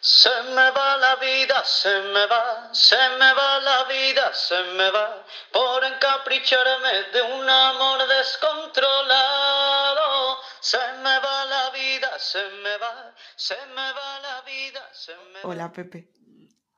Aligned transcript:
Se 0.00 0.30
me 0.54 0.70
va 0.70 0.96
la 0.96 1.16
vida, 1.16 1.64
se 1.64 1.88
me 1.88 2.26
va, 2.26 2.72
se 2.72 2.96
me 3.18 3.34
va 3.34 3.58
la 3.60 3.84
vida, 3.84 4.32
se 4.32 4.62
me 4.74 4.90
va 4.90 5.24
por 5.52 5.84
encapricharme 5.84 7.10
de 7.12 7.22
un 7.22 7.48
amor 7.48 7.98
descontrolado. 8.06 10.36
Se 10.60 10.78
me 11.02 11.18
va 11.18 11.44
la 11.46 11.70
vida, 11.70 12.10
se 12.18 12.38
me 12.62 12.76
va, 12.78 13.14
se 13.36 13.54
me 13.74 13.92
va 13.92 14.20
la 14.20 14.42
vida, 14.42 14.88
se 14.92 15.16
me 15.16 15.42
va. 15.42 15.48
Hola, 15.48 15.72
Pepe. 15.72 16.08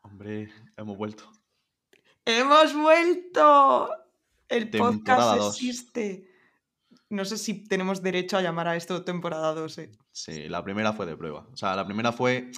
Hombre, 0.02 0.50
hemos 0.76 0.96
vuelto. 0.96 1.30
¡Hemos 2.24 2.74
vuelto! 2.74 3.90
El 4.48 4.70
Temporada 4.70 4.98
podcast 4.98 5.38
dos. 5.38 5.54
existe. 5.56 6.26
No 7.10 7.24
sé 7.24 7.38
si 7.38 7.64
tenemos 7.64 8.02
derecho 8.02 8.38
a 8.38 8.40
llamar 8.40 8.68
a 8.68 8.76
esto 8.76 9.04
temporada 9.04 9.52
2. 9.52 9.78
¿eh? 9.78 9.90
Sí, 10.12 10.48
la 10.48 10.62
primera 10.62 10.92
fue 10.92 11.06
de 11.06 11.16
prueba. 11.16 11.44
O 11.52 11.56
sea, 11.56 11.74
la 11.74 11.84
primera 11.84 12.12
fue 12.12 12.52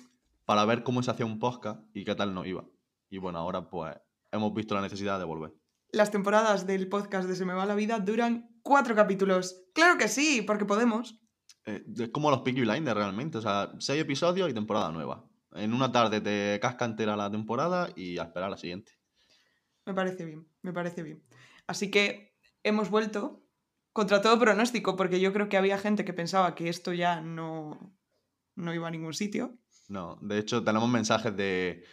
para 0.53 0.66
ver 0.66 0.82
cómo 0.82 1.03
se 1.03 1.11
hacía 1.11 1.25
un 1.25 1.39
podcast 1.39 1.80
y 1.95 2.05
qué 2.05 2.14
tal 2.14 2.34
nos 2.34 2.47
iba. 2.47 2.69
Y 3.09 3.16
bueno, 3.16 3.38
ahora 3.38 3.70
pues 3.70 3.97
hemos 4.33 4.52
visto 4.52 4.74
la 4.74 4.83
necesidad 4.83 5.19
de 5.19 5.24
volver. 5.24 5.55
Las 5.93 6.10
temporadas 6.10 6.66
del 6.66 6.91
podcast 6.91 7.27
de 7.27 7.37
Se 7.37 7.47
me 7.47 7.55
va 7.55 7.65
la 7.65 7.74
vida 7.74 8.01
duran 8.01 8.60
cuatro 8.60 8.95
capítulos. 8.95 9.65
Claro 9.73 9.96
que 9.96 10.09
sí, 10.09 10.43
porque 10.46 10.66
podemos. 10.66 11.19
Eh, 11.65 11.83
es 11.98 12.10
como 12.10 12.30
los 12.30 12.43
Peaky 12.43 12.60
Blinders 12.60 12.98
realmente. 12.98 13.38
O 13.38 13.41
sea, 13.41 13.73
seis 13.79 14.02
episodios 14.02 14.51
y 14.51 14.52
temporada 14.52 14.93
nueva. 14.93 15.27
En 15.52 15.73
una 15.73 15.91
tarde 15.91 16.20
te 16.20 16.60
casca 16.60 16.84
entera 16.84 17.16
la 17.16 17.30
temporada 17.30 17.88
y 17.96 18.19
a 18.19 18.24
esperar 18.24 18.51
la 18.51 18.59
siguiente. 18.59 18.93
Me 19.87 19.95
parece 19.95 20.27
bien, 20.27 20.46
me 20.60 20.74
parece 20.74 21.02
bien. 21.02 21.24
Así 21.66 21.91
que 21.91 22.37
hemos 22.62 22.91
vuelto 22.91 23.43
contra 23.95 24.21
todo 24.21 24.38
pronóstico, 24.38 24.96
porque 24.96 25.19
yo 25.19 25.32
creo 25.32 25.48
que 25.48 25.57
había 25.57 25.79
gente 25.79 26.05
que 26.05 26.12
pensaba 26.12 26.55
que 26.55 26.69
esto 26.69 26.93
ya 26.93 27.23
no, 27.23 27.96
no 28.55 28.74
iba 28.74 28.88
a 28.88 28.91
ningún 28.91 29.15
sitio. 29.15 29.59
No, 29.92 30.16
de 30.23 30.38
hecho 30.38 30.64
tenemos 30.64 30.88
mensajes 30.88 31.37
de... 31.37 31.84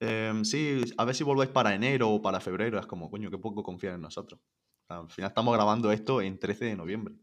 em, 0.00 0.44
sí, 0.44 0.80
a 0.96 1.04
ver 1.04 1.14
si 1.14 1.22
volvéis 1.22 1.50
para 1.50 1.74
enero 1.74 2.08
o 2.10 2.22
para 2.22 2.40
febrero. 2.40 2.78
Es 2.78 2.86
como, 2.86 3.10
coño, 3.10 3.30
qué 3.30 3.36
poco 3.38 3.62
confían 3.62 3.96
en 3.96 4.00
nosotros. 4.00 4.40
O 4.40 4.86
sea, 4.86 4.96
al 5.00 5.10
final 5.10 5.28
estamos 5.28 5.52
grabando 5.54 5.92
esto 5.92 6.22
en 6.22 6.38
13 6.38 6.64
de 6.64 6.76
noviembre. 6.76 7.14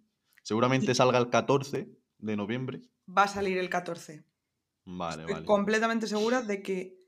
Seguramente 0.43 0.93
salga 0.93 1.17
el 1.17 1.29
14 1.29 1.89
de 2.19 2.35
noviembre. 2.35 2.81
Va 3.07 3.23
a 3.23 3.27
salir 3.27 3.57
el 3.57 3.69
14. 3.69 4.23
Vale, 4.85 5.21
Estoy 5.23 5.33
vale. 5.33 5.45
completamente 5.45 6.05
segura 6.07 6.41
de 6.43 6.61
que 6.61 6.99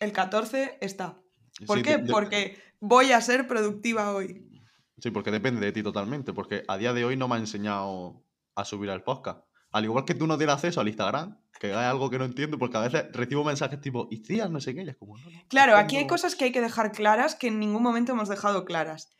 el 0.00 0.12
14 0.12 0.78
está. 0.80 1.20
¿Por 1.66 1.78
Sí, 1.78 1.82
qué? 1.84 1.98
de- 1.98 2.12
Porque 2.12 2.58
voy 2.80 3.12
a 3.12 3.20
ser 3.20 3.46
productiva 3.46 4.12
hoy. 4.14 4.50
Sí, 4.98 5.10
porque 5.10 5.30
depende 5.30 5.60
de 5.66 5.72
ti 5.72 5.82
totalmente. 5.82 6.32
Porque 6.32 6.62
a 6.68 6.76
día 6.78 6.92
de 6.92 7.04
hoy 7.04 7.16
no 7.16 7.28
me 7.28 7.34
ha 7.34 7.38
enseñado 7.38 8.24
a 8.54 8.64
subir 8.64 8.90
al 8.90 9.02
podcast. 9.02 9.43
Al 9.74 9.84
igual 9.84 10.04
que 10.04 10.14
tú 10.14 10.28
no 10.28 10.38
tienes 10.38 10.54
acceso 10.54 10.80
al 10.80 10.86
Instagram, 10.86 11.36
que 11.58 11.70
es 11.70 11.76
algo 11.76 12.08
que 12.08 12.16
no 12.16 12.24
entiendo, 12.24 12.58
porque 12.58 12.76
a 12.76 12.80
veces 12.82 13.06
recibo 13.12 13.42
mensajes 13.42 13.80
tipo, 13.80 14.06
¿y 14.08 14.22
tías 14.22 14.48
no 14.48 14.60
sé 14.60 14.72
qué? 14.72 14.84
Y 14.84 14.88
es 14.88 14.96
como, 14.96 15.18
no, 15.18 15.28
no, 15.28 15.42
Claro, 15.48 15.76
aquí 15.76 15.96
hay 15.96 16.04
no". 16.04 16.08
cosas 16.10 16.36
que 16.36 16.44
hay 16.44 16.52
que 16.52 16.60
dejar 16.60 16.92
claras 16.92 17.34
que 17.34 17.48
en 17.48 17.58
ningún 17.58 17.82
momento 17.82 18.12
hemos 18.12 18.28
dejado 18.28 18.64
claras. 18.64 19.10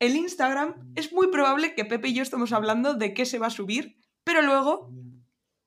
El 0.00 0.16
Instagram 0.16 0.92
es 0.96 1.12
muy 1.12 1.28
probable 1.28 1.76
que 1.76 1.84
Pepe 1.84 2.08
y 2.08 2.14
yo 2.14 2.24
estemos 2.24 2.52
hablando 2.52 2.94
de 2.94 3.14
qué 3.14 3.24
se 3.24 3.38
va 3.38 3.46
a 3.46 3.50
subir, 3.50 3.98
pero 4.24 4.42
luego 4.42 4.90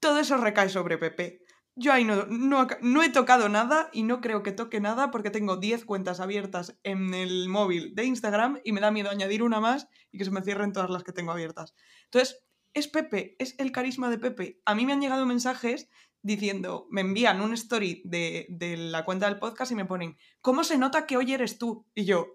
todo 0.02 0.20
eso 0.20 0.36
recae 0.36 0.68
sobre 0.68 0.98
Pepe. 0.98 1.40
Yo 1.76 1.94
ahí 1.94 2.04
no, 2.04 2.26
no, 2.26 2.68
no 2.82 3.02
he 3.02 3.10
tocado 3.10 3.48
nada 3.48 3.90
y 3.94 4.04
no 4.04 4.20
creo 4.22 4.44
que 4.44 4.52
toque 4.52 4.82
nada 4.82 5.10
porque 5.10 5.32
tengo 5.32 5.56
10 5.56 5.86
cuentas 5.86 6.20
abiertas 6.20 6.78
en 6.84 7.14
el 7.14 7.48
móvil 7.48 7.96
de 7.96 8.04
Instagram 8.04 8.60
y 8.66 8.74
me 8.74 8.82
da 8.82 8.92
miedo 8.92 9.10
añadir 9.10 9.42
una 9.42 9.60
más 9.62 9.88
y 10.12 10.18
que 10.18 10.26
se 10.26 10.32
me 10.32 10.42
cierren 10.42 10.74
todas 10.74 10.90
las 10.90 11.04
que 11.04 11.14
tengo 11.14 11.32
abiertas. 11.32 11.74
Entonces, 12.06 12.44
es 12.74 12.88
Pepe, 12.88 13.36
es 13.40 13.56
el 13.60 13.72
carisma 13.72 14.10
de 14.10 14.18
Pepe. 14.18 14.62
A 14.66 14.76
mí 14.76 14.86
me 14.86 14.94
han 14.94 15.02
llegado 15.02 15.26
mensajes 15.26 15.90
diciendo, 16.22 16.88
me 16.90 17.02
envían 17.02 17.42
un 17.42 17.54
story 17.54 18.02
de, 18.06 18.48
de 18.50 18.78
la 18.78 19.06
cuenta 19.06 19.28
del 19.28 19.40
podcast 19.40 19.72
y 19.72 19.76
me 19.76 19.86
ponen, 19.86 20.18
¿cómo 20.42 20.64
se 20.64 20.78
nota 20.78 21.06
que 21.06 21.18
hoy 21.18 21.34
eres 21.34 21.58
tú? 21.58 21.86
Y 21.94 22.06
yo, 22.06 22.28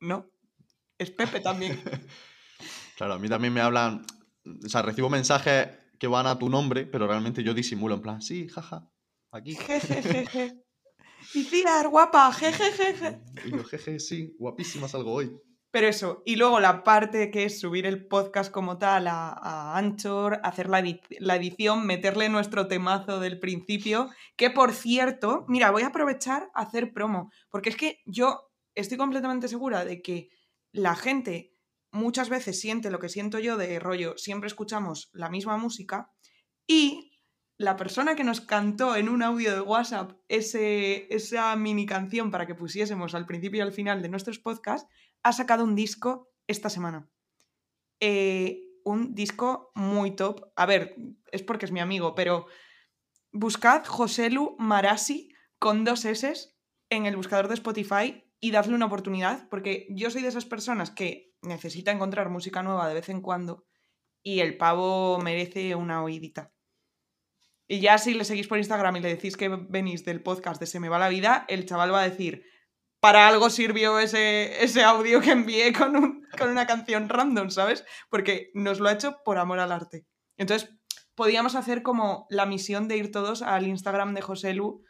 no, 0.00 0.30
es 0.98 1.10
Pepe 1.10 1.40
también. 1.40 1.80
Claro, 2.94 3.14
a 3.14 3.18
mí 3.18 3.28
también 3.28 3.52
me 3.52 3.60
hablan, 3.60 4.06
o 4.44 4.68
sea, 4.68 4.82
recibo 4.82 5.10
mensajes 5.10 5.68
que 5.98 6.06
van 6.06 6.26
a 6.26 6.38
tu 6.38 6.48
nombre, 6.48 6.86
pero 6.86 7.08
realmente 7.08 7.42
yo 7.42 7.54
disimulo 7.54 7.94
en 7.96 8.02
plan, 8.02 8.22
sí, 8.22 8.48
jaja, 8.48 8.88
aquí. 9.32 9.56
Y 11.34 11.44
Ciar, 11.44 11.88
guapa, 11.88 12.32
jejejeje. 12.32 13.20
Y 13.44 13.50
yo, 13.52 13.64
jeje, 13.64 13.98
sí, 14.00 14.36
guapísima 14.38 14.88
salgo 14.88 15.12
hoy. 15.12 15.36
Pero 15.72 15.88
eso, 15.88 16.22
y 16.26 16.36
luego 16.36 16.60
la 16.60 16.84
parte 16.84 17.30
que 17.30 17.44
es 17.44 17.58
subir 17.58 17.86
el 17.86 18.06
podcast 18.06 18.52
como 18.52 18.76
tal 18.76 19.06
a, 19.08 19.76
Anchor, 19.76 20.38
hacer 20.44 20.68
la, 20.68 20.84
la 21.18 21.36
edición, 21.36 21.86
meterle 21.86 22.28
nuestro 22.28 22.68
temazo 22.68 23.20
del 23.20 23.40
principio, 23.40 24.10
que 24.36 24.50
por 24.50 24.74
cierto, 24.74 25.46
mira, 25.48 25.70
voy 25.70 25.82
a 25.82 25.86
aprovechar 25.86 26.50
a 26.54 26.60
hacer 26.60 26.92
promo, 26.92 27.32
porque 27.48 27.70
es 27.70 27.76
que 27.76 28.02
yo 28.04 28.50
estoy 28.74 28.98
completamente 28.98 29.48
segura 29.48 29.86
de 29.86 30.02
que 30.02 30.28
la 30.72 30.94
gente 30.94 31.54
muchas 31.90 32.28
veces 32.28 32.60
siente 32.60 32.90
lo 32.90 32.98
que 32.98 33.08
siento 33.08 33.38
yo 33.38 33.56
de 33.56 33.78
rollo, 33.78 34.18
siempre 34.18 34.48
escuchamos 34.48 35.08
la 35.14 35.30
misma 35.30 35.56
música 35.56 36.10
y 36.66 37.12
la 37.56 37.76
persona 37.76 38.14
que 38.14 38.24
nos 38.24 38.40
cantó 38.40 38.96
en 38.96 39.08
un 39.08 39.22
audio 39.22 39.54
de 39.54 39.60
WhatsApp 39.60 40.12
ese, 40.28 41.06
esa 41.14 41.54
mini 41.56 41.86
canción 41.86 42.30
para 42.30 42.46
que 42.46 42.54
pusiésemos 42.54 43.14
al 43.14 43.24
principio 43.24 43.58
y 43.58 43.62
al 43.62 43.72
final 43.72 44.02
de 44.02 44.08
nuestros 44.08 44.38
podcasts, 44.38 44.88
ha 45.22 45.32
sacado 45.32 45.64
un 45.64 45.74
disco 45.74 46.30
esta 46.46 46.70
semana. 46.70 47.08
Eh, 48.00 48.62
un 48.84 49.14
disco 49.14 49.70
muy 49.74 50.16
top. 50.16 50.52
A 50.56 50.66
ver, 50.66 50.96
es 51.30 51.42
porque 51.42 51.66
es 51.66 51.72
mi 51.72 51.80
amigo, 51.80 52.14
pero 52.14 52.46
buscad 53.32 53.84
Joselu 53.84 54.56
Marasi 54.58 55.30
con 55.58 55.84
dos 55.84 56.04
S 56.04 56.34
en 56.90 57.06
el 57.06 57.16
buscador 57.16 57.48
de 57.48 57.54
Spotify 57.54 58.24
y 58.40 58.50
dadle 58.50 58.74
una 58.74 58.86
oportunidad, 58.86 59.48
porque 59.48 59.86
yo 59.90 60.10
soy 60.10 60.22
de 60.22 60.28
esas 60.28 60.44
personas 60.44 60.90
que 60.90 61.32
necesita 61.42 61.92
encontrar 61.92 62.28
música 62.28 62.62
nueva 62.62 62.88
de 62.88 62.94
vez 62.94 63.08
en 63.08 63.20
cuando 63.20 63.64
y 64.22 64.40
el 64.40 64.56
pavo 64.56 65.18
merece 65.18 65.74
una 65.74 66.02
oídita. 66.02 66.52
Y 67.68 67.80
ya 67.80 67.98
si 67.98 68.14
le 68.14 68.24
seguís 68.24 68.48
por 68.48 68.58
Instagram 68.58 68.96
y 68.96 69.00
le 69.00 69.08
decís 69.08 69.36
que 69.36 69.48
venís 69.48 70.04
del 70.04 70.22
podcast 70.22 70.60
de 70.60 70.66
Se 70.66 70.80
me 70.80 70.88
va 70.88 70.98
la 70.98 71.08
vida, 71.08 71.44
el 71.48 71.64
chaval 71.66 71.92
va 71.92 72.02
a 72.02 72.08
decir, 72.08 72.44
para 73.02 73.26
algo 73.26 73.50
sirvió 73.50 73.98
ese, 73.98 74.62
ese 74.62 74.84
audio 74.84 75.20
que 75.20 75.32
envié 75.32 75.72
con, 75.72 75.96
un- 75.96 76.24
con 76.38 76.48
una 76.50 76.66
canción 76.68 77.08
random, 77.08 77.50
¿sabes? 77.50 77.84
Porque 78.08 78.50
nos 78.54 78.78
lo 78.78 78.88
ha 78.88 78.92
hecho 78.92 79.16
por 79.24 79.38
amor 79.38 79.58
al 79.58 79.72
arte. 79.72 80.06
Entonces, 80.36 80.70
podíamos 81.16 81.56
hacer 81.56 81.82
como 81.82 82.26
la 82.30 82.46
misión 82.46 82.86
de 82.86 82.96
ir 82.96 83.10
todos 83.10 83.42
al 83.42 83.66
Instagram 83.66 84.14
de 84.14 84.22
José 84.22 84.54
Lu. 84.54 84.84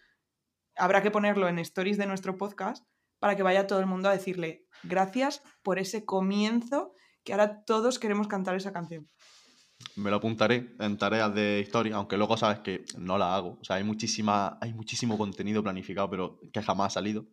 Habrá 0.77 1.03
que 1.03 1.11
ponerlo 1.11 1.49
en 1.49 1.59
stories 1.59 1.97
de 1.97 2.07
nuestro 2.07 2.37
podcast 2.37 2.87
para 3.19 3.35
que 3.35 3.43
vaya 3.43 3.67
todo 3.67 3.81
el 3.81 3.87
mundo 3.87 4.11
a 4.11 4.13
decirle 4.13 4.67
gracias 4.83 5.43
por 5.63 5.79
ese 5.79 6.05
comienzo 6.05 6.93
que 7.25 7.33
ahora 7.33 7.65
todos 7.65 7.99
queremos 7.99 8.29
cantar 8.29 8.57
esa 8.57 8.73
canción. 8.75 9.09
Me 9.97 10.11
lo 10.11 10.17
apuntaré 10.17 10.75
en 10.81 10.99
tareas 10.99 11.35
de 11.35 11.61
historia, 11.61 11.97
aunque 11.97 12.17
luego 12.19 12.37
sabes 12.37 12.59
que 12.61 12.85
no 12.99 13.17
la 13.17 13.35
hago. 13.35 13.59
O 13.61 13.65
sea, 13.65 13.77
hay, 13.77 13.85
muchísima, 13.85 14.59
hay 14.61 14.75
muchísimo 14.75 15.17
contenido 15.17 15.63
planificado, 15.63 16.11
pero 16.11 16.39
que 16.53 16.63
jamás 16.63 16.89
ha 16.93 16.95
salido. 17.01 17.25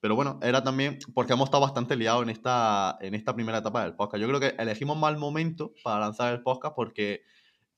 Pero 0.00 0.14
bueno, 0.16 0.38
era 0.42 0.62
también 0.62 0.98
porque 1.14 1.32
hemos 1.32 1.46
estado 1.46 1.62
bastante 1.62 1.96
liados 1.96 2.22
en 2.22 2.30
esta, 2.30 2.96
en 3.00 3.14
esta 3.14 3.34
primera 3.34 3.58
etapa 3.58 3.82
del 3.82 3.94
podcast. 3.94 4.20
Yo 4.20 4.28
creo 4.28 4.40
que 4.40 4.54
elegimos 4.58 4.96
mal 4.96 5.16
momento 5.16 5.72
para 5.82 6.00
lanzar 6.00 6.32
el 6.34 6.42
podcast 6.42 6.74
porque 6.74 7.22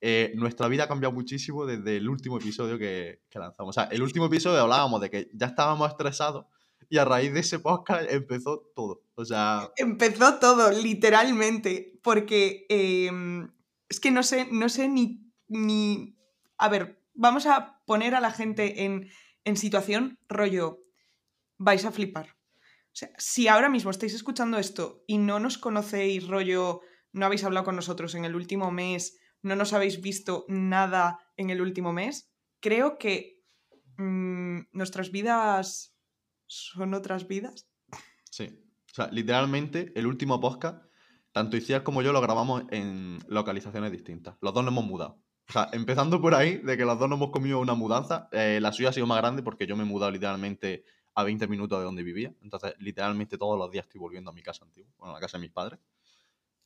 eh, 0.01 0.33
nuestra 0.37 0.69
vida 0.69 0.85
ha 0.85 0.89
cambiado 0.89 1.15
muchísimo 1.15 1.67
desde 1.67 1.97
el 1.97 2.09
último 2.09 2.39
episodio 2.39 2.79
que, 2.79 3.23
que 3.31 3.39
lanzamos. 3.39 3.77
O 3.77 3.81
sea, 3.81 3.89
el 3.91 4.03
último 4.03 4.27
episodio 4.27 4.61
hablábamos 4.61 5.01
de 5.01 5.11
que 5.11 5.31
ya 5.33 5.47
estábamos 5.47 5.89
estresados 5.89 6.47
y 6.89 6.99
a 6.99 7.05
raíz 7.05 7.33
de 7.33 7.41
ese 7.41 7.59
podcast 7.59 8.11
empezó 8.11 8.71
todo. 8.75 9.03
O 9.15 9.25
sea, 9.25 9.71
Empezó 9.77 10.39
todo, 10.39 10.71
literalmente, 10.71 11.99
porque 12.03 12.67
em, 12.69 13.51
es 13.89 14.01
que 14.01 14.11
no 14.11 14.23
sé, 14.23 14.49
no 14.51 14.69
sé 14.69 14.89
ni, 14.89 15.33
ni... 15.49 16.17
A 16.59 16.69
ver, 16.69 17.03
vamos 17.15 17.47
a 17.47 17.81
poner 17.87 18.15
a 18.15 18.21
la 18.21 18.31
gente 18.31 18.85
en, 18.85 19.09
en 19.45 19.57
situación 19.57 20.19
rollo, 20.29 20.81
vais 21.59 21.85
a 21.85 21.93
flipar. 21.93 22.29
O 22.29 22.99
sea, 22.99 23.11
si 23.19 23.49
ahora 23.49 23.69
mismo 23.69 23.91
estáis 23.91 24.15
escuchando 24.15 24.59
esto 24.59 25.05
y 25.07 25.19
no 25.19 25.39
nos 25.39 25.59
conocéis 25.59 26.27
rollo, 26.27 26.81
no 27.13 27.27
habéis 27.27 27.45
hablado 27.45 27.65
con 27.67 27.77
nosotros 27.77 28.15
en 28.15 28.25
el 28.25 28.35
último 28.35 28.71
mes, 28.71 29.19
no 29.43 29.55
nos 29.55 29.73
habéis 29.73 30.01
visto 30.01 30.45
nada 30.49 31.19
en 31.37 31.51
el 31.51 31.61
último 31.61 31.93
mes, 31.93 32.33
creo 32.61 32.99
que 32.99 33.43
mm, 33.99 34.61
nuestras 34.73 35.11
vidas 35.11 35.97
son 36.47 36.95
otras 36.95 37.29
vidas. 37.29 37.69
Sí. 38.31 38.63
O 38.91 38.95
sea, 38.95 39.09
literalmente, 39.09 39.93
el 39.95 40.07
último 40.07 40.41
podcast, 40.41 40.83
tanto 41.33 41.59
Iciar 41.59 41.83
como 41.83 42.01
yo 42.01 42.15
lo 42.15 42.23
grabamos 42.23 42.65
en 42.71 43.19
localizaciones 43.29 43.93
distintas. 43.93 44.37
Los 44.41 44.55
dos 44.55 44.65
nos 44.65 44.73
hemos 44.73 44.87
mudado. 44.87 45.23
O 45.49 45.53
sea, 45.53 45.69
empezando 45.73 46.21
por 46.21 46.35
ahí, 46.35 46.57
de 46.57 46.77
que 46.79 46.87
los 46.87 46.99
dos 46.99 47.09
nos 47.09 47.19
hemos 47.19 47.31
comido 47.31 47.61
una 47.61 47.75
mudanza. 47.75 48.29
eh, 48.33 48.59
la 48.61 48.73
suya 48.73 48.89
ha 48.89 48.93
sido 48.93 49.07
más 49.07 49.19
grande 49.19 49.43
porque 49.43 49.67
yo 49.67 49.77
me 49.77 49.83
he 49.83 49.87
mudado 49.87 50.11
literalmente 50.11 50.85
a 51.17 51.25
20 51.25 51.49
minutos 51.49 51.79
de 51.81 51.85
donde 51.85 52.03
vivía. 52.05 52.33
Entonces, 52.43 52.75
literalmente 52.79 53.37
todos 53.39 53.59
los 53.59 53.71
días 53.73 53.87
estoy 53.87 53.99
volviendo 54.01 54.31
a 54.31 54.33
mi 54.35 54.43
casa 54.43 54.65
antigua, 54.65 54.93
bueno, 54.99 55.13
a 55.13 55.17
la 55.17 55.21
casa 55.21 55.39
de 55.39 55.43
mis 55.43 55.51
padres. 55.51 55.81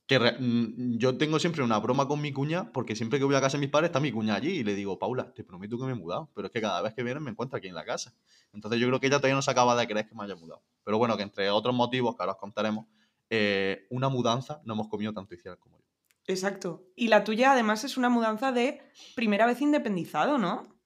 que 0.07 0.19
re- 0.19 0.37
mm, 0.41 0.99
yo 0.99 1.17
tengo 1.17 1.39
siempre 1.39 1.63
una 1.63 1.79
broma 1.79 2.09
con 2.09 2.21
mi 2.21 2.33
cuña, 2.33 2.73
porque 2.73 2.97
siempre 2.97 3.19
que 3.21 3.25
voy 3.25 3.37
a 3.37 3.41
casa 3.41 3.57
de 3.59 3.61
mis 3.61 3.71
padres 3.71 3.91
está 3.91 4.01
mi 4.01 4.11
cuña 4.11 4.35
allí 4.35 4.51
y 4.51 4.65
le 4.65 4.75
digo, 4.75 4.99
Paula, 4.99 5.33
te 5.33 5.45
prometo 5.45 5.79
que 5.79 5.85
me 5.85 5.93
he 5.93 5.95
mudado, 5.95 6.29
pero 6.35 6.47
es 6.49 6.53
que 6.53 6.61
cada 6.61 6.83
vez 6.83 6.95
que 6.95 7.05
vienen 7.05 7.23
me 7.23 7.31
encuentro 7.31 7.57
aquí 7.59 7.69
en 7.69 7.75
la 7.77 7.85
casa. 7.85 8.13
Entonces 8.53 8.81
yo 8.81 8.89
creo 8.89 8.99
que 8.99 9.07
ella 9.07 9.19
todavía 9.19 9.37
no 9.37 9.43
se 9.43 9.53
acaba 9.53 9.77
de 9.77 9.87
creer 9.87 10.09
que 10.09 10.15
me 10.17 10.25
haya 10.25 10.35
mudado. 10.35 10.63
Pero 10.83 10.99
bueno, 10.99 11.17
que 11.17 11.23
entre 11.23 11.49
otros 11.51 11.73
motivos 11.77 12.17
que 12.17 12.23
ahora 12.25 12.33
os 12.33 12.39
contaremos, 12.39 12.87
eh, 13.31 13.87
una 13.91 14.09
mudanza 14.09 14.61
no 14.65 14.75
hemos 14.75 14.89
comido 14.89 15.13
tanto 15.13 15.33
Iciar 15.37 15.57
como 15.59 15.79
yo. 15.79 15.85
Exacto. 16.27 16.83
Y 16.97 17.07
la 17.07 17.23
tuya 17.23 17.53
además 17.53 17.85
es 17.85 17.97
una 17.97 18.09
mudanza 18.09 18.51
de 18.51 18.81
primera 19.15 19.47
vez 19.47 19.61
independizado, 19.61 20.39
¿no? 20.39 20.80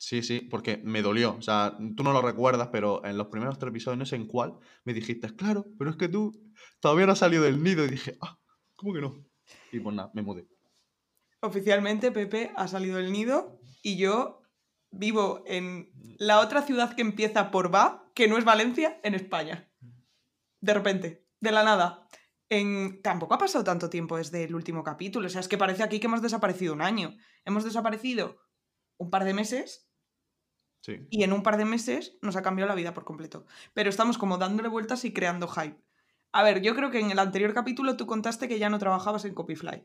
Sí, 0.00 0.22
sí, 0.22 0.40
porque 0.40 0.80
me 0.82 1.02
dolió. 1.02 1.36
O 1.36 1.42
sea, 1.42 1.76
tú 1.94 2.02
no 2.02 2.14
lo 2.14 2.22
recuerdas, 2.22 2.70
pero 2.72 3.04
en 3.04 3.18
los 3.18 3.26
primeros 3.26 3.58
tres 3.58 3.68
episodios, 3.68 3.98
no 3.98 4.06
sé 4.06 4.16
en 4.16 4.26
cuál, 4.26 4.58
me 4.82 4.94
dijiste, 4.94 5.36
claro, 5.36 5.66
pero 5.78 5.90
es 5.90 5.96
que 5.96 6.08
tú 6.08 6.32
todavía 6.80 7.04
no 7.04 7.12
has 7.12 7.18
salido 7.18 7.42
del 7.42 7.62
nido. 7.62 7.84
Y 7.84 7.88
dije, 7.88 8.16
ah, 8.22 8.38
¿cómo 8.76 8.94
que 8.94 9.02
no? 9.02 9.22
Y 9.70 9.78
pues 9.78 9.94
nada, 9.94 10.10
me 10.14 10.22
mudé. 10.22 10.48
Oficialmente 11.42 12.12
Pepe 12.12 12.50
ha 12.56 12.66
salido 12.66 12.96
del 12.96 13.12
nido 13.12 13.60
y 13.82 13.98
yo 13.98 14.40
vivo 14.90 15.44
en 15.46 15.92
la 16.18 16.40
otra 16.40 16.62
ciudad 16.62 16.96
que 16.96 17.02
empieza 17.02 17.50
por 17.50 17.72
Va, 17.72 18.10
que 18.14 18.26
no 18.26 18.38
es 18.38 18.46
Valencia, 18.46 18.98
en 19.04 19.14
España. 19.14 19.70
De 20.62 20.72
repente, 20.72 21.26
de 21.40 21.52
la 21.52 21.62
nada. 21.62 22.08
En... 22.48 23.02
Tampoco 23.02 23.34
ha 23.34 23.38
pasado 23.38 23.64
tanto 23.64 23.90
tiempo 23.90 24.16
desde 24.16 24.44
el 24.44 24.54
último 24.54 24.82
capítulo. 24.82 25.26
O 25.26 25.30
sea, 25.30 25.42
es 25.42 25.48
que 25.48 25.58
parece 25.58 25.82
aquí 25.82 26.00
que 26.00 26.06
hemos 26.06 26.22
desaparecido 26.22 26.72
un 26.72 26.80
año. 26.80 27.14
Hemos 27.44 27.64
desaparecido 27.64 28.38
un 28.96 29.10
par 29.10 29.24
de 29.24 29.34
meses 29.34 29.89
Sí. 30.82 31.06
y 31.10 31.24
en 31.24 31.32
un 31.34 31.42
par 31.42 31.56
de 31.58 31.64
meses 31.66 32.16
nos 32.22 32.36
ha 32.36 32.42
cambiado 32.42 32.68
la 32.68 32.74
vida 32.74 32.94
por 32.94 33.04
completo. 33.04 33.44
Pero 33.74 33.90
estamos 33.90 34.16
como 34.18 34.38
dándole 34.38 34.68
vueltas 34.68 35.04
y 35.04 35.12
creando 35.12 35.46
hype. 35.48 35.78
A 36.32 36.42
ver, 36.42 36.62
yo 36.62 36.74
creo 36.74 36.90
que 36.90 37.00
en 37.00 37.10
el 37.10 37.18
anterior 37.18 37.52
capítulo 37.52 37.96
tú 37.96 38.06
contaste 38.06 38.48
que 38.48 38.58
ya 38.58 38.70
no 38.70 38.78
trabajabas 38.78 39.24
en 39.24 39.34
Copyfly. 39.34 39.84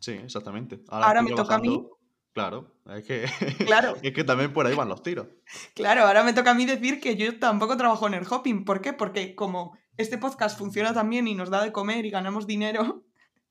Sí, 0.00 0.12
exactamente. 0.12 0.80
Ahora 0.88 1.20
me 1.22 1.32
toca 1.32 1.56
a 1.56 1.58
mí. 1.58 1.86
Claro, 2.32 2.72
es 2.86 3.04
que, 3.04 3.26
Claro. 3.66 3.96
es 4.00 4.12
que 4.12 4.22
también 4.24 4.52
por 4.52 4.66
ahí 4.66 4.74
van 4.76 4.88
los 4.88 5.02
tiros. 5.02 5.26
Claro, 5.74 6.06
ahora 6.06 6.22
me 6.22 6.32
toca 6.32 6.52
a 6.52 6.54
mí 6.54 6.64
decir 6.64 7.00
que 7.00 7.16
yo 7.16 7.38
tampoco 7.38 7.76
trabajo 7.76 8.06
en 8.06 8.14
el 8.14 8.26
hopping. 8.30 8.64
¿Por 8.64 8.80
qué? 8.80 8.92
Porque 8.92 9.34
como 9.34 9.76
este 9.96 10.16
podcast 10.18 10.56
funciona 10.56 10.94
tan 10.94 11.10
bien 11.10 11.26
y 11.26 11.34
nos 11.34 11.50
da 11.50 11.62
de 11.64 11.72
comer 11.72 12.06
y 12.06 12.10
ganamos 12.10 12.46
dinero, 12.46 13.04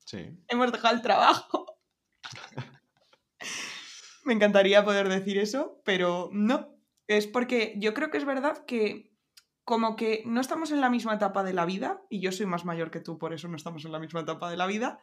Sí. 0.06 0.18
hemos 0.48 0.72
dejado 0.72 0.94
el 0.96 1.02
trabajo. 1.02 1.66
me 4.28 4.34
encantaría 4.34 4.84
poder 4.84 5.08
decir 5.08 5.38
eso, 5.38 5.80
pero 5.84 6.28
no. 6.32 6.68
Es 7.06 7.26
porque 7.26 7.74
yo 7.78 7.94
creo 7.94 8.10
que 8.10 8.18
es 8.18 8.26
verdad 8.26 8.64
que 8.66 9.10
como 9.64 9.96
que 9.96 10.22
no 10.26 10.40
estamos 10.40 10.70
en 10.70 10.82
la 10.82 10.90
misma 10.90 11.14
etapa 11.14 11.42
de 11.42 11.54
la 11.54 11.64
vida, 11.64 12.02
y 12.10 12.20
yo 12.20 12.30
soy 12.30 12.44
más 12.44 12.66
mayor 12.66 12.90
que 12.90 13.00
tú, 13.00 13.18
por 13.18 13.32
eso 13.32 13.48
no 13.48 13.56
estamos 13.56 13.86
en 13.86 13.92
la 13.92 13.98
misma 13.98 14.20
etapa 14.20 14.50
de 14.50 14.58
la 14.58 14.66
vida, 14.66 15.00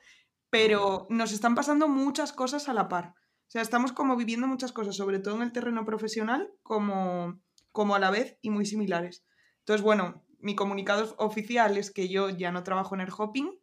pero 0.52 1.08
nos 1.10 1.32
están 1.32 1.56
pasando 1.56 1.88
muchas 1.88 2.34
cosas 2.34 2.70
a 2.70 2.74
la 2.74 2.88
par. 2.88 3.16
O 3.48 3.50
sea, 3.50 3.64
estamos 3.64 3.92
como 3.92 4.16
viviendo 4.16 4.48
muchas 4.48 4.72
cosas, 4.72 4.96
sobre 4.96 5.20
todo 5.20 5.36
en 5.36 5.42
el 5.42 5.52
terreno 5.52 5.86
profesional, 5.86 6.52
como, 6.62 7.42
como 7.72 7.96
a 7.96 8.00
la 8.00 8.12
vez 8.12 8.38
y 8.44 8.52
muy 8.52 8.66
similares. 8.66 9.26
Entonces, 9.60 9.84
bueno, 9.84 10.24
mi 10.40 10.56
comunicado 10.56 11.16
oficial 11.18 11.78
es 11.78 11.92
que 11.92 12.10
yo 12.10 12.30
ya 12.30 12.52
no 12.52 12.64
trabajo 12.64 12.94
en 12.94 13.02
el 13.02 13.14
hopping. 13.16 13.60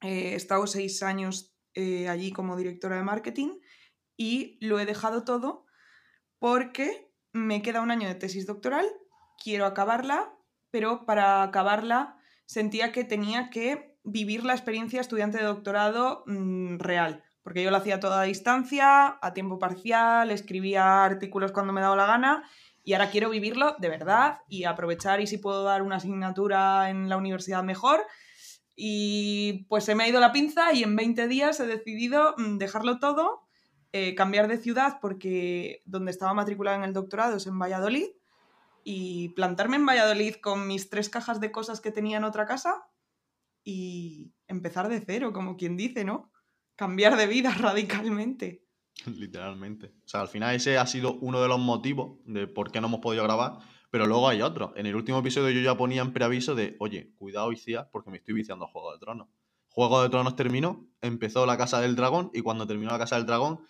Eh, 0.00 0.32
he 0.32 0.34
estado 0.34 0.66
seis 0.66 1.04
años 1.04 1.54
eh, 1.74 2.08
allí 2.08 2.32
como 2.32 2.56
directora 2.56 2.96
de 2.96 3.02
marketing 3.04 3.50
y 4.20 4.58
lo 4.60 4.78
he 4.78 4.84
dejado 4.84 5.24
todo 5.24 5.64
porque 6.38 7.10
me 7.32 7.62
queda 7.62 7.80
un 7.80 7.90
año 7.90 8.06
de 8.06 8.14
tesis 8.14 8.46
doctoral, 8.46 8.84
quiero 9.42 9.64
acabarla, 9.64 10.34
pero 10.70 11.06
para 11.06 11.42
acabarla 11.42 12.18
sentía 12.44 12.92
que 12.92 13.04
tenía 13.04 13.48
que 13.48 13.96
vivir 14.04 14.44
la 14.44 14.52
experiencia 14.52 15.00
estudiante 15.00 15.38
de 15.38 15.44
doctorado 15.44 16.24
mm, 16.26 16.80
real, 16.80 17.24
porque 17.42 17.62
yo 17.62 17.70
lo 17.70 17.78
hacía 17.78 17.98
toda 17.98 18.20
a 18.20 18.24
distancia, 18.24 19.18
a 19.22 19.32
tiempo 19.32 19.58
parcial, 19.58 20.30
escribía 20.30 21.02
artículos 21.02 21.52
cuando 21.52 21.72
me 21.72 21.80
daba 21.80 21.96
la 21.96 22.06
gana 22.06 22.44
y 22.84 22.92
ahora 22.92 23.08
quiero 23.08 23.30
vivirlo 23.30 23.74
de 23.78 23.88
verdad 23.88 24.40
y 24.50 24.64
aprovechar 24.64 25.22
y 25.22 25.28
si 25.28 25.38
puedo 25.38 25.64
dar 25.64 25.80
una 25.80 25.96
asignatura 25.96 26.90
en 26.90 27.08
la 27.08 27.16
universidad 27.16 27.62
mejor. 27.62 28.04
Y 28.76 29.64
pues 29.70 29.84
se 29.84 29.94
me 29.94 30.04
ha 30.04 30.08
ido 30.08 30.20
la 30.20 30.32
pinza 30.32 30.74
y 30.74 30.82
en 30.82 30.94
20 30.94 31.26
días 31.26 31.58
he 31.60 31.66
decidido 31.66 32.34
mm, 32.36 32.58
dejarlo 32.58 32.98
todo, 32.98 33.46
eh, 33.92 34.14
cambiar 34.14 34.48
de 34.48 34.58
ciudad 34.58 34.98
porque 35.00 35.82
donde 35.84 36.10
estaba 36.10 36.34
matriculada 36.34 36.76
en 36.76 36.84
el 36.84 36.92
doctorado 36.92 37.36
es 37.36 37.46
en 37.46 37.58
Valladolid 37.58 38.06
y 38.84 39.30
plantarme 39.30 39.76
en 39.76 39.86
Valladolid 39.86 40.36
con 40.36 40.66
mis 40.66 40.90
tres 40.90 41.08
cajas 41.08 41.40
de 41.40 41.50
cosas 41.50 41.80
que 41.80 41.90
tenía 41.90 42.18
en 42.18 42.24
otra 42.24 42.46
casa 42.46 42.86
y 43.64 44.32
empezar 44.46 44.88
de 44.88 45.00
cero, 45.00 45.32
como 45.32 45.56
quien 45.56 45.76
dice, 45.76 46.04
¿no? 46.04 46.30
Cambiar 46.76 47.16
de 47.16 47.26
vida 47.26 47.50
radicalmente. 47.58 48.64
Literalmente. 49.06 49.94
O 50.04 50.08
sea, 50.08 50.20
al 50.20 50.28
final 50.28 50.54
ese 50.54 50.78
ha 50.78 50.86
sido 50.86 51.14
uno 51.14 51.40
de 51.40 51.48
los 51.48 51.58
motivos 51.58 52.18
de 52.24 52.46
por 52.46 52.70
qué 52.70 52.80
no 52.80 52.88
hemos 52.88 53.00
podido 53.00 53.24
grabar, 53.24 53.58
pero 53.90 54.06
luego 54.06 54.28
hay 54.28 54.42
otro. 54.42 54.72
En 54.76 54.86
el 54.86 54.94
último 54.94 55.18
episodio 55.18 55.50
yo 55.50 55.60
ya 55.60 55.76
ponía 55.76 56.02
en 56.02 56.12
preaviso 56.12 56.54
de, 56.54 56.76
oye, 56.78 57.12
cuidado 57.16 57.52
Icía, 57.52 57.88
porque 57.90 58.10
me 58.10 58.18
estoy 58.18 58.34
viciando 58.34 58.66
a 58.66 58.68
Juego 58.68 58.92
de 58.92 58.98
Tronos. 58.98 59.28
Juego 59.68 60.02
de 60.02 60.08
Tronos 60.08 60.36
terminó, 60.36 60.88
empezó 61.00 61.46
la 61.46 61.56
Casa 61.56 61.80
del 61.80 61.96
Dragón, 61.96 62.30
y 62.34 62.40
cuando 62.42 62.66
terminó 62.66 62.90
la 62.90 62.98
Casa 62.98 63.16
del 63.16 63.26
Dragón, 63.26 63.60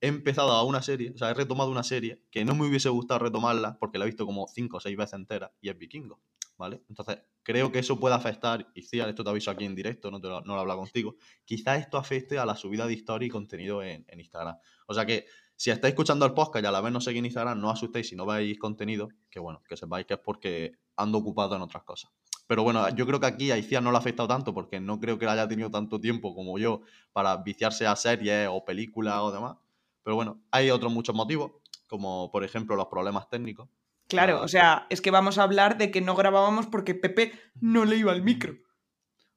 he 0.00 0.08
empezado 0.08 0.50
a 0.50 0.62
una 0.64 0.82
serie, 0.82 1.12
o 1.14 1.18
sea, 1.18 1.30
he 1.30 1.34
retomado 1.34 1.70
una 1.70 1.82
serie 1.82 2.22
que 2.30 2.44
no 2.44 2.54
me 2.54 2.66
hubiese 2.66 2.88
gustado 2.88 3.20
retomarla, 3.20 3.78
porque 3.78 3.98
la 3.98 4.04
he 4.04 4.08
visto 4.08 4.26
como 4.26 4.46
cinco 4.48 4.78
o 4.78 4.80
seis 4.80 4.96
veces 4.96 5.14
entera, 5.14 5.52
y 5.60 5.68
es 5.68 5.78
Vikingo, 5.78 6.20
¿vale? 6.56 6.82
Entonces, 6.88 7.18
creo 7.42 7.72
que 7.72 7.78
eso 7.78 7.98
puede 7.98 8.14
afectar, 8.14 8.70
y 8.74 8.82
Cia, 8.82 9.08
esto 9.08 9.24
te 9.24 9.30
aviso 9.30 9.50
aquí 9.50 9.64
en 9.64 9.74
directo, 9.74 10.10
no, 10.10 10.20
te 10.20 10.28
lo, 10.28 10.40
no 10.42 10.54
lo 10.54 10.56
he 10.56 10.60
hablado 10.60 10.80
contigo, 10.80 11.16
quizás 11.44 11.80
esto 11.80 11.98
afecte 11.98 12.38
a 12.38 12.46
la 12.46 12.56
subida 12.56 12.86
de 12.86 12.94
historia 12.94 13.26
y 13.26 13.30
contenido 13.30 13.82
en, 13.82 14.04
Instagram. 14.16 14.56
O 14.86 14.94
sea 14.94 15.06
que, 15.06 15.26
si 15.56 15.70
estáis 15.70 15.92
escuchando 15.92 16.26
el 16.26 16.34
podcast 16.34 16.64
y 16.64 16.66
a 16.66 16.72
la 16.72 16.80
vez 16.80 16.92
no 16.92 17.00
seguís 17.00 17.20
en 17.20 17.26
Instagram, 17.26 17.60
no 17.60 17.68
os 17.68 17.74
asustéis 17.74 18.08
si 18.08 18.16
no 18.16 18.26
veis 18.26 18.58
contenido, 18.58 19.08
que 19.30 19.38
bueno, 19.38 19.62
que 19.68 19.76
sepáis 19.76 20.04
que 20.04 20.14
es 20.14 20.20
porque 20.20 20.72
ando 20.96 21.18
ocupado 21.18 21.54
en 21.54 21.62
otras 21.62 21.84
cosas. 21.84 22.10
Pero 22.46 22.62
bueno, 22.62 22.88
yo 22.90 23.06
creo 23.06 23.20
que 23.20 23.26
aquí 23.26 23.50
a 23.50 23.56
Iciar 23.56 23.82
no 23.82 23.90
le 23.90 23.96
ha 23.96 24.00
afectado 24.00 24.28
tanto 24.28 24.52
porque 24.52 24.78
no 24.80 25.00
creo 25.00 25.18
que 25.18 25.24
él 25.24 25.30
haya 25.30 25.48
tenido 25.48 25.70
tanto 25.70 26.00
tiempo 26.00 26.34
como 26.34 26.58
yo 26.58 26.82
para 27.12 27.36
viciarse 27.38 27.86
a 27.86 27.96
series 27.96 28.48
o 28.50 28.64
películas 28.64 29.20
o 29.20 29.32
demás. 29.32 29.56
Pero 30.04 30.14
bueno, 30.16 30.42
hay 30.50 30.70
otros 30.70 30.92
muchos 30.92 31.14
motivos, 31.14 31.52
como 31.88 32.30
por 32.30 32.44
ejemplo 32.44 32.76
los 32.76 32.86
problemas 32.86 33.28
técnicos. 33.28 33.68
Claro, 34.06 34.38
Ah, 34.38 34.42
o 34.42 34.48
sea, 34.48 34.86
es 34.90 35.00
que 35.00 35.10
vamos 35.10 35.38
a 35.38 35.42
hablar 35.44 35.78
de 35.78 35.90
que 35.90 36.00
no 36.02 36.14
grabábamos 36.14 36.66
porque 36.66 36.94
Pepe 36.94 37.32
no 37.60 37.84
le 37.86 37.96
iba 37.96 38.12
al 38.12 38.22
micro. 38.22 38.54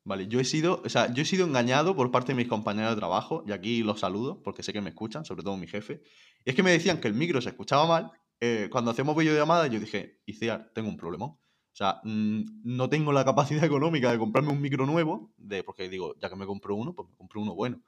Vale, 0.03 0.27
yo 0.27 0.39
he 0.39 0.45
sido, 0.45 0.81
o 0.85 0.89
sea, 0.89 1.13
yo 1.13 1.23
he 1.23 1.25
sido 1.25 1.45
engañado 1.45 1.95
por 1.95 2.11
parte 2.11 2.31
de 2.31 2.37
mis 2.37 2.47
compañeros 2.47 2.91
de 2.91 2.95
trabajo, 2.97 3.43
y 3.45 3.51
aquí 3.51 3.83
los 3.83 3.99
saludo 3.99 4.41
porque 4.41 4.63
sé 4.63 4.71
que 4.71 4.79
me 4.81 4.89
escuchan, 4.89 5.25
sobre 5.25 5.43
todo 5.43 5.57
mi 5.57 5.67
jefe. 5.67 6.01
Y 6.45 6.49
es 6.49 6.55
que 6.55 6.63
me 6.63 6.71
decían 6.71 7.01
que 7.01 7.07
el 7.09 7.13
micro 7.13 7.41
se 7.41 7.49
escuchaba 7.49 7.85
mal. 7.87 8.11
eh, 8.39 8.69
cuando 8.71 8.91
hacemos 8.91 9.15
videollamadas, 9.17 9.69
yo 9.71 9.79
dije, 9.79 10.21
Iciar, 10.25 10.71
tengo 10.73 10.89
un 10.89 10.97
problema. 10.97 11.25
O 11.25 11.39
sea, 11.73 12.01
mm, 12.03 12.61
no 12.63 12.87
tengo 12.89 13.11
la 13.11 13.25
capacidad 13.25 13.63
económica 13.65 14.11
de 14.11 14.18
comprarme 14.19 14.51
un 14.51 14.61
micro 14.61 14.85
nuevo, 14.85 15.33
de, 15.37 15.63
porque 15.63 15.89
digo, 15.89 16.15
ya 16.19 16.30
que 16.30 16.35
me 16.35 16.45
compro 16.45 16.75
uno, 16.75 16.94
pues 16.94 17.09
me 17.09 17.15
compro 17.15 17.42
uno 17.42 17.56
bueno. 17.56 17.81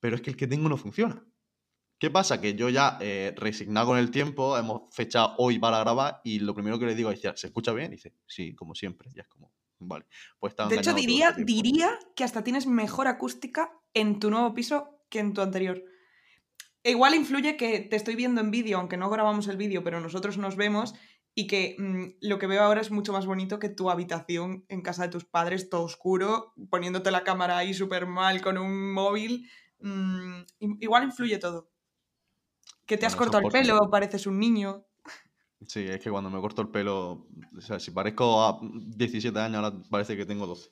Pero 0.00 0.16
es 0.16 0.22
que 0.22 0.30
el 0.30 0.36
que 0.36 0.46
tengo 0.46 0.68
no 0.68 0.76
funciona. 0.76 1.24
¿Qué 1.98 2.10
pasa? 2.10 2.40
Que 2.40 2.54
yo 2.54 2.68
ya, 2.68 2.98
eh, 3.00 3.32
resignado 3.36 3.86
con 3.86 3.98
el 3.98 4.10
tiempo, 4.10 4.56
hemos 4.58 4.94
fechado 4.94 5.34
hoy 5.38 5.58
para 5.58 5.78
grabar 5.78 6.20
y 6.24 6.40
lo 6.40 6.54
primero 6.54 6.78
que 6.78 6.86
le 6.86 6.94
digo 6.94 7.10
es, 7.10 7.18
"Iciar, 7.18 7.38
¿se 7.38 7.46
escucha 7.46 7.72
bien? 7.72 7.92
Y 7.92 7.96
dice, 7.96 8.14
sí, 8.26 8.54
como 8.54 8.74
siempre. 8.74 9.10
Y 9.14 9.20
es 9.20 9.26
como, 9.28 9.52
vale. 9.78 10.06
Pues 10.38 10.54
De 10.56 10.76
hecho, 10.76 10.92
diría, 10.92 11.30
este 11.30 11.44
diría 11.44 11.98
que 12.14 12.24
hasta 12.24 12.44
tienes 12.44 12.66
mejor 12.66 13.08
acústica 13.08 13.72
en 13.94 14.20
tu 14.20 14.30
nuevo 14.30 14.52
piso 14.52 15.00
que 15.08 15.20
en 15.20 15.32
tu 15.32 15.40
anterior. 15.40 15.82
E 16.82 16.90
igual 16.90 17.14
influye 17.14 17.56
que 17.56 17.80
te 17.80 17.96
estoy 17.96 18.14
viendo 18.14 18.40
en 18.40 18.50
vídeo, 18.50 18.78
aunque 18.78 18.96
no 18.96 19.10
grabamos 19.10 19.48
el 19.48 19.56
vídeo, 19.56 19.82
pero 19.82 20.00
nosotros 20.00 20.38
nos 20.38 20.56
vemos 20.56 20.94
y 21.34 21.46
que 21.46 21.76
mm, 21.78 22.18
lo 22.20 22.38
que 22.38 22.46
veo 22.46 22.62
ahora 22.62 22.80
es 22.80 22.90
mucho 22.90 23.12
más 23.12 23.26
bonito 23.26 23.58
que 23.58 23.68
tu 23.68 23.90
habitación 23.90 24.64
en 24.68 24.82
casa 24.82 25.02
de 25.02 25.08
tus 25.08 25.24
padres, 25.24 25.68
todo 25.68 25.82
oscuro, 25.82 26.54
poniéndote 26.70 27.10
la 27.10 27.24
cámara 27.24 27.58
ahí 27.58 27.74
súper 27.74 28.06
mal 28.06 28.40
con 28.40 28.56
un 28.58 28.92
móvil. 28.92 29.48
Mm, 29.80 30.42
igual 30.80 31.04
influye 31.04 31.38
todo. 31.38 31.70
Que 32.86 32.96
te 32.96 33.06
has 33.06 33.16
Bueno, 33.16 33.32
cortado 33.32 33.46
el 33.46 33.52
pelo, 33.52 33.90
pareces 33.90 34.26
un 34.26 34.38
niño. 34.38 34.86
Sí, 35.66 35.80
es 35.80 36.00
que 36.00 36.10
cuando 36.10 36.30
me 36.30 36.40
corto 36.40 36.62
el 36.62 36.68
pelo, 36.68 37.26
o 37.56 37.60
sea, 37.60 37.80
si 37.80 37.90
parezco 37.90 38.44
a 38.44 38.60
17 38.62 39.38
años, 39.38 39.56
ahora 39.64 39.76
parece 39.90 40.16
que 40.16 40.26
tengo 40.26 40.46
12. 40.46 40.70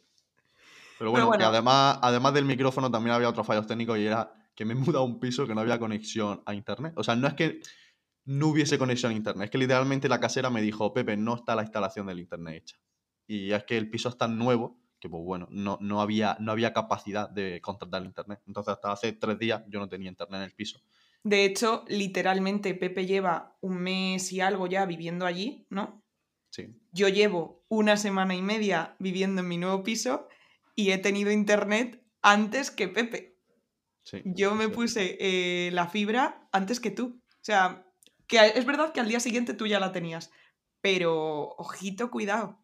Pero 0.99 1.11
bueno. 1.11 1.44
además, 1.44 1.99
además 2.02 2.35
del 2.35 2.44
micrófono 2.44 2.90
también 2.90 3.14
había 3.14 3.28
otros 3.28 3.47
fallos 3.47 3.66
técnicos 3.66 3.99
y 3.99 4.06
era 4.06 4.33
que 4.54 4.64
me 4.64 4.75
he 4.75 4.76
mudado 4.76 5.00
a 5.00 5.04
un 5.04 5.18
piso 5.18 5.47
que 5.47 5.54
no 5.54 5.62
había 5.62 5.78
conexión 5.78 6.42
a 6.47 6.54
internet. 6.54 6.92
O 6.97 7.02
sea, 7.02 7.16
no 7.16 7.26
es 7.26 7.35
que 7.35 7.61
no 8.26 8.49
hubiese 8.49 8.78
conexión 8.78 9.12
a 9.12 9.14
internet, 9.14 9.47
es 9.47 9.50
que 9.50 9.59
literalmente 9.59 10.09
la 10.09 10.21
casera 10.21 10.50
me 10.50 10.62
dijo, 10.62 10.92
Pepe, 10.92 11.16
no 11.16 11.35
está 11.35 11.54
la 11.54 11.62
instalación 11.62 12.06
del 12.06 12.21
internet 12.21 12.62
hecha. 12.62 12.76
Y 13.26 13.52
es 13.52 13.64
que 13.64 13.76
el 13.76 13.90
piso 13.90 14.09
es 14.09 14.16
tan 14.16 14.38
nuevo 14.38 14.78
que, 15.00 15.09
pues 15.09 15.23
bueno, 15.25 15.47
no, 15.50 15.78
no, 15.80 16.00
había, 16.00 16.37
no 16.40 16.52
había 16.52 16.73
capacidad 16.73 17.28
de 17.28 17.61
contratar 17.61 18.02
el 18.02 18.09
internet. 18.09 18.40
Entonces, 18.47 18.73
hasta 18.73 18.92
hace 18.92 19.12
tres 19.12 19.38
días 19.38 19.62
yo 19.68 19.78
no 19.78 19.88
tenía 19.88 20.09
internet 20.09 20.38
en 20.38 20.44
el 20.44 20.54
piso. 20.54 20.80
De 21.24 21.44
hecho, 21.44 21.84
literalmente 21.88 22.74
Pepe 22.74 23.06
lleva 23.06 23.56
un 23.60 23.78
mes 23.78 24.30
y 24.32 24.40
algo 24.40 24.66
ya 24.66 24.84
viviendo 24.86 25.26
allí, 25.26 25.66
¿no? 25.70 26.04
Sí. 26.50 26.78
Yo 26.92 27.08
llevo 27.08 27.64
una 27.68 27.96
semana 27.96 28.34
y 28.36 28.42
media 28.42 28.94
viviendo 29.00 29.40
en 29.40 29.48
mi 29.48 29.58
nuevo 29.58 29.82
piso 29.82 30.28
y 30.76 30.90
he 30.92 30.98
tenido 30.98 31.32
internet 31.32 32.04
antes 32.22 32.70
que 32.70 32.88
Pepe. 32.88 33.38
Sí, 34.04 34.20
Yo 34.26 34.54
me 34.54 34.68
puse 34.68 35.16
eh, 35.18 35.70
la 35.72 35.88
fibra 35.88 36.46
antes 36.52 36.78
que 36.78 36.90
tú. 36.90 37.22
O 37.26 37.38
sea, 37.44 37.86
que 38.26 38.38
es 38.54 38.66
verdad 38.66 38.92
que 38.92 39.00
al 39.00 39.08
día 39.08 39.18
siguiente 39.18 39.54
tú 39.54 39.66
ya 39.66 39.80
la 39.80 39.92
tenías, 39.92 40.30
pero 40.82 41.48
ojito, 41.56 42.10
cuidado. 42.10 42.60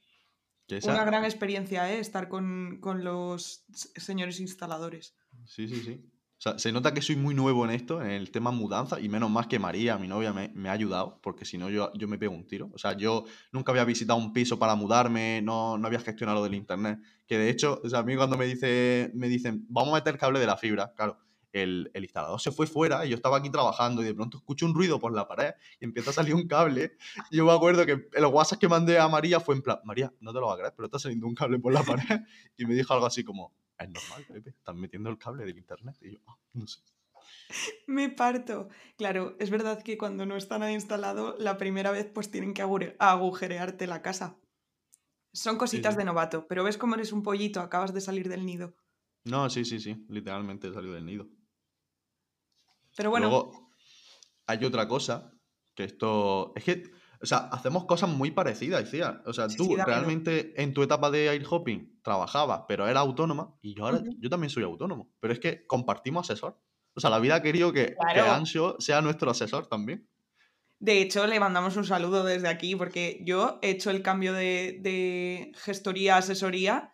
Esa- 0.68 0.92
Una 0.92 1.04
gran 1.04 1.24
experiencia, 1.24 1.90
¿eh? 1.92 1.98
Estar 1.98 2.28
con, 2.28 2.78
con 2.80 3.02
los 3.04 3.64
señores 3.96 4.38
instaladores. 4.38 5.16
Sí, 5.46 5.66
sí, 5.66 5.82
sí. 5.82 6.04
O 6.40 6.42
sea, 6.42 6.58
se 6.58 6.72
nota 6.72 6.94
que 6.94 7.02
soy 7.02 7.16
muy 7.16 7.34
nuevo 7.34 7.66
en 7.66 7.70
esto, 7.70 8.00
en 8.00 8.12
el 8.12 8.30
tema 8.30 8.50
mudanza, 8.50 8.98
y 8.98 9.10
menos 9.10 9.28
más 9.28 9.46
que 9.46 9.58
María, 9.58 9.98
mi 9.98 10.08
novia, 10.08 10.32
me, 10.32 10.68
ha 10.70 10.72
ayudado, 10.72 11.20
porque 11.22 11.44
si 11.44 11.58
no 11.58 11.68
yo, 11.68 11.92
yo 11.92 12.08
me 12.08 12.16
pego 12.16 12.32
un 12.32 12.46
tiro. 12.46 12.70
O 12.72 12.78
sea, 12.78 12.96
yo 12.96 13.24
nunca 13.52 13.72
había 13.72 13.84
visitado 13.84 14.18
un 14.18 14.32
piso 14.32 14.58
para 14.58 14.74
mudarme, 14.74 15.42
no, 15.42 15.76
no 15.76 15.86
había 15.86 16.00
gestionado 16.00 16.42
del 16.42 16.54
internet. 16.54 16.98
Que 17.26 17.36
de 17.36 17.50
hecho, 17.50 17.82
o 17.84 17.90
sea, 17.90 17.98
a 17.98 18.02
mí 18.04 18.16
cuando 18.16 18.38
me, 18.38 18.46
dice, 18.46 19.10
me 19.12 19.28
dicen, 19.28 19.66
vamos 19.68 19.92
a 19.92 19.96
meter 19.96 20.16
cable 20.16 20.40
de 20.40 20.46
la 20.46 20.56
fibra, 20.56 20.94
claro, 20.96 21.18
el, 21.52 21.90
el 21.92 22.04
instalador 22.04 22.40
se 22.40 22.52
fue 22.52 22.66
fuera 22.66 23.04
y 23.04 23.10
yo 23.10 23.16
estaba 23.16 23.36
aquí 23.36 23.50
trabajando 23.50 24.00
y 24.00 24.06
de 24.06 24.14
pronto 24.14 24.38
escucho 24.38 24.64
un 24.64 24.74
ruido 24.74 24.98
por 24.98 25.12
la 25.12 25.28
pared 25.28 25.52
y 25.78 25.84
empieza 25.84 26.08
a 26.08 26.14
salir 26.14 26.34
un 26.34 26.48
cable. 26.48 26.96
Y 27.30 27.36
yo 27.36 27.44
me 27.44 27.52
acuerdo 27.52 27.84
que 27.84 28.08
el 28.14 28.24
WhatsApp 28.24 28.60
que 28.60 28.68
mandé 28.68 28.98
a 28.98 29.08
María 29.08 29.40
fue 29.40 29.56
en 29.56 29.60
plan, 29.60 29.78
María, 29.84 30.10
no 30.20 30.32
te 30.32 30.40
lo 30.40 30.46
vas 30.46 30.54
a 30.54 30.58
creer, 30.58 30.74
pero 30.74 30.86
está 30.86 30.98
saliendo 30.98 31.26
un 31.26 31.34
cable 31.34 31.58
por 31.58 31.74
la 31.74 31.82
pared. 31.82 32.00
Y 32.56 32.64
me 32.64 32.74
dijo 32.74 32.94
algo 32.94 33.04
así 33.04 33.24
como, 33.24 33.52
es 33.84 33.90
normal, 33.90 34.26
Pepe, 34.26 34.50
están 34.50 34.78
metiendo 34.78 35.10
el 35.10 35.18
cable 35.18 35.44
del 35.44 35.58
internet. 35.58 35.96
Y 36.02 36.12
yo, 36.12 36.18
"Ah, 36.26 36.38
no 36.54 36.66
sé. 36.66 36.80
Me 37.86 38.08
parto. 38.08 38.68
Claro, 38.96 39.36
es 39.38 39.50
verdad 39.50 39.82
que 39.82 39.98
cuando 39.98 40.26
no 40.26 40.36
está 40.36 40.58
nada 40.58 40.72
instalado, 40.72 41.36
la 41.38 41.58
primera 41.58 41.90
vez 41.90 42.06
pues 42.12 42.30
tienen 42.30 42.54
que 42.54 42.62
agujerearte 42.62 43.86
la 43.86 44.02
casa. 44.02 44.38
Son 45.32 45.58
cositas 45.58 45.94
sí. 45.94 45.98
de 45.98 46.04
novato, 46.04 46.46
pero 46.48 46.64
ves 46.64 46.78
cómo 46.78 46.94
eres 46.96 47.12
un 47.12 47.22
pollito, 47.24 47.60
acabas 47.60 47.94
de 47.94 48.00
salir 48.00 48.28
del 48.28 48.46
nido. 48.46 48.76
No, 49.24 49.48
sí, 49.48 49.64
sí, 49.64 49.78
sí, 49.80 50.04
literalmente 50.10 50.68
he 50.68 50.72
salido 50.74 50.92
del 50.94 51.06
nido. 51.06 51.26
Pero 52.96 53.10
bueno, 53.10 53.28
Luego, 53.28 53.70
hay 54.46 54.64
otra 54.64 54.88
cosa, 54.88 55.32
que 55.74 55.84
esto, 55.84 56.52
es 56.56 56.64
que, 56.64 56.82
o 57.22 57.26
sea, 57.26 57.38
hacemos 57.52 57.84
cosas 57.84 58.08
muy 58.10 58.30
parecidas, 58.30 58.82
Icía. 58.82 59.22
O 59.26 59.32
sea, 59.32 59.48
Sí, 59.48 59.56
tú 59.56 59.64
sí, 59.64 59.76
realmente 59.76 60.54
en 60.62 60.72
tu 60.72 60.82
etapa 60.82 61.10
de 61.10 61.28
air 61.28 61.44
hopping 61.48 62.00
trabajabas, 62.02 62.62
pero 62.66 62.88
eras 62.88 63.02
autónoma, 63.02 63.56
y 63.60 63.74
yo 63.74 63.84
ahora, 63.86 64.00
yo 64.18 64.30
también 64.30 64.50
soy 64.50 64.62
autónomo, 64.64 65.12
pero 65.20 65.32
es 65.32 65.38
que 65.38 65.66
compartimos 65.66 66.30
asesor. 66.30 66.58
O 66.94 67.00
sea, 67.00 67.10
la 67.10 67.18
vida 67.18 67.36
ha 67.36 67.42
querido 67.42 67.72
que, 67.72 67.86
que 67.88 67.94
Claro. 68.14 68.76
Sea 68.78 69.00
nuestro 69.02 69.30
asesor 69.30 69.66
también. 69.66 70.08
de 70.78 71.02
hecho 71.02 71.26
le 71.26 71.38
mandamos 71.38 71.76
un 71.76 71.84
saludo 71.84 72.24
desde 72.24 72.48
aquí 72.48 72.74
porque 72.74 73.20
yo 73.24 73.58
he 73.62 73.70
hecho 73.70 73.90
el 73.90 74.02
cambio 74.02 74.32
de, 74.32 74.78
de 74.80 75.52
gestoría 75.56 76.16
a 76.16 76.18
asesoría 76.18 76.92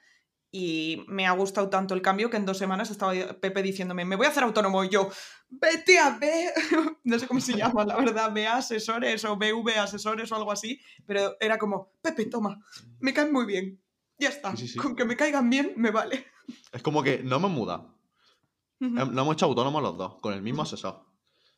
y 0.59 1.05
me 1.07 1.27
ha 1.27 1.33
gustado 1.33 1.69
tanto 1.69 1.93
el 1.93 2.01
cambio 2.01 2.31
que 2.31 2.39
en 2.39 2.47
dos 2.47 2.57
semanas 2.57 2.91
estaba 2.91 3.13
Pepe 3.13 3.63
diciéndome, 3.63 4.07
me 4.07 4.17
voy 4.17 4.25
a 4.25 4.31
hacer 4.31 4.43
autónomo 4.43 4.83
y 4.85 4.89
yo, 4.89 5.11
vete 5.51 5.99
a 5.99 6.17
ver, 6.17 6.55
no 7.05 7.19
sé 7.19 7.27
cómo 7.27 7.41
se 7.43 7.53
llama, 7.55 7.85
la 7.85 7.95
verdad, 7.97 8.33
ve 8.33 8.47
a 8.47 8.57
asesores 8.57 9.23
o 9.27 9.37
BV 9.37 9.79
asesores 9.79 10.33
o 10.33 10.35
algo 10.37 10.51
así, 10.51 10.81
pero 11.05 11.37
era 11.41 11.59
como, 11.59 11.93
Pepe, 12.01 12.25
toma, 12.25 12.59
me 13.01 13.13
caen 13.13 13.35
muy 13.35 13.45
bien, 13.45 13.79
ya 14.19 14.31
está, 14.31 14.53
Sí, 14.57 14.67
sí, 14.67 14.69
sí. 14.69 14.79
con 14.79 14.97
que 14.97 15.05
me 15.05 15.15
caigan 15.15 15.51
bien 15.51 15.75
me 15.77 15.91
vale. 15.91 16.25
Es 16.73 16.81
como 16.81 17.03
que 17.03 17.23
no 17.23 17.37
hemos 17.37 17.51
mudado. 17.51 17.95
Em, 18.81 18.95
Lo 18.95 19.23
hemos 19.23 19.35
hecho 19.35 19.45
autónomos 19.45 19.83
los 19.83 19.99
dos, 19.99 20.15
con 20.23 20.33
el 20.33 20.41
mismo 20.41 20.63
asesor. 20.63 21.05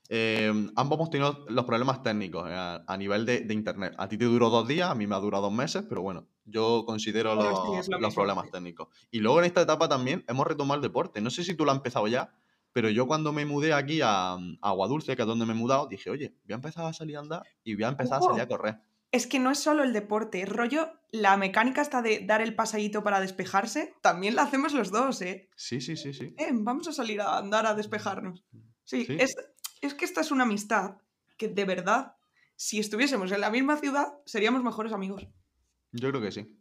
Eh, 0.09 0.53
ambos 0.75 0.97
hemos 0.97 1.11
tenido 1.11 1.47
los 1.51 1.65
problemas 1.65 2.03
técnicos 2.03 2.51
eh, 2.51 2.55
a, 2.55 2.83
a 2.85 2.97
nivel 2.97 3.25
de, 3.27 3.43
de 3.43 3.55
internet. 3.55 3.95
A 3.97 4.09
ti 4.09 4.19
te 4.19 4.25
duró 4.25 4.51
dos 4.51 4.67
días, 4.67 4.91
a 4.91 4.97
mí 4.97 5.07
me 5.07 5.15
ha 5.15 5.19
durado 5.21 5.45
dos 5.45 5.53
meses, 5.53 5.85
pero 5.89 6.03
bueno, 6.03 6.27
yo 6.49 6.85
considero 6.87 7.35
los, 7.35 7.89
los 7.89 8.15
problemas 8.15 8.51
técnicos. 8.51 8.89
Y 9.11 9.21
luego 9.21 9.39
en 9.41 9.47
esta 9.47 9.63
etapa 9.63 9.89
también 9.89 10.25
hemos 10.29 10.47
retomado 10.47 10.77
el 10.77 10.83
deporte. 10.83 11.21
No 11.21 11.31
sé 11.31 11.45
si 11.45 11.55
tú 11.55 11.65
lo 11.65 11.71
has 11.71 11.77
empezado 11.77 12.07
ya, 12.09 12.33
pero 12.73 12.91
yo 12.91 13.07
cuando 13.07 13.33
me 13.33 13.45
mudé 13.45 13.73
aquí 13.73 14.01
a, 14.03 14.33
a 14.35 14.39
Aguadulce, 14.63 15.17
que 15.17 15.23
es 15.23 15.29
donde 15.29 15.47
me 15.47 15.53
he 15.53 15.57
mudado, 15.57 15.87
dije, 15.87 16.11
oye, 16.11 16.35
voy 16.45 16.53
a 16.53 16.57
empezar 16.57 16.85
a 16.85 16.93
salir 16.93 17.17
a 17.17 17.21
andar 17.21 17.43
y 17.65 17.75
voy 17.75 17.85
a 17.85 17.89
empezar 17.89 18.19
a 18.19 18.23
salir 18.23 18.41
a 18.41 18.49
correr. 18.49 18.81
Es 19.11 19.27
que 19.27 19.39
no 19.39 19.51
es 19.51 19.59
solo 19.59 19.85
el 19.85 19.95
deporte, 19.95 20.43
es 20.43 20.49
rollo, 20.49 20.91
la 21.11 21.39
mecánica 21.39 21.81
está 21.81 22.03
de 22.03 22.25
dar 22.27 22.43
el 22.43 22.55
pasadito 22.55 23.03
para 23.03 23.21
despejarse, 23.21 23.95
también 24.03 24.35
la 24.37 24.43
hacemos 24.43 24.75
los 24.75 24.91
dos, 24.91 25.23
¿eh? 25.23 25.49
Sí, 25.57 25.81
sí, 25.81 25.97
sí, 25.97 26.13
sí. 26.13 26.35
Eh, 26.37 26.51
vamos 26.53 26.89
a 26.89 26.93
salir 26.93 27.23
a 27.23 27.39
andar 27.39 27.67
a 27.67 27.75
despejarnos. 27.75 28.45
Sí, 28.85 29.07
Sí. 29.07 29.17
Es, 29.19 29.35
es 29.81 29.95
que 29.95 30.05
esta 30.05 30.21
es 30.21 30.31
una 30.31 30.45
amistad 30.45 30.99
que 31.39 31.49
de 31.49 31.65
verdad, 31.65 32.17
si 32.57 32.81
estuviésemos 32.81 33.33
en 33.33 33.41
la 33.41 33.51
misma 33.51 33.77
ciudad, 33.79 34.09
seríamos 34.27 34.63
mejores 34.63 34.93
amigos. 34.93 35.27
Yo 35.93 36.11
creo 36.11 36.21
que 36.21 36.33
sí. 36.33 36.59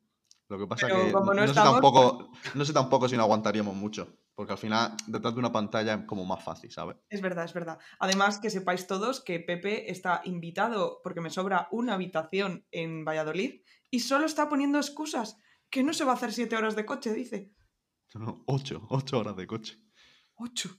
Lo 0.50 0.57
que 0.57 0.67
pasa 0.67 0.88
Pero 0.88 1.05
que 1.05 1.12
no 1.12 1.48
sé 1.48 1.53
tampoco, 1.53 2.31
no 2.55 2.65
sé 2.65 2.74
tampoco 2.74 3.10
si 3.10 3.17
no 3.17 3.24
aguantaríamos 3.24 3.75
mucho. 3.75 4.07
Porque 4.34 4.53
al 4.53 4.57
final, 4.57 4.96
detrás 5.07 5.34
de 5.34 5.39
una 5.39 5.51
pantalla 5.51 5.96
es 5.96 6.05
como 6.05 6.24
más 6.24 6.43
fácil, 6.43 6.72
¿sabes? 6.72 6.96
Es 7.10 7.22
verdad, 7.22 7.46
es 7.46 7.53
verdad. 7.53 7.79
Además, 8.00 8.39
que 8.39 8.50
sepáis 8.50 8.88
todos 8.88 9.19
que 9.19 9.39
Pepe 9.39 9.91
está 9.91 10.22
invitado 10.25 11.01
porque 11.03 11.22
me 11.22 11.31
sobra 11.31 11.67
una 11.72 11.96
habitación 11.96 12.65
en 12.72 13.03
Valladolid 13.03 13.62
y 13.89 14.01
solo 14.01 14.25
está 14.25 14.48
poniendo 14.48 14.77
excusas. 14.77 15.38
Que 15.69 15.84
no 15.84 15.91
se 15.91 16.05
va 16.05 16.13
a 16.13 16.15
hacer 16.15 16.31
siete 16.31 16.55
horas 16.55 16.75
de 16.75 16.86
coche, 16.86 17.13
dice. 17.13 17.51
No, 18.13 18.43
ocho, 18.46 18.86
ocho 18.89 19.19
horas 19.19 19.36
de 19.36 19.48
coche. 19.48 19.81
Ocho. 20.36 20.69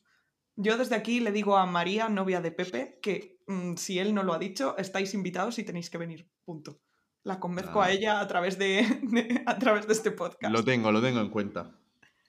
Yo 0.57 0.79
desde 0.79 0.95
aquí 0.95 1.21
le 1.21 1.31
digo 1.31 1.57
a 1.57 1.67
María, 1.67 2.09
novia 2.09 2.41
de 2.41 2.53
Pepe, 2.53 2.99
que 3.03 3.43
mm, 3.49 3.75
si 3.75 3.99
él 3.99 4.15
no 4.15 4.23
lo 4.23 4.33
ha 4.33 4.39
dicho, 4.39 4.77
estáis 4.79 5.13
invitados 5.15 5.59
y 5.59 5.65
tenéis 5.65 5.91
que 5.91 5.99
venir. 5.99 6.31
Punto. 6.45 6.81
La 7.29 7.41
convenzco 7.41 7.83
a 7.83 7.91
ella 7.91 8.21
a 8.21 8.27
través 8.27 8.59
de, 8.59 8.83
de- 9.03 9.43
a 9.47 9.59
través 9.59 9.87
de 9.87 9.93
este 9.93 10.11
podcast. 10.11 10.53
Lo 10.53 10.65
tengo, 10.65 10.91
lo 10.93 11.03
tengo 11.03 11.21
en 11.21 11.29
cuenta. 11.31 11.79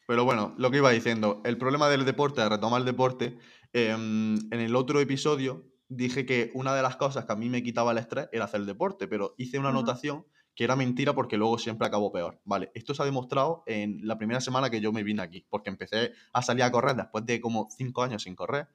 Pero 0.08 0.26
bueno, 0.26 0.54
lo 0.58 0.70
que 0.72 0.78
iba 0.78 0.90
diciendo, 0.92 1.42
el 1.46 1.58
problema 1.58 1.88
del 1.90 2.04
deporte, 2.04 2.42
de 2.42 2.50
retomar 2.50 2.82
el 2.82 2.86
deporte, 2.86 3.38
em, 3.74 4.36
en 4.52 4.60
el 4.60 4.76
otro 4.76 5.00
episodio 5.00 5.66
dije 5.88 6.26
que 6.26 6.52
una 6.54 6.76
de 6.76 6.82
las 6.82 6.98
cosas 6.98 7.26
que 7.26 7.32
a 7.34 7.36
mí 7.36 7.50
me 7.50 7.64
quitaba 7.64 7.92
el 7.94 7.98
estrés 7.98 8.28
era 8.32 8.46
hacer 8.46 8.66
deporte, 8.66 9.08
pero 9.08 9.34
hice 9.38 9.58
una 9.58 9.70
anotación 9.70 10.26
que 10.56 10.64
era 10.66 10.76
mentira 10.76 11.14
porque 11.14 11.38
luego 11.38 11.58
siempre 11.58 11.88
acabó 11.88 12.12
peor. 12.12 12.42
Vale, 12.44 12.70
esto 12.74 12.94
se 12.94 13.02
ha 13.02 13.06
demostrado 13.06 13.64
en 13.68 14.06
la 14.06 14.18
primera 14.18 14.42
semana 14.42 14.70
que 14.70 14.82
yo 14.82 14.92
me 14.92 15.04
vine 15.04 15.22
aquí, 15.22 15.46
porque 15.50 15.70
empecé 15.70 16.12
a 16.34 16.42
salir 16.42 16.64
a 16.64 16.72
correr 16.72 16.96
después 16.98 17.26
de 17.26 17.40
como 17.40 17.68
cinco 17.76 18.04
años 18.04 18.24
sin 18.24 18.36
correr 18.36 18.68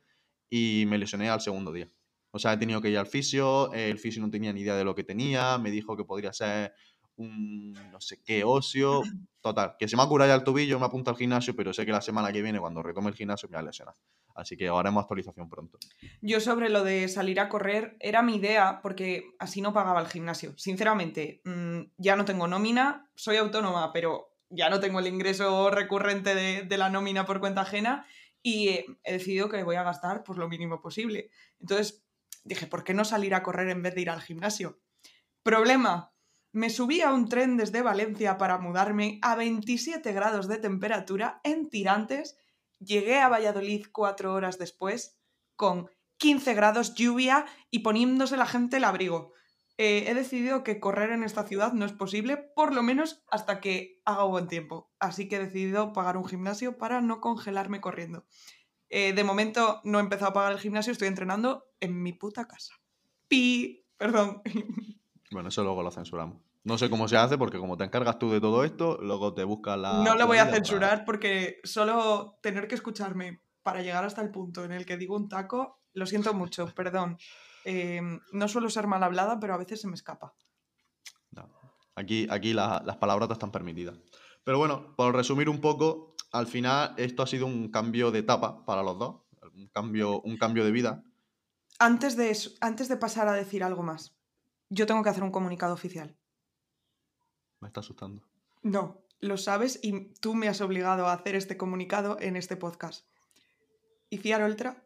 y 0.48 0.84
me 0.88 0.96
lesioné 0.98 1.28
al 1.28 1.40
segundo 1.40 1.72
día. 1.72 1.90
O 2.34 2.38
sea, 2.40 2.52
he 2.52 2.56
tenido 2.56 2.80
que 2.80 2.90
ir 2.90 2.98
al 2.98 3.06
fisio, 3.06 3.72
el 3.72 3.96
fisio 3.96 4.20
no 4.20 4.28
tenía 4.28 4.52
ni 4.52 4.62
idea 4.62 4.74
de 4.74 4.82
lo 4.82 4.96
que 4.96 5.04
tenía, 5.04 5.56
me 5.56 5.70
dijo 5.70 5.96
que 5.96 6.04
podría 6.04 6.32
ser 6.32 6.74
un 7.14 7.72
no 7.92 8.00
sé 8.00 8.24
qué 8.24 8.42
óseo. 8.42 9.02
Total, 9.40 9.76
que 9.78 9.86
se 9.86 9.96
me 9.96 10.02
ha 10.02 10.06
curado 10.06 10.28
ya 10.28 10.34
el 10.34 10.42
tobillo, 10.42 10.80
me 10.80 10.86
apunta 10.86 11.12
al 11.12 11.16
gimnasio, 11.16 11.54
pero 11.54 11.72
sé 11.72 11.86
que 11.86 11.92
la 11.92 12.00
semana 12.00 12.32
que 12.32 12.42
viene, 12.42 12.58
cuando 12.58 12.82
retome 12.82 13.10
el 13.10 13.14
gimnasio, 13.14 13.48
me 13.48 13.56
voy 13.56 13.62
a 13.62 13.66
lesionar. 13.66 13.94
Así 14.34 14.56
que 14.56 14.68
haremos 14.68 15.02
actualización 15.02 15.48
pronto. 15.48 15.78
Yo 16.22 16.40
sobre 16.40 16.70
lo 16.70 16.82
de 16.82 17.06
salir 17.06 17.38
a 17.38 17.48
correr 17.48 17.96
era 18.00 18.20
mi 18.20 18.34
idea 18.34 18.80
porque 18.82 19.36
así 19.38 19.60
no 19.60 19.72
pagaba 19.72 20.00
el 20.00 20.08
gimnasio. 20.08 20.54
Sinceramente, 20.58 21.40
mm, 21.44 21.82
ya 21.98 22.16
no 22.16 22.24
tengo 22.24 22.48
nómina, 22.48 23.12
soy 23.14 23.36
autónoma, 23.36 23.92
pero 23.92 24.34
ya 24.50 24.70
no 24.70 24.80
tengo 24.80 24.98
el 24.98 25.06
ingreso 25.06 25.70
recurrente 25.70 26.34
de, 26.34 26.78
la 26.78 26.90
nómina 26.90 27.26
por 27.26 27.38
cuenta 27.38 27.60
ajena 27.60 28.06
y 28.42 28.70
he 29.04 29.12
decidido 29.12 29.48
que 29.48 29.62
voy 29.62 29.76
a 29.76 29.84
gastar 29.84 30.24
pues, 30.24 30.36
lo 30.36 30.48
mínimo 30.48 30.80
posible. 30.80 31.30
Entonces 31.60 32.03
dije, 32.44 32.66
¿por 32.66 32.84
qué 32.84 32.94
no 32.94 33.04
salir 33.04 33.34
a 33.34 33.42
correr 33.42 33.68
en 33.70 33.82
vez 33.82 33.94
de 33.94 34.02
ir 34.02 34.10
al 34.10 34.22
gimnasio? 34.22 34.80
Problema, 35.42 36.14
me 36.52 36.70
subí 36.70 37.00
a 37.00 37.12
un 37.12 37.28
tren 37.28 37.56
desde 37.56 37.82
Valencia 37.82 38.38
para 38.38 38.58
mudarme 38.58 39.18
a 39.22 39.34
27 39.34 40.12
grados 40.12 40.46
de 40.46 40.58
temperatura 40.58 41.40
en 41.42 41.68
tirantes. 41.68 42.36
Llegué 42.78 43.20
a 43.20 43.28
Valladolid 43.28 43.86
cuatro 43.90 44.32
horas 44.32 44.56
después 44.58 45.18
con 45.56 45.90
15 46.18 46.54
grados, 46.54 46.94
lluvia 46.94 47.44
y 47.70 47.80
poniéndose 47.80 48.36
la 48.36 48.46
gente 48.46 48.76
el 48.76 48.84
abrigo. 48.84 49.32
Eh, 49.76 50.04
he 50.06 50.14
decidido 50.14 50.62
que 50.62 50.78
correr 50.78 51.10
en 51.10 51.24
esta 51.24 51.44
ciudad 51.44 51.72
no 51.72 51.84
es 51.84 51.92
posible, 51.92 52.36
por 52.36 52.72
lo 52.72 52.84
menos 52.84 53.24
hasta 53.28 53.60
que 53.60 54.00
haga 54.04 54.22
buen 54.22 54.46
tiempo. 54.46 54.92
Así 55.00 55.28
que 55.28 55.36
he 55.36 55.40
decidido 55.40 55.92
pagar 55.92 56.16
un 56.16 56.24
gimnasio 56.24 56.78
para 56.78 57.00
no 57.00 57.20
congelarme 57.20 57.80
corriendo. 57.80 58.26
Eh, 58.96 59.12
de 59.12 59.24
momento 59.24 59.80
no 59.82 59.98
he 59.98 60.02
empezado 60.02 60.30
a 60.30 60.34
pagar 60.34 60.52
el 60.52 60.60
gimnasio, 60.60 60.92
estoy 60.92 61.08
entrenando 61.08 61.64
en 61.80 62.00
mi 62.00 62.12
puta 62.12 62.46
casa. 62.46 62.74
Pi, 63.28 63.84
perdón. 63.96 64.40
Bueno, 65.32 65.48
eso 65.48 65.64
luego 65.64 65.82
lo 65.82 65.90
censuramos. 65.90 66.38
No 66.62 66.78
sé 66.78 66.88
cómo 66.88 67.08
se 67.08 67.16
hace, 67.16 67.36
porque 67.36 67.58
como 67.58 67.76
te 67.76 67.82
encargas 67.82 68.20
tú 68.20 68.30
de 68.30 68.40
todo 68.40 68.62
esto, 68.62 68.98
luego 69.02 69.34
te 69.34 69.42
buscas 69.42 69.76
la. 69.76 69.94
No 70.04 70.14
lo 70.14 70.28
voy 70.28 70.38
a 70.38 70.44
para- 70.44 70.54
censurar 70.54 71.04
porque 71.04 71.58
solo 71.64 72.38
tener 72.40 72.68
que 72.68 72.76
escucharme 72.76 73.40
para 73.64 73.82
llegar 73.82 74.04
hasta 74.04 74.22
el 74.22 74.30
punto 74.30 74.64
en 74.64 74.70
el 74.70 74.86
que 74.86 74.96
digo 74.96 75.16
un 75.16 75.28
taco, 75.28 75.80
lo 75.92 76.06
siento 76.06 76.34
mucho, 76.34 76.66
perdón. 76.76 77.18
Eh, 77.64 78.00
no 78.30 78.46
suelo 78.46 78.70
ser 78.70 78.86
mal 78.86 79.02
hablada, 79.02 79.40
pero 79.40 79.54
a 79.54 79.58
veces 79.58 79.80
se 79.80 79.88
me 79.88 79.94
escapa. 79.94 80.34
No. 81.32 81.50
Aquí, 81.96 82.28
aquí 82.30 82.52
la- 82.52 82.80
las 82.86 82.96
palabrotas 82.98 83.34
están 83.34 83.50
permitidas. 83.50 83.98
Pero 84.44 84.58
bueno, 84.58 84.94
por 84.96 85.16
resumir 85.16 85.48
un 85.48 85.60
poco, 85.60 86.13
al 86.34 86.46
final 86.46 86.94
esto 86.98 87.22
ha 87.22 87.26
sido 87.26 87.46
un 87.46 87.70
cambio 87.70 88.10
de 88.10 88.18
etapa 88.18 88.64
para 88.66 88.82
los 88.82 88.98
dos, 88.98 89.22
un 89.54 89.68
cambio, 89.68 90.20
un 90.22 90.36
cambio 90.36 90.64
de 90.64 90.72
vida. 90.72 91.04
Antes 91.78 92.16
de, 92.16 92.30
eso- 92.30 92.50
antes 92.60 92.88
de 92.88 92.96
pasar 92.96 93.28
a 93.28 93.32
decir 93.32 93.62
algo 93.62 93.82
más, 93.82 94.16
yo 94.68 94.86
tengo 94.86 95.02
que 95.02 95.10
hacer 95.10 95.22
un 95.22 95.30
comunicado 95.30 95.72
oficial. 95.74 96.16
Me 97.60 97.68
está 97.68 97.80
asustando. 97.80 98.22
No, 98.62 99.04
lo 99.20 99.36
sabes 99.36 99.78
y 99.82 100.12
tú 100.20 100.34
me 100.34 100.48
has 100.48 100.60
obligado 100.60 101.06
a 101.06 101.12
hacer 101.12 101.34
este 101.36 101.56
comunicado 101.56 102.16
en 102.20 102.36
este 102.36 102.56
podcast. 102.56 103.06
Iciar 104.10 104.42
Oltra, 104.42 104.84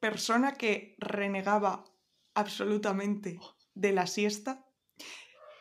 persona 0.00 0.52
que 0.54 0.94
renegaba 0.98 1.84
absolutamente 2.34 3.38
de 3.74 3.92
la 3.92 4.06
siesta, 4.06 4.64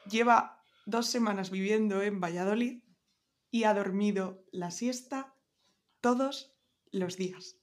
lleva 0.10 0.62
dos 0.86 1.08
semanas 1.08 1.50
viviendo 1.50 2.02
en 2.04 2.20
Valladolid 2.20 2.84
y 3.52 3.64
ha 3.64 3.74
dormido 3.74 4.44
la 4.52 4.72
siesta 4.72 5.36
todos 6.02 6.56
los 6.92 7.18
días. 7.18 7.58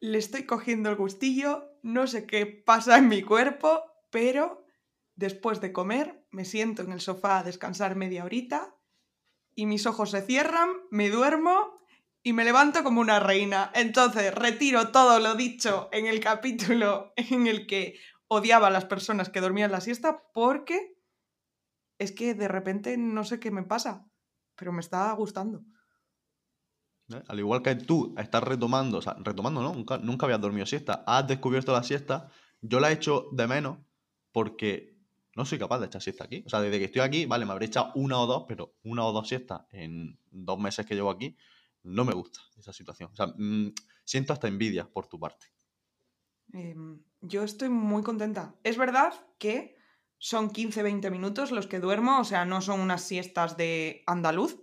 Le 0.00 0.18
estoy 0.18 0.44
cogiendo 0.44 0.90
el 0.90 0.96
gustillo, 0.96 1.70
no 1.82 2.06
sé 2.06 2.26
qué 2.26 2.46
pasa 2.46 2.98
en 2.98 3.08
mi 3.08 3.22
cuerpo, 3.22 3.84
pero 4.10 4.66
después 5.14 5.60
de 5.60 5.72
comer 5.72 6.26
me 6.30 6.44
siento 6.44 6.82
en 6.82 6.92
el 6.92 7.00
sofá 7.00 7.38
a 7.38 7.44
descansar 7.44 7.94
media 7.96 8.24
horita 8.24 8.74
y 9.54 9.66
mis 9.66 9.86
ojos 9.86 10.10
se 10.10 10.22
cierran, 10.22 10.70
me 10.90 11.10
duermo 11.10 11.80
y 12.22 12.32
me 12.32 12.44
levanto 12.44 12.82
como 12.82 13.00
una 13.00 13.20
reina. 13.20 13.70
Entonces 13.74 14.34
retiro 14.34 14.90
todo 14.90 15.18
lo 15.18 15.34
dicho 15.34 15.88
en 15.92 16.06
el 16.06 16.20
capítulo 16.20 17.12
en 17.16 17.46
el 17.46 17.66
que 17.66 17.98
odiaba 18.28 18.68
a 18.68 18.70
las 18.70 18.86
personas 18.86 19.28
que 19.28 19.40
dormían 19.40 19.72
la 19.72 19.80
siesta 19.80 20.22
porque 20.32 20.96
es 21.98 22.12
que 22.12 22.34
de 22.34 22.48
repente 22.48 22.96
no 22.96 23.24
sé 23.24 23.38
qué 23.38 23.50
me 23.50 23.62
pasa, 23.62 24.06
pero 24.56 24.72
me 24.72 24.80
está 24.80 25.12
gustando. 25.12 25.64
¿Eh? 27.12 27.22
Al 27.28 27.38
igual 27.38 27.62
que 27.62 27.74
tú 27.74 28.14
estás 28.16 28.42
retomando, 28.42 28.98
o 28.98 29.02
sea, 29.02 29.16
retomando, 29.18 29.62
¿no? 29.62 29.74
Nunca, 29.74 29.98
nunca 29.98 30.26
habías 30.26 30.40
dormido 30.40 30.66
siesta, 30.66 31.04
has 31.06 31.26
descubierto 31.26 31.72
la 31.72 31.82
siesta, 31.82 32.28
yo 32.60 32.80
la 32.80 32.90
he 32.90 32.94
hecho 32.94 33.28
de 33.32 33.46
menos 33.46 33.78
porque 34.30 34.92
no 35.34 35.44
soy 35.44 35.58
capaz 35.58 35.80
de 35.80 35.86
echar 35.86 36.02
siesta 36.02 36.24
aquí. 36.24 36.42
O 36.46 36.48
sea, 36.48 36.60
desde 36.60 36.78
que 36.78 36.86
estoy 36.86 37.02
aquí, 37.02 37.26
vale, 37.26 37.44
me 37.44 37.52
habré 37.52 37.66
echado 37.66 37.92
una 37.94 38.18
o 38.18 38.26
dos, 38.26 38.44
pero 38.46 38.74
una 38.84 39.04
o 39.04 39.12
dos 39.12 39.28
siestas 39.28 39.62
en 39.70 40.18
dos 40.30 40.58
meses 40.58 40.86
que 40.86 40.94
llevo 40.94 41.10
aquí, 41.10 41.36
no 41.82 42.04
me 42.04 42.12
gusta 42.12 42.40
esa 42.58 42.72
situación. 42.72 43.10
O 43.12 43.16
sea, 43.16 43.26
mm, 43.26 43.72
siento 44.04 44.32
hasta 44.32 44.48
envidia 44.48 44.88
por 44.88 45.06
tu 45.06 45.18
parte. 45.18 45.46
Em, 46.52 47.02
yo 47.20 47.42
estoy 47.42 47.68
muy 47.68 48.02
contenta. 48.02 48.54
Es 48.62 48.76
verdad 48.76 49.14
que 49.38 49.76
son 50.22 50.52
15-20 50.52 51.10
minutos 51.10 51.50
los 51.50 51.66
que 51.66 51.80
duermo, 51.80 52.20
o 52.20 52.24
sea, 52.24 52.44
no 52.44 52.60
son 52.60 52.78
unas 52.78 53.02
siestas 53.02 53.56
de 53.56 54.04
andaluz, 54.06 54.62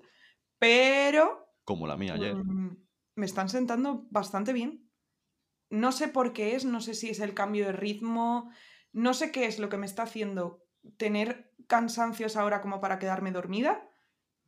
pero... 0.58 1.54
Como 1.66 1.86
la 1.86 1.98
mía 1.98 2.14
ayer. 2.14 2.34
mm, 2.34 2.78
me 3.16 3.26
están 3.26 3.50
sentando 3.50 4.08
bastante 4.10 4.54
bien. 4.54 4.90
No 5.70 5.92
sé 5.92 6.08
por 6.08 6.32
qué 6.32 6.56
es, 6.56 6.64
no 6.64 6.80
sé 6.80 6.94
si 6.94 7.10
es 7.10 7.20
el 7.20 7.34
cambio 7.34 7.66
de 7.66 7.74
ritmo, 7.74 8.50
no 8.94 9.14
sé 9.14 9.34
qué 9.34 9.48
es 9.48 9.60
lo 9.60 9.68
que 9.68 9.76
me 9.76 9.86
está 9.86 10.04
haciendo 10.04 10.66
tener 10.96 11.54
cansancios 11.68 12.38
ahora 12.38 12.62
como 12.62 12.80
para 12.80 12.98
quedarme 12.98 13.34
dormida. 13.34 13.86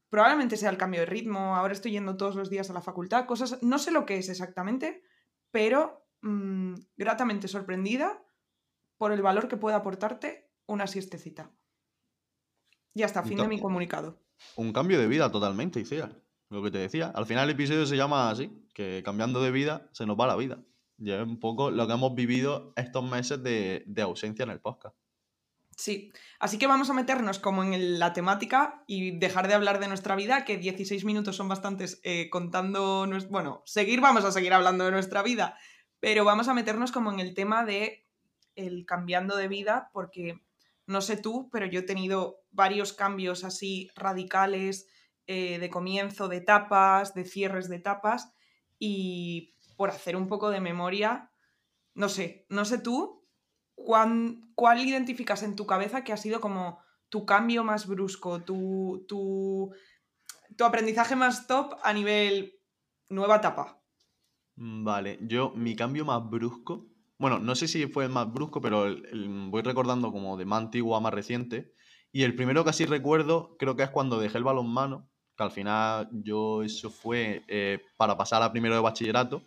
Probablemente 0.08 0.56
sea 0.56 0.70
el 0.70 0.78
cambio 0.78 1.02
de 1.02 1.08
ritmo, 1.08 1.58
ahora 1.58 1.74
estoy 1.74 1.92
yendo 1.92 2.16
todos 2.16 2.38
los 2.38 2.50
días 2.50 2.70
a 2.70 2.74
la 2.74 2.82
facultad, 2.82 3.26
cosas, 3.26 3.62
no 3.62 3.80
sé 3.80 3.92
lo 3.92 4.06
que 4.06 4.18
es 4.18 4.30
exactamente, 4.30 5.04
pero 5.52 6.08
mm, 6.22 6.76
gratamente 6.96 7.50
sorprendida 7.50 8.24
por 8.98 9.12
el 9.12 9.22
valor 9.22 9.50
que 9.50 9.58
puede 9.58 9.76
aportarte 9.76 10.41
una 10.68 10.88
siestecita. 10.88 11.52
Ya 12.94 13.06
está, 13.06 13.24
fin 13.24 13.38
de 13.38 13.48
mi 13.48 13.60
comunicado. 13.60 14.20
Un 14.56 14.74
cambio 14.74 15.00
de 15.00 15.08
vida 15.08 15.32
totalmente, 15.32 15.80
Icea. 15.80 16.10
Lo 16.50 16.62
que 16.62 16.72
te 16.72 16.80
decía. 16.80 17.12
Al 17.16 17.26
final 17.26 17.46
el 17.48 17.56
episodio 17.56 17.86
se 17.86 17.96
llama 17.96 18.30
así, 18.30 18.52
que 18.74 19.02
cambiando 19.06 19.42
de 19.42 19.52
vida 19.52 19.90
se 19.94 20.06
nos 20.06 20.20
va 20.20 20.28
la 20.28 20.36
vida. 20.36 20.60
Y 20.98 21.12
es 21.12 21.22
un 21.22 21.40
poco 21.40 21.72
lo 21.72 21.88
que 21.88 21.94
hemos 21.94 22.14
vivido 22.14 22.74
estos 22.76 23.04
meses 23.10 23.42
de, 23.42 23.84
de 23.88 24.02
ausencia 24.02 24.44
en 24.44 24.50
el 24.52 24.60
podcast. 24.60 24.96
Sí, 25.78 26.12
así 26.40 26.58
que 26.58 26.68
vamos 26.68 26.90
a 26.90 26.94
meternos 26.94 27.40
como 27.40 27.64
en 27.64 27.74
el- 27.74 27.98
la 27.98 28.12
temática 28.14 28.84
y 28.86 29.18
dejar 29.18 29.48
de 29.48 29.54
hablar 29.54 29.80
de 29.80 29.88
nuestra 29.88 30.16
vida, 30.16 30.44
que 30.44 30.58
16 30.58 31.06
minutos 31.06 31.38
son 31.38 31.48
bastantes 31.48 32.02
eh, 32.04 32.30
contando, 32.30 33.08
nues- 33.08 33.30
bueno, 33.30 33.64
seguir, 33.66 34.02
vamos 34.02 34.26
a 34.26 34.32
seguir 34.34 34.54
hablando 34.54 34.84
de 34.84 34.92
nuestra 34.92 35.24
vida, 35.24 35.58
pero 36.02 36.26
vamos 36.26 36.50
a 36.50 36.54
meternos 36.54 36.92
como 36.92 37.12
en 37.12 37.20
el 37.22 37.34
tema 37.34 37.64
de 37.64 38.06
el 38.56 38.86
cambiando 38.86 39.38
de 39.38 39.48
vida, 39.48 39.90
porque 39.94 40.42
no 40.92 41.02
sé 41.02 41.18
tú, 41.18 41.50
pero 41.52 41.66
yo 41.66 41.80
he 41.82 41.84
tenido 41.84 42.38
varios 42.52 42.94
cambios 42.94 43.44
así 43.44 43.90
radicales 43.96 44.88
eh, 45.28 45.60
de 45.60 45.70
comienzo 45.70 46.28
de 46.28 46.38
etapas, 46.38 47.14
de 47.14 47.26
cierres 47.26 47.70
de 47.70 47.78
etapas, 47.78 48.34
y 48.80 49.56
por 49.78 49.90
hacer 49.90 50.16
un 50.16 50.28
poco 50.28 50.50
de 50.52 50.62
memoria, 50.62 51.32
no 51.94 52.10
sé, 52.10 52.46
no 52.50 52.66
sé 52.66 52.78
tú, 52.80 53.28
¿cuán- 53.76 54.52
¿cuál 54.56 54.86
identificas 54.86 55.44
en 55.44 55.56
tu 55.56 55.66
cabeza 55.66 56.04
que 56.04 56.14
ha 56.14 56.18
sido 56.18 56.42
como 56.42 56.80
tu 57.10 57.26
cambio 57.26 57.64
más 57.64 57.88
brusco, 57.88 58.44
tu, 58.44 59.06
tu, 59.08 59.72
tu 60.58 60.66
aprendizaje 60.66 61.16
más 61.16 61.48
top 61.48 61.76
a 61.84 61.94
nivel 61.94 62.54
nueva 63.10 63.38
etapa? 63.38 63.82
Mm, 64.56 64.84
Vale, 64.84 65.20
yo 65.22 65.52
mi 65.56 65.76
cambio 65.76 66.06
más 66.06 66.30
brusco, 66.30 66.91
bueno, 67.22 67.38
no 67.38 67.54
sé 67.54 67.68
si 67.68 67.86
fue 67.86 68.06
el 68.06 68.10
más 68.10 68.34
brusco, 68.34 68.62
pero 68.62 68.88
voy 69.50 69.62
recordando 69.62 70.12
como 70.12 70.38
de 70.38 70.46
más 70.46 70.64
antiguo 70.64 70.96
a 70.96 71.00
más 71.00 71.14
reciente. 71.14 71.72
Y 72.12 72.24
el 72.24 72.36
primero 72.36 72.64
que 72.64 72.72
así 72.72 72.86
recuerdo 72.86 73.56
creo 73.60 73.76
que 73.76 73.84
es 73.84 73.92
cuando 73.92 74.20
dejé 74.20 74.40
el 74.40 74.44
balonmano, 74.44 75.08
que 75.38 75.44
al 75.44 75.52
final 75.52 76.10
yo 76.12 76.64
eso 76.64 76.90
fue 76.90 77.44
eh, 77.48 77.80
para 77.96 78.18
pasar 78.18 78.42
a 78.42 78.52
primero 78.52 78.74
de 78.74 78.82
bachillerato. 78.82 79.44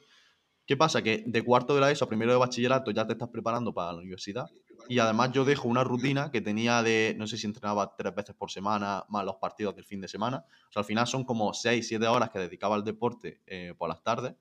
¿Qué 0.67 0.77
pasa? 0.77 1.03
Que 1.03 1.25
de 1.27 1.43
cuarto 1.43 1.75
de 1.75 1.81
la 1.81 1.91
ESO 1.91 2.05
a 2.05 2.09
primero 2.09 2.31
de 2.31 2.39
bachillerato 2.39 2.93
ya 2.93 3.07
te 3.07 3.13
estás 3.15 3.29
preparando 3.29 3.75
para 3.75 3.93
la 3.93 3.99
universidad. 3.99 4.47
Y 4.89 5.01
además 5.01 5.33
yo 5.33 5.45
dejo 5.45 5.67
una 5.67 5.83
rutina 5.83 6.31
que 6.31 6.41
tenía 6.41 6.83
de, 6.85 7.17
no 7.19 7.27
sé 7.27 7.37
si 7.37 7.47
entrenaba 7.47 7.97
tres 7.97 8.15
veces 8.15 8.37
por 8.37 8.53
semana, 8.53 9.05
más 9.09 9.25
los 9.25 9.37
partidos 9.37 9.75
del 9.75 9.85
fin 9.85 10.01
de 10.01 10.07
semana. 10.07 10.45
O 10.69 10.73
sea, 10.73 10.81
al 10.81 10.87
final 10.87 11.09
son 11.09 11.25
como 11.25 11.53
seis, 11.53 11.89
siete 11.89 12.07
horas 12.07 12.31
que 12.31 12.39
dedicaba 12.39 12.77
al 12.77 12.85
deporte 12.85 13.43
eh, 13.47 13.75
por 13.77 13.89
las 13.89 14.03
tardes 14.05 14.37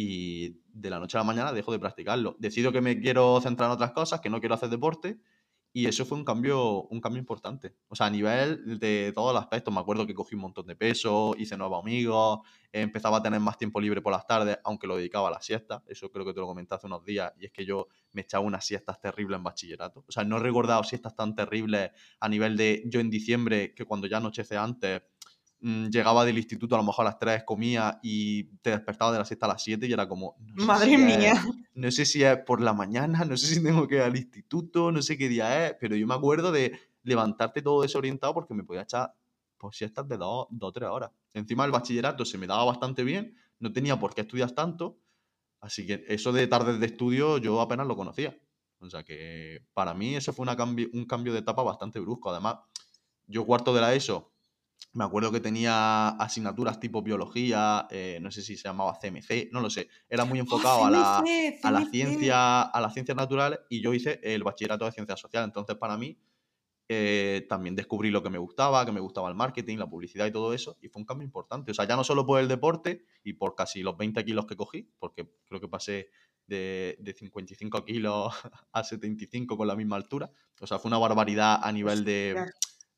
y 0.00 0.60
de 0.72 0.90
la 0.90 1.00
noche 1.00 1.18
a 1.18 1.22
la 1.22 1.24
mañana 1.24 1.52
dejo 1.52 1.72
de 1.72 1.80
practicarlo. 1.80 2.36
Decido 2.38 2.70
que 2.70 2.80
me 2.80 3.00
quiero 3.00 3.40
centrar 3.40 3.68
en 3.68 3.72
otras 3.72 3.90
cosas, 3.90 4.20
que 4.20 4.30
no 4.30 4.38
quiero 4.38 4.54
hacer 4.54 4.68
deporte 4.68 5.18
y 5.72 5.86
eso 5.86 6.04
fue 6.06 6.16
un 6.16 6.24
cambio, 6.24 6.84
un 6.84 7.00
cambio 7.00 7.18
importante. 7.18 7.74
O 7.88 7.96
sea, 7.96 8.06
a 8.06 8.10
nivel 8.10 8.78
de 8.78 9.10
todos 9.12 9.34
los 9.34 9.42
aspectos, 9.42 9.74
me 9.74 9.80
acuerdo 9.80 10.06
que 10.06 10.14
cogí 10.14 10.36
un 10.36 10.42
montón 10.42 10.68
de 10.68 10.76
peso, 10.76 11.34
hice 11.36 11.56
nuevos 11.56 11.82
amigos, 11.82 12.38
empezaba 12.70 13.16
a 13.16 13.22
tener 13.24 13.40
más 13.40 13.58
tiempo 13.58 13.80
libre 13.80 14.00
por 14.00 14.12
las 14.12 14.24
tardes, 14.24 14.58
aunque 14.62 14.86
lo 14.86 14.96
dedicaba 14.96 15.26
a 15.26 15.32
la 15.32 15.42
siesta. 15.42 15.82
Eso 15.88 16.12
creo 16.12 16.24
que 16.24 16.32
te 16.32 16.38
lo 16.38 16.46
comenté 16.46 16.76
hace 16.76 16.86
unos 16.86 17.04
días 17.04 17.32
y 17.36 17.46
es 17.46 17.50
que 17.50 17.66
yo 17.66 17.88
me 18.12 18.22
echaba 18.22 18.44
unas 18.44 18.64
siestas 18.64 19.00
terribles 19.00 19.36
en 19.36 19.42
bachillerato. 19.42 20.04
O 20.06 20.12
sea, 20.12 20.22
no 20.22 20.36
he 20.36 20.40
recordado 20.40 20.84
siestas 20.84 21.16
tan 21.16 21.34
terribles 21.34 21.90
a 22.20 22.28
nivel 22.28 22.56
de 22.56 22.84
yo 22.86 23.00
en 23.00 23.10
diciembre, 23.10 23.74
que 23.74 23.84
cuando 23.84 24.06
ya 24.06 24.18
anochece 24.18 24.56
antes, 24.56 25.02
llegaba 25.60 26.24
del 26.24 26.38
instituto 26.38 26.74
a 26.74 26.78
lo 26.78 26.84
mejor 26.84 27.04
a 27.06 27.10
las 27.10 27.18
3, 27.18 27.42
comía 27.44 27.98
y 28.02 28.44
te 28.62 28.70
despertaba 28.70 29.10
de 29.12 29.18
la 29.18 29.24
siesta 29.24 29.46
a 29.46 29.50
las 29.50 29.62
7 29.62 29.86
y 29.86 29.92
era 29.92 30.08
como... 30.08 30.36
no 30.38 30.60
sé 30.60 30.66
Madre 30.66 30.86
si 30.86 30.94
es- 30.94 31.00
mía. 31.00 31.42
no 31.74 31.90
sé 31.90 32.04
si 32.06 32.22
es 32.22 32.36
por 32.38 32.60
la 32.60 32.72
mañana, 32.72 33.24
no 33.24 33.36
sé 33.36 33.46
si 33.54 33.62
tengo 33.62 33.86
que 33.88 33.96
ir 33.96 34.02
al 34.02 34.16
instituto, 34.16 34.92
no 34.92 35.02
sé 35.02 35.18
qué 35.18 35.28
día 35.28 35.66
es, 35.66 35.74
pero 35.80 35.96
yo 35.96 36.06
me 36.06 36.14
acuerdo 36.14 36.52
de 36.52 36.78
levantarte 37.02 37.62
todo 37.62 37.82
desorientado 37.82 38.34
porque 38.34 38.54
me 38.54 38.62
podía 38.64 38.82
echar 38.82 39.14
pues, 39.56 39.76
siestas 39.76 40.06
de 40.08 40.16
dos 40.16 40.46
o 40.60 40.72
tres 40.72 40.88
horas. 40.88 41.10
Encima 41.34 41.64
el 41.64 41.70
bachillerato 41.72 42.24
se 42.24 42.38
me 42.38 42.46
daba 42.46 42.64
bastante 42.64 43.02
bien, 43.02 43.36
no 43.58 43.72
tenía 43.72 43.98
por 43.98 44.14
qué 44.14 44.20
estudiar 44.20 44.52
tanto, 44.52 44.98
así 45.60 45.86
que 45.86 46.04
eso 46.08 46.32
de 46.32 46.46
tardes 46.46 46.78
de 46.78 46.86
estudio 46.86 47.38
yo 47.38 47.60
apenas 47.60 47.86
lo 47.86 47.96
conocía. 47.96 48.38
O 48.80 48.88
sea 48.88 49.02
que 49.02 49.64
para 49.74 49.92
mí 49.92 50.14
ese 50.14 50.32
fue 50.32 50.44
una 50.44 50.56
cambi- 50.56 50.88
un 50.92 51.04
cambio 51.04 51.32
de 51.32 51.40
etapa 51.40 51.64
bastante 51.64 51.98
brusco. 51.98 52.30
Además, 52.30 52.58
yo 53.26 53.44
cuarto 53.44 53.74
de 53.74 53.80
la 53.80 53.92
ESO, 53.94 54.32
me 54.92 55.04
acuerdo 55.04 55.30
que 55.30 55.40
tenía 55.40 56.08
asignaturas 56.08 56.80
tipo 56.80 57.02
biología, 57.02 57.86
eh, 57.90 58.18
no 58.20 58.30
sé 58.30 58.42
si 58.42 58.56
se 58.56 58.68
llamaba 58.68 58.98
CMC, 59.00 59.50
no 59.52 59.60
lo 59.60 59.70
sé. 59.70 59.88
Era 60.08 60.24
muy 60.24 60.38
enfocado 60.38 60.84
a 60.84 60.90
la, 60.90 61.22
CMC, 61.24 61.64
a 61.64 61.70
la 61.70 61.84
ciencia, 61.86 62.62
a 62.62 62.80
las 62.80 62.94
ciencias 62.94 63.16
naturales 63.16 63.60
y 63.68 63.80
yo 63.80 63.92
hice 63.92 64.20
el 64.22 64.42
bachillerato 64.42 64.86
de 64.86 64.92
ciencias 64.92 65.20
sociales. 65.20 65.48
Entonces, 65.48 65.76
para 65.76 65.96
mí, 65.96 66.18
eh, 66.90 67.44
también 67.50 67.76
descubrí 67.76 68.10
lo 68.10 68.22
que 68.22 68.30
me 68.30 68.38
gustaba, 68.38 68.84
que 68.86 68.92
me 68.92 69.00
gustaba 69.00 69.28
el 69.28 69.34
marketing, 69.34 69.76
la 69.76 69.90
publicidad 69.90 70.26
y 70.26 70.32
todo 70.32 70.54
eso, 70.54 70.78
y 70.80 70.88
fue 70.88 71.00
un 71.00 71.06
cambio 71.06 71.26
importante. 71.26 71.70
O 71.70 71.74
sea, 71.74 71.86
ya 71.86 71.96
no 71.96 72.02
solo 72.02 72.24
por 72.24 72.40
el 72.40 72.48
deporte 72.48 73.04
y 73.22 73.34
por 73.34 73.54
casi 73.54 73.82
los 73.82 73.96
20 73.98 74.24
kilos 74.24 74.46
que 74.46 74.56
cogí, 74.56 74.90
porque 74.98 75.30
creo 75.44 75.60
que 75.60 75.68
pasé 75.68 76.08
de, 76.46 76.96
de 76.98 77.12
55 77.12 77.84
kilos 77.84 78.32
a 78.72 78.82
75 78.82 79.56
con 79.56 79.68
la 79.68 79.76
misma 79.76 79.96
altura. 79.96 80.30
O 80.60 80.66
sea, 80.66 80.78
fue 80.78 80.88
una 80.88 80.98
barbaridad 80.98 81.60
a 81.62 81.70
nivel 81.72 82.04
de. 82.04 82.42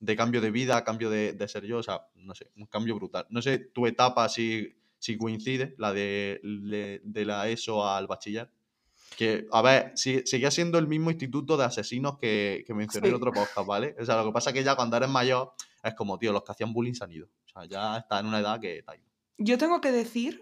De 0.01 0.17
cambio 0.17 0.41
de 0.41 0.51
vida, 0.51 0.83
cambio 0.83 1.11
de, 1.11 1.33
de 1.35 1.49
ser 1.49 1.65
yo, 1.65 1.79
o 1.79 1.83
sea, 1.83 2.07
no 2.17 2.35
sé, 2.35 2.51
un 2.57 2.67
cambio 2.67 2.95
brutal. 2.97 3.27
No 3.31 3.41
sé, 3.43 3.59
tu 3.59 3.87
etapa 3.87 4.29
si, 4.29 4.75
si 4.99 5.17
coincide, 5.19 5.75
la 5.79 5.93
de, 5.93 6.41
de, 6.43 7.01
de 7.05 7.25
la 7.25 7.49
ESO 7.49 7.87
al 7.87 8.07
bachiller. 8.07 8.51
Que, 9.17 9.47
a 9.53 9.61
ver, 9.61 9.93
si- 9.97 10.23
seguía 10.25 10.51
siendo 10.51 10.79
el 10.79 10.87
mismo 10.89 11.11
instituto 11.11 11.57
de 11.57 11.65
asesinos 11.65 12.17
que, 12.19 12.65
que 12.67 12.73
mencioné 12.75 13.09
en 13.09 13.15
otro 13.15 13.33
podcast, 13.33 13.67
¿vale? 13.67 13.95
O 14.01 14.05
sea, 14.05 14.17
lo 14.17 14.25
que 14.27 14.33
pasa 14.33 14.51
es 14.51 14.55
que 14.55 14.65
ya 14.65 14.75
cuando 14.77 14.97
eres 14.97 15.11
mayor 15.11 15.53
es 15.83 15.95
como, 15.95 16.19
tío, 16.19 16.33
los 16.33 16.43
que 16.45 16.53
hacían 16.53 16.73
bullying 16.73 16.95
se 16.95 17.05
han 17.05 17.13
ido. 17.13 17.27
O 17.45 17.49
sea, 17.49 17.65
ya 17.67 17.99
está 17.99 18.21
en 18.21 18.27
una 18.27 18.39
edad 18.41 18.59
que 18.61 18.79
está 18.79 18.93
ahí. 18.93 19.03
Yo 19.37 19.59
tengo 19.59 19.81
que 19.81 19.93
decir 19.93 20.41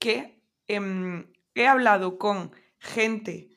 que 0.00 0.42
em, 0.66 1.30
he 1.54 1.66
hablado 1.68 2.18
con 2.18 2.50
gente, 2.80 3.50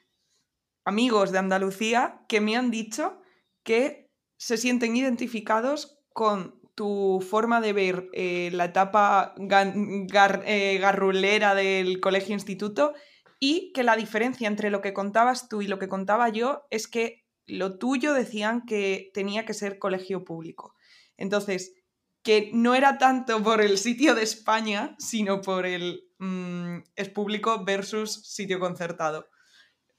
amigos 0.85 1.31
de 1.31 1.39
Andalucía, 1.39 2.25
que 2.27 2.41
me 2.41 2.55
han 2.57 2.69
dicho 2.71 3.21
que 3.63 4.10
se 4.41 4.57
sienten 4.57 4.95
identificados 4.97 5.99
con 6.13 6.59
tu 6.73 7.23
forma 7.29 7.61
de 7.61 7.73
ver 7.73 8.09
eh, 8.11 8.49
la 8.51 8.65
etapa 8.65 9.35
eh, 9.37 10.79
garrulera 10.81 11.53
del 11.53 11.99
colegio-instituto 11.99 12.95
y 13.39 13.71
que 13.71 13.83
la 13.83 13.95
diferencia 13.95 14.47
entre 14.47 14.71
lo 14.71 14.81
que 14.81 14.93
contabas 14.93 15.47
tú 15.47 15.61
y 15.61 15.67
lo 15.67 15.77
que 15.77 15.87
contaba 15.87 16.29
yo 16.29 16.63
es 16.71 16.87
que 16.87 17.23
lo 17.45 17.77
tuyo 17.77 18.15
decían 18.15 18.65
que 18.65 19.11
tenía 19.13 19.45
que 19.45 19.53
ser 19.53 19.77
colegio 19.77 20.25
público. 20.25 20.73
Entonces, 21.17 21.75
que 22.23 22.49
no 22.51 22.73
era 22.73 22.97
tanto 22.97 23.43
por 23.43 23.61
el 23.61 23.77
sitio 23.77 24.15
de 24.15 24.23
España, 24.23 24.95
sino 24.97 25.41
por 25.41 25.67
el 25.67 26.09
mm, 26.17 26.77
es 26.95 27.09
público 27.09 27.63
versus 27.63 28.25
sitio 28.27 28.59
concertado. 28.59 29.29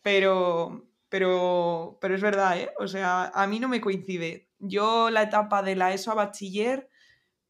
Pero, 0.02 0.91
pero, 1.12 1.98
pero 2.00 2.14
es 2.14 2.22
verdad, 2.22 2.58
¿eh? 2.58 2.70
O 2.78 2.88
sea, 2.88 3.30
a 3.34 3.46
mí 3.46 3.60
no 3.60 3.68
me 3.68 3.82
coincide. 3.82 4.48
Yo 4.58 5.10
la 5.10 5.24
etapa 5.24 5.62
de 5.62 5.76
la 5.76 5.92
ESO 5.92 6.10
a 6.10 6.14
bachiller, 6.14 6.88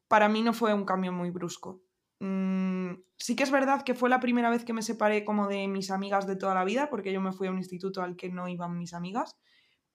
para 0.09 0.29
mí 0.29 0.43
no 0.43 0.53
fue 0.53 0.75
un 0.75 0.85
cambio 0.85 1.13
muy 1.13 1.31
brusco. 1.31 1.81
Mm, 2.19 2.95
sí 3.17 3.37
que 3.37 3.45
es 3.45 3.53
verdad 3.53 3.85
que 3.85 3.95
fue 3.95 4.11
la 4.11 4.19
primera 4.19 4.51
vez 4.51 4.65
que 4.65 4.73
me 4.73 4.83
separé 4.83 5.25
como 5.25 5.47
de 5.47 5.69
mis 5.69 5.93
amigas 5.93 6.27
de 6.27 6.35
toda 6.35 6.57
la 6.57 6.65
vida, 6.65 6.91
porque 6.91 7.13
yo 7.13 7.21
me 7.21 7.31
fui 7.31 7.47
a 7.47 7.53
un 7.53 7.59
instituto 7.59 8.03
al 8.03 8.17
que 8.17 8.31
no 8.31 8.49
iban 8.49 8.77
mis 8.77 8.95
amigas, 8.95 9.39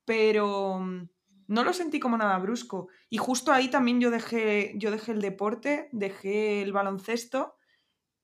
pero 0.06 0.80
mm, 0.80 1.10
no 1.48 1.64
lo 1.66 1.74
sentí 1.74 2.00
como 2.00 2.18
nada 2.18 2.38
brusco. 2.38 2.88
Y 3.10 3.18
justo 3.18 3.52
ahí 3.52 3.68
también 3.70 4.00
yo 4.00 4.12
dejé, 4.12 4.76
yo 4.78 4.92
dejé 4.92 5.12
el 5.12 5.20
deporte, 5.20 5.90
dejé 5.92 6.62
el 6.62 6.72
baloncesto, 6.72 7.58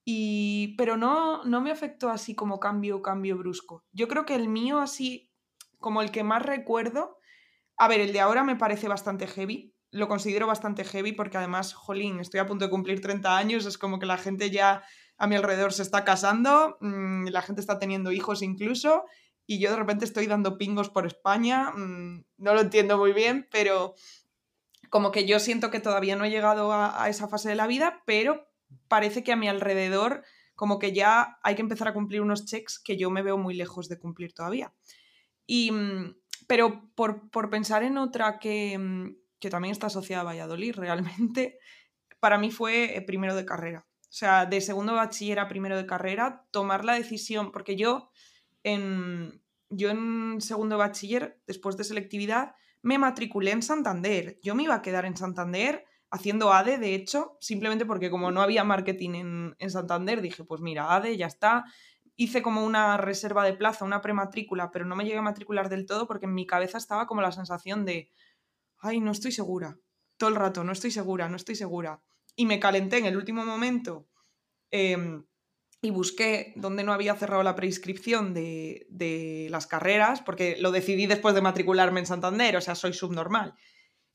y, 0.06 0.76
pero 0.78 0.96
no, 0.96 1.44
no 1.44 1.60
me 1.60 1.72
afectó 1.72 2.10
así 2.10 2.34
como 2.34 2.62
cambio, 2.62 3.02
cambio 3.02 3.38
brusco. 3.38 3.84
Yo 3.92 4.08
creo 4.08 4.26
que 4.26 4.36
el 4.36 4.48
mío 4.48 4.80
así, 4.80 5.33
como 5.84 6.02
el 6.02 6.10
que 6.10 6.24
más 6.24 6.42
recuerdo, 6.42 7.20
a 7.78 7.88
ver, 7.88 8.00
el 8.00 8.14
de 8.14 8.22
ahora 8.22 8.44
me 8.44 8.56
parece 8.56 8.88
bastante 8.88 9.28
heavy, 9.28 9.76
lo 9.92 10.08
considero 10.08 10.48
bastante 10.48 10.86
heavy 10.86 11.12
porque 11.12 11.38
además, 11.38 11.74
jolín, 11.74 12.20
estoy 12.20 12.40
a 12.40 12.48
punto 12.48 12.66
de 12.66 12.72
cumplir 12.72 13.02
30 13.02 13.38
años, 13.38 13.68
es 13.68 13.78
como 13.78 14.00
que 14.00 14.08
la 14.08 14.18
gente 14.18 14.50
ya 14.50 14.82
a 15.18 15.28
mi 15.28 15.36
alrededor 15.36 15.74
se 15.74 15.84
está 15.84 16.04
casando, 16.04 16.78
mm, 16.80 17.28
la 17.28 17.42
gente 17.44 17.62
está 17.62 17.78
teniendo 17.78 18.12
hijos 18.12 18.42
incluso, 18.42 19.04
y 19.46 19.60
yo 19.60 19.70
de 19.72 19.76
repente 19.76 20.06
estoy 20.06 20.26
dando 20.26 20.58
pingos 20.58 20.90
por 20.90 21.06
España, 21.06 21.72
mm, 21.72 22.26
no 22.38 22.54
lo 22.54 22.62
entiendo 22.62 22.98
muy 22.98 23.12
bien, 23.12 23.48
pero 23.52 23.94
como 24.90 25.12
que 25.12 25.26
yo 25.28 25.40
siento 25.40 25.70
que 25.70 25.82
todavía 25.82 26.16
no 26.16 26.24
he 26.24 26.32
llegado 26.32 26.72
a, 26.72 27.04
a 27.04 27.10
esa 27.10 27.28
fase 27.28 27.50
de 27.50 27.56
la 27.56 27.68
vida, 27.68 28.02
pero 28.06 28.48
parece 28.88 29.24
que 29.24 29.34
a 29.34 29.36
mi 29.36 29.50
alrededor 29.50 30.24
como 30.56 30.80
que 30.80 30.94
ya 30.94 31.40
hay 31.44 31.56
que 31.56 31.62
empezar 31.62 31.88
a 31.88 31.94
cumplir 31.94 32.22
unos 32.22 32.46
checks 32.46 32.80
que 32.80 32.96
yo 32.96 33.10
me 33.10 33.22
veo 33.22 33.38
muy 33.38 33.54
lejos 33.54 33.90
de 33.90 34.00
cumplir 34.00 34.34
todavía. 34.34 34.74
Y, 35.46 35.72
mm, 35.72 36.16
pero 36.48 36.90
por, 36.96 37.30
por 37.30 37.50
pensar 37.50 37.84
en 37.84 37.98
otra 37.98 38.40
que, 38.40 38.78
mm, 38.78 39.16
que 39.40 39.50
también 39.50 39.72
está 39.72 39.88
asociada 39.88 40.22
a 40.22 40.26
Valladolid, 40.26 40.76
realmente, 40.76 41.60
para 42.20 42.38
mí 42.38 42.52
fue 42.52 42.98
eh, 42.98 43.02
primero 43.02 43.36
de 43.36 43.46
carrera. 43.46 43.86
O 44.02 44.16
sea, 44.16 44.46
de 44.46 44.62
segundo 44.62 44.94
bachiller 44.94 45.40
a 45.40 45.48
primero 45.48 45.76
de 45.76 45.88
carrera, 45.88 46.46
tomar 46.52 46.86
la 46.86 46.94
decisión, 46.94 47.52
porque 47.52 47.76
yo 47.76 48.12
en, 48.64 49.42
yo 49.70 49.90
en 49.90 50.40
segundo 50.40 50.78
bachiller, 50.78 51.42
después 51.48 51.78
de 51.78 51.84
selectividad, 51.84 52.56
me 52.84 52.98
matriculé 52.98 53.52
en 53.52 53.64
Santander. 53.64 54.40
Yo 54.44 54.56
me 54.56 54.64
iba 54.64 54.76
a 54.76 54.82
quedar 54.82 55.06
en 55.06 55.18
Santander 55.18 55.86
haciendo 56.12 56.54
ADE, 56.54 56.78
de 56.78 56.94
hecho, 56.94 57.38
simplemente 57.40 57.88
porque 57.88 58.12
como 58.12 58.30
no 58.30 58.42
había 58.44 58.64
marketing 58.64 59.16
en, 59.16 59.56
en 59.58 59.70
Santander, 59.72 60.22
dije, 60.22 60.44
pues 60.44 60.62
mira, 60.62 60.94
ADE, 60.94 61.18
ya 61.18 61.26
está. 61.26 61.66
Hice 62.24 62.42
como 62.42 62.64
una 62.64 62.96
reserva 62.96 63.44
de 63.44 63.52
plaza, 63.52 63.84
una 63.84 64.00
prematrícula, 64.00 64.72
pero 64.72 64.86
no 64.86 64.96
me 64.96 65.04
llegué 65.04 65.18
a 65.18 65.22
matricular 65.22 65.68
del 65.68 65.86
todo 65.86 66.08
porque 66.08 66.26
en 66.26 66.34
mi 66.34 66.48
cabeza 66.48 66.78
estaba 66.78 67.06
como 67.06 67.22
la 67.22 67.34
sensación 67.34 67.84
de, 67.84 68.10
ay, 68.80 69.02
no 69.02 69.12
estoy 69.12 69.34
segura. 69.34 69.78
Todo 70.16 70.30
el 70.30 70.38
rato, 70.38 70.64
no 70.64 70.72
estoy 70.72 70.92
segura, 70.92 71.28
no 71.28 71.36
estoy 71.36 71.56
segura. 71.56 72.02
Y 72.38 72.46
me 72.46 72.62
calenté 72.62 73.00
en 73.00 73.08
el 73.08 73.18
último 73.18 73.44
momento 73.44 74.08
eh, 74.72 75.22
y 75.82 75.90
busqué 75.90 76.54
dónde 76.56 76.86
no 76.86 76.94
había 76.94 77.14
cerrado 77.16 77.44
la 77.44 77.58
preinscripción 77.58 78.34
de, 78.34 78.88
de, 78.90 79.50
las 79.52 79.68
carreras, 79.68 80.22
porque 80.22 80.56
lo 80.62 80.72
decidí 80.72 81.08
después 81.08 81.36
de 81.36 81.42
matricularme 81.42 82.00
en 82.00 82.06
Santander, 82.06 82.56
o 82.56 82.62
sea, 82.62 82.76
soy 82.76 82.94
subnormal. 82.94 83.54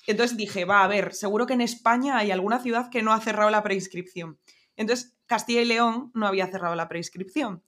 Entonces 0.07 0.39
dije, 0.39 0.65
va, 0.65 0.83
a 0.83 0.89
ver, 0.89 1.13
seguro 1.13 1.45
que 1.45 1.53
en 1.53 1.61
España 1.61 2.17
hay 2.17 2.31
alguna 2.31 2.59
ciudad 2.61 2.89
que 2.89 3.03
no 3.03 3.13
ha 3.13 3.21
cerrado 3.21 3.51
la 3.51 3.63
preinscripción. 3.63 4.41
Entonces, 4.77 5.19
Castilla 5.27 5.61
y 5.61 5.67
León 5.67 6.11
no 6.15 6.27
había 6.27 6.47
cerrado 6.47 6.75
la 6.75 6.89
preinscripción. 6.89 7.63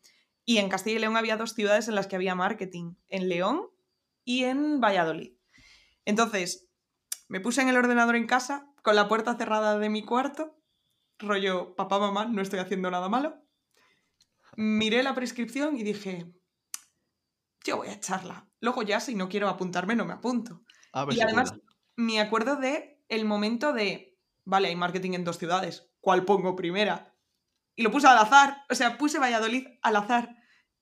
Y 0.51 0.59
en 0.59 0.69
Castilla 0.69 0.97
y 0.97 0.99
León 0.99 1.17
había 1.17 1.37
dos 1.37 1.55
ciudades 1.55 1.87
en 1.87 1.95
las 1.95 2.09
que 2.09 2.17
había 2.17 2.35
marketing, 2.35 2.95
en 3.07 3.29
León 3.29 3.69
y 4.25 4.43
en 4.43 4.81
Valladolid. 4.81 5.37
Entonces, 6.05 6.69
me 7.29 7.39
puse 7.39 7.63
en 7.63 7.69
el 7.69 7.77
ordenador 7.77 8.17
en 8.17 8.27
casa, 8.27 8.67
con 8.83 8.97
la 8.97 9.07
puerta 9.07 9.37
cerrada 9.37 9.79
de 9.79 9.89
mi 9.89 10.05
cuarto, 10.05 10.61
rollo, 11.21 11.77
papá, 11.77 12.01
mamá, 12.01 12.25
no 12.25 12.43
estoy 12.43 12.59
haciendo 12.59 12.91
nada 12.91 13.09
malo. 13.09 13.45
Miré 14.57 15.05
la 15.05 15.15
prescripción 15.15 15.77
y 15.77 15.85
dije, 15.85 16.35
yo 17.63 17.77
voy 17.77 17.87
a 17.87 17.93
echarla. 17.93 18.49
Luego 18.59 18.83
ya, 18.83 18.99
si 18.99 19.15
no 19.15 19.29
quiero 19.29 19.49
apuntarme, 19.49 19.95
no 19.95 20.05
me 20.05 20.15
apunto. 20.15 20.65
A 20.93 21.05
ver 21.05 21.17
y 21.17 21.21
además, 21.21 21.55
me 21.95 22.21
acuerdo 22.21 22.57
de 22.57 23.01
el 23.09 23.25
momento 23.25 23.73
de, 23.73 24.19
vale, 24.45 24.67
hay 24.67 24.75
marketing 24.75 25.13
en 25.13 25.23
dos 25.23 25.39
ciudades, 25.39 25.93
¿cuál 26.01 26.25
pongo 26.25 26.57
primera? 26.57 27.15
Y 27.77 27.85
lo 27.85 27.93
puse 27.93 28.09
al 28.09 28.19
azar, 28.19 28.65
o 28.69 28.75
sea, 28.75 28.99
puse 28.99 29.21
Valladolid 29.21 29.65
al 29.83 29.95
azar. 29.95 30.40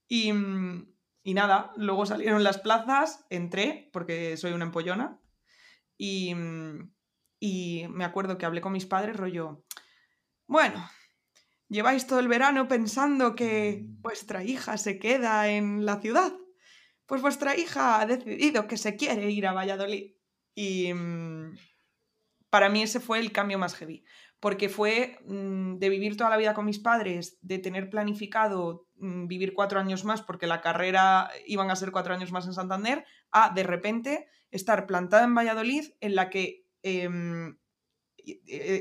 Y, 0.09 0.33
mm, 0.33 0.93
y 1.23 1.35
nada, 1.35 1.73
luego 1.77 2.07
salieron 2.07 2.43
las 2.43 2.59
plazas, 2.59 3.27
entré, 3.31 3.91
porque 3.93 4.37
soy 4.37 4.53
una 4.53 4.65
empollona, 4.65 5.21
y, 5.97 6.35
mm, 6.35 6.91
y 7.41 7.87
me 7.91 8.05
acuerdo 8.05 8.39
que 8.39 8.47
hablé 8.47 8.61
con 8.61 8.73
mis 8.73 8.87
padres, 8.87 9.17
rollo, 9.17 9.65
bueno, 10.47 10.89
lleváis 11.69 12.07
todo 12.07 12.21
el 12.21 12.29
verano 12.29 12.69
pensando 12.69 13.35
que 13.35 13.85
vuestra 13.85 14.43
hija 14.45 14.79
se 14.79 14.99
queda 14.99 15.49
en 15.49 15.85
la 15.85 16.01
ciudad. 16.01 16.33
Pues 17.07 17.23
vuestra 17.23 17.57
hija 17.57 18.01
ha 18.01 18.07
decidido 18.07 18.67
que 18.67 18.77
se 18.77 18.97
quiere 18.97 19.31
ir 19.31 19.47
a 19.47 19.53
Valladolid. 19.53 20.15
Y 20.55 20.93
mm, 20.93 21.57
para 22.51 22.69
mí 22.69 22.83
ese 22.83 23.01
fue 23.01 23.19
el 23.19 23.33
cambio 23.33 23.59
más 23.59 23.75
heavy, 23.75 24.05
porque 24.41 24.69
fue 24.69 25.19
mm, 25.27 25.77
de 25.79 25.89
vivir 25.89 26.17
toda 26.17 26.31
la 26.31 26.37
vida 26.37 26.55
con 26.55 26.65
mis 26.65 26.79
padres, 26.79 27.39
de 27.43 27.59
tener 27.59 27.91
planificado 27.91 28.87
mm, 28.97 29.27
vivir 29.27 29.55
cuatro 29.55 29.81
años 29.81 30.05
más, 30.05 30.23
porque 30.23 30.47
la 30.47 30.61
carrera 30.61 31.31
iban 31.47 31.71
a 31.71 31.77
ser 31.77 31.91
cuatro 31.91 32.15
años 32.15 32.33
más 32.33 32.47
en 32.47 32.55
Santander, 32.55 33.05
a 33.31 33.51
de 33.55 33.63
repente 33.63 34.27
estar 34.51 34.87
plantada 34.87 35.25
en 35.25 35.35
Valladolid, 35.35 35.85
en 36.01 36.15
la 36.15 36.31
que 36.31 36.65
eh, 36.83 37.09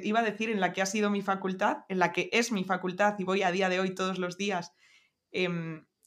iba 0.04 0.20
a 0.20 0.24
decir 0.24 0.50
en 0.50 0.60
la 0.60 0.74
que 0.74 0.82
ha 0.82 0.86
sido 0.86 1.10
mi 1.10 1.22
facultad, 1.22 1.86
en 1.90 2.00
la 2.00 2.12
que 2.12 2.30
es 2.34 2.52
mi 2.52 2.64
facultad 2.64 3.16
y 3.18 3.24
voy 3.24 3.44
a 3.44 3.52
día 3.52 3.70
de 3.70 3.80
hoy 3.80 3.96
todos 3.96 4.20
los 4.20 4.38
días 4.38 4.74
eh, 5.32 5.50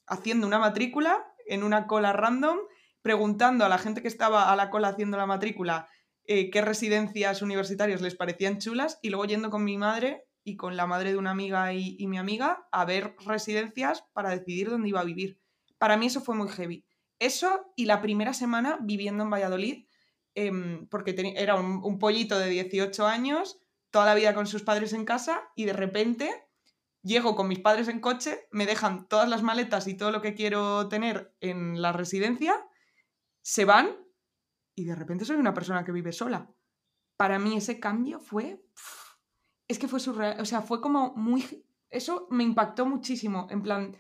haciendo 0.06 0.46
una 0.46 0.58
matrícula 0.58 1.24
en 1.46 1.62
una 1.62 1.86
cola 1.86 2.12
random, 2.12 2.58
preguntando 3.02 3.64
a 3.64 3.68
la 3.68 3.78
gente 3.78 4.02
que 4.02 4.08
estaba 4.08 4.52
a 4.52 4.56
la 4.56 4.70
cola 4.70 4.88
haciendo 4.88 5.16
la 5.16 5.26
matrícula 5.26 5.88
eh, 6.32 6.48
qué 6.48 6.60
residencias 6.60 7.42
universitarias 7.42 8.00
les 8.02 8.14
parecían 8.14 8.58
chulas 8.58 9.00
y 9.02 9.10
luego 9.10 9.24
yendo 9.24 9.50
con 9.50 9.64
mi 9.64 9.76
madre 9.76 10.28
y 10.44 10.56
con 10.56 10.76
la 10.76 10.86
madre 10.86 11.10
de 11.10 11.18
una 11.18 11.32
amiga 11.32 11.74
y, 11.74 12.06
mi 12.06 12.18
amiga 12.18 12.68
a 12.70 12.84
ver 12.84 13.16
residencias 13.26 14.04
para 14.12 14.30
decidir 14.30 14.70
dónde 14.70 14.90
iba 14.90 15.00
a 15.00 15.04
vivir. 15.04 15.40
Para 15.76 15.96
mí 15.96 16.06
eso 16.06 16.20
fue 16.20 16.36
muy 16.36 16.48
heavy. 16.48 16.86
Eso 17.18 17.72
y 17.74 17.86
la 17.86 18.00
primera 18.00 18.32
semana 18.32 18.78
viviendo 18.80 19.24
en 19.24 19.30
Valladolid, 19.30 19.86
eh, 20.36 20.52
porque 20.88 21.16
era 21.34 21.56
un, 21.56 21.80
un, 21.82 21.98
pollito 21.98 22.38
de 22.38 22.48
18 22.48 23.08
años, 23.08 23.58
toda 23.90 24.06
la 24.06 24.14
vida 24.14 24.32
con 24.32 24.46
sus 24.46 24.62
padres 24.62 24.92
en 24.92 25.04
casa 25.04 25.50
y 25.56 25.64
de 25.64 25.72
repente 25.72 26.30
llego 27.02 27.34
con 27.34 27.48
mis 27.48 27.58
padres 27.58 27.88
en 27.88 27.98
coche, 27.98 28.46
me 28.52 28.66
dejan 28.66 29.08
todas 29.08 29.28
las 29.28 29.42
maletas 29.42 29.88
y 29.88 29.96
todo 29.96 30.12
lo 30.12 30.22
que 30.22 30.34
quiero 30.34 30.88
tener 30.88 31.34
en 31.40 31.82
la 31.82 31.90
residencia, 31.90 32.54
se 33.42 33.64
van 33.64 33.96
y 34.74 34.85
de 34.85 34.94
repente 34.94 35.24
soy 35.24 35.37
una 35.37 35.54
persona 35.54 35.85
que 35.85 35.92
vive 35.92 36.12
sola. 36.12 36.50
Para 37.16 37.38
mí 37.38 37.56
ese 37.56 37.78
cambio 37.78 38.20
fue... 38.20 38.64
Es 39.68 39.78
que 39.78 39.88
fue 39.88 40.00
surreal, 40.00 40.40
o 40.40 40.44
sea, 40.44 40.62
fue 40.62 40.80
como 40.80 41.14
muy... 41.14 41.44
Eso 41.90 42.26
me 42.30 42.44
impactó 42.44 42.87
muchísimo, 42.87 43.46
en 43.50 43.62
plan, 43.62 43.96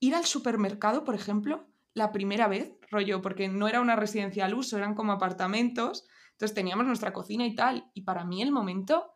ir 0.00 0.14
al 0.14 0.24
supermercado, 0.24 1.04
por 1.04 1.14
ejemplo, 1.14 1.66
la 1.94 2.12
primera 2.12 2.46
vez, 2.46 2.76
rollo, 2.90 3.22
porque 3.22 3.48
no 3.48 3.68
era 3.68 3.80
una 3.80 3.96
residencia 3.96 4.44
al 4.44 4.54
uso, 4.54 4.76
eran 4.76 4.94
como 4.94 5.12
apartamentos, 5.12 6.06
entonces 6.32 6.54
teníamos 6.54 6.86
nuestra 6.86 7.12
cocina 7.12 7.46
y 7.46 7.54
tal, 7.54 7.90
y 7.94 8.02
para 8.02 8.24
mí 8.24 8.42
el 8.42 8.52
momento, 8.52 9.14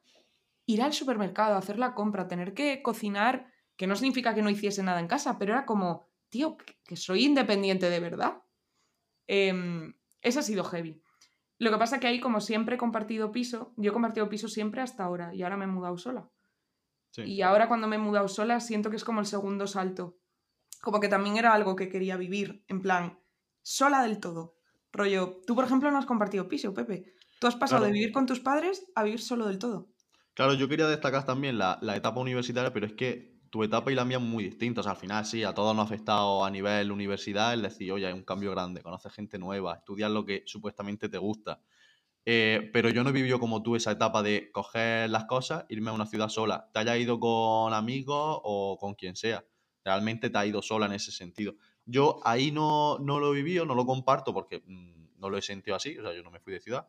ir 0.65 0.83
al 0.83 0.93
supermercado, 0.93 1.57
hacer 1.57 1.79
la 1.79 1.95
compra, 1.95 2.29
tener 2.29 2.55
que 2.55 2.83
cocinar, 2.83 3.53
que 3.77 3.87
no 3.87 3.97
significa 3.97 4.35
que 4.35 4.43
no 4.43 4.51
hiciese 4.51 4.83
nada 4.83 5.01
en 5.01 5.09
casa, 5.09 5.39
pero 5.39 5.53
era 5.53 5.67
como, 5.67 6.11
tío, 6.31 6.57
que 6.85 6.97
soy 6.97 7.25
independiente 7.25 7.91
de 7.91 8.01
verdad. 8.01 8.43
Eh, 9.27 9.93
eso 10.27 10.41
ha 10.41 10.43
sido 10.43 10.65
heavy. 10.65 11.03
Lo 11.59 11.71
que 11.71 11.79
pasa 11.79 12.01
que 12.01 12.07
ahí, 12.07 12.21
como 12.21 12.41
siempre 12.41 12.75
he 12.75 12.79
compartido 12.79 13.33
piso, 13.33 13.73
yo 13.77 13.91
he 13.91 13.93
compartido 13.93 14.29
piso 14.29 14.49
siempre 14.49 14.83
hasta 14.83 15.05
ahora, 15.05 15.35
y 15.35 15.43
ahora 15.43 15.57
me 15.57 15.65
he 15.65 15.69
mudado 15.69 15.97
sola. 15.97 16.29
Sí. 17.11 17.23
Y 17.23 17.43
ahora 17.43 17.69
cuando 17.69 17.87
me 17.89 17.97
he 17.97 17.99
mudado 17.99 18.29
sola 18.29 18.61
siento 18.61 18.91
que 18.91 18.97
es 18.97 19.05
como 19.05 19.21
el 19.21 19.27
segundo 19.27 19.67
salto 19.67 20.19
como 20.83 21.01
que 21.01 21.09
también 21.09 21.37
era 21.37 21.53
algo 21.53 21.75
que 21.75 21.89
quería 21.89 22.17
vivir, 22.17 22.65
en 22.69 22.81
plan, 22.81 23.19
sola 23.62 24.03
del 24.03 24.21
todo, 24.21 24.55
Rollo, 24.93 25.41
tú 25.47 25.55
por 25.55 25.65
ejemplo 25.65 25.91
no 25.91 25.99
has 25.99 26.07
compartido 26.07 26.49
piso, 26.49 26.73
Pepe. 26.73 27.12
Tú 27.41 27.49
has 27.49 27.57
pasado 27.57 27.81
Claro. 27.81 27.87
de 27.87 27.93
vivir 27.99 28.12
con 28.12 28.25
tus 28.27 28.41
padres 28.41 28.87
a 28.95 29.03
vivir 29.03 29.21
solo 29.21 29.47
del 29.47 29.59
todo. 29.59 29.89
Claro, 30.35 30.55
yo 30.55 30.69
quería 30.69 30.87
destacar 30.87 31.27
también 31.27 31.59
la, 31.59 31.79
la 31.83 31.97
etapa 31.97 32.21
universitaria, 32.21 32.73
pero 32.73 32.87
es 32.87 32.93
que 32.93 33.36
tu 33.57 33.64
etapa 33.64 33.90
y 33.90 33.95
la 33.95 34.05
mía 34.05 34.19
muy 34.19 34.45
distintas. 34.45 34.87
Al 34.87 34.97
final, 34.97 35.25
sí, 35.25 35.42
a 35.42 35.55
todos 35.55 35.75
nos 35.75 35.85
ha 35.85 35.87
afectado 35.87 36.45
a 36.45 36.51
nivel 36.51 36.92
universidad 36.92 37.55
el 37.55 37.62
decir, 37.62 37.90
oye, 37.90 38.07
hay 38.07 38.12
un 38.12 38.23
cambio 38.23 38.51
grande, 38.51 38.83
conoces 38.83 39.12
gente 39.14 39.38
nueva, 39.38 39.77
estudias 39.77 40.11
lo 40.11 40.27
que 40.27 40.42
supuestamente 40.45 41.09
te 41.09 41.16
gusta. 41.16 41.62
Eh, 42.27 42.71
pero 42.73 42.90
yo 42.90 43.03
no 43.03 43.11
he 43.11 43.12
vivido 43.14 43.40
como 43.40 43.62
tú 43.62 43.75
esa 43.75 43.92
etapa 43.92 44.23
de 44.23 44.51
coger 44.53 45.09
las 45.09 45.25
cosas, 45.25 45.64
irme 45.71 45.90
a 45.90 45.95
una 45.95 46.05
ciudad 46.05 46.29
sola. 46.29 46.69
Te 46.75 46.81
haya 46.81 46.99
ido 46.99 47.19
con 47.19 47.73
amigos 47.73 48.40
o 48.42 48.77
con 48.79 48.95
quien 48.95 49.16
sea. 49.16 49.42
Realmente 49.85 50.29
te 50.29 50.37
ha 50.37 50.45
ido 50.45 50.61
sola 50.61 50.85
en 50.85 50.92
ese 50.92 51.11
sentido. 51.11 51.55
Yo 51.87 52.21
ahí 52.25 52.51
no, 52.53 52.99
no 52.99 53.21
lo 53.21 53.33
he 53.33 53.37
vivido, 53.37 53.64
no 53.64 53.75
lo 53.75 53.87
comparto 53.87 54.35
porque 54.35 54.62
mm, 54.66 55.19
no 55.19 55.31
lo 55.31 55.38
he 55.38 55.42
sentido 55.42 55.77
así. 55.77 55.97
O 55.97 56.03
sea, 56.03 56.12
yo 56.12 56.23
no 56.23 56.31
me 56.31 56.40
fui 56.40 56.53
de 56.53 56.61
ciudad. 56.61 56.88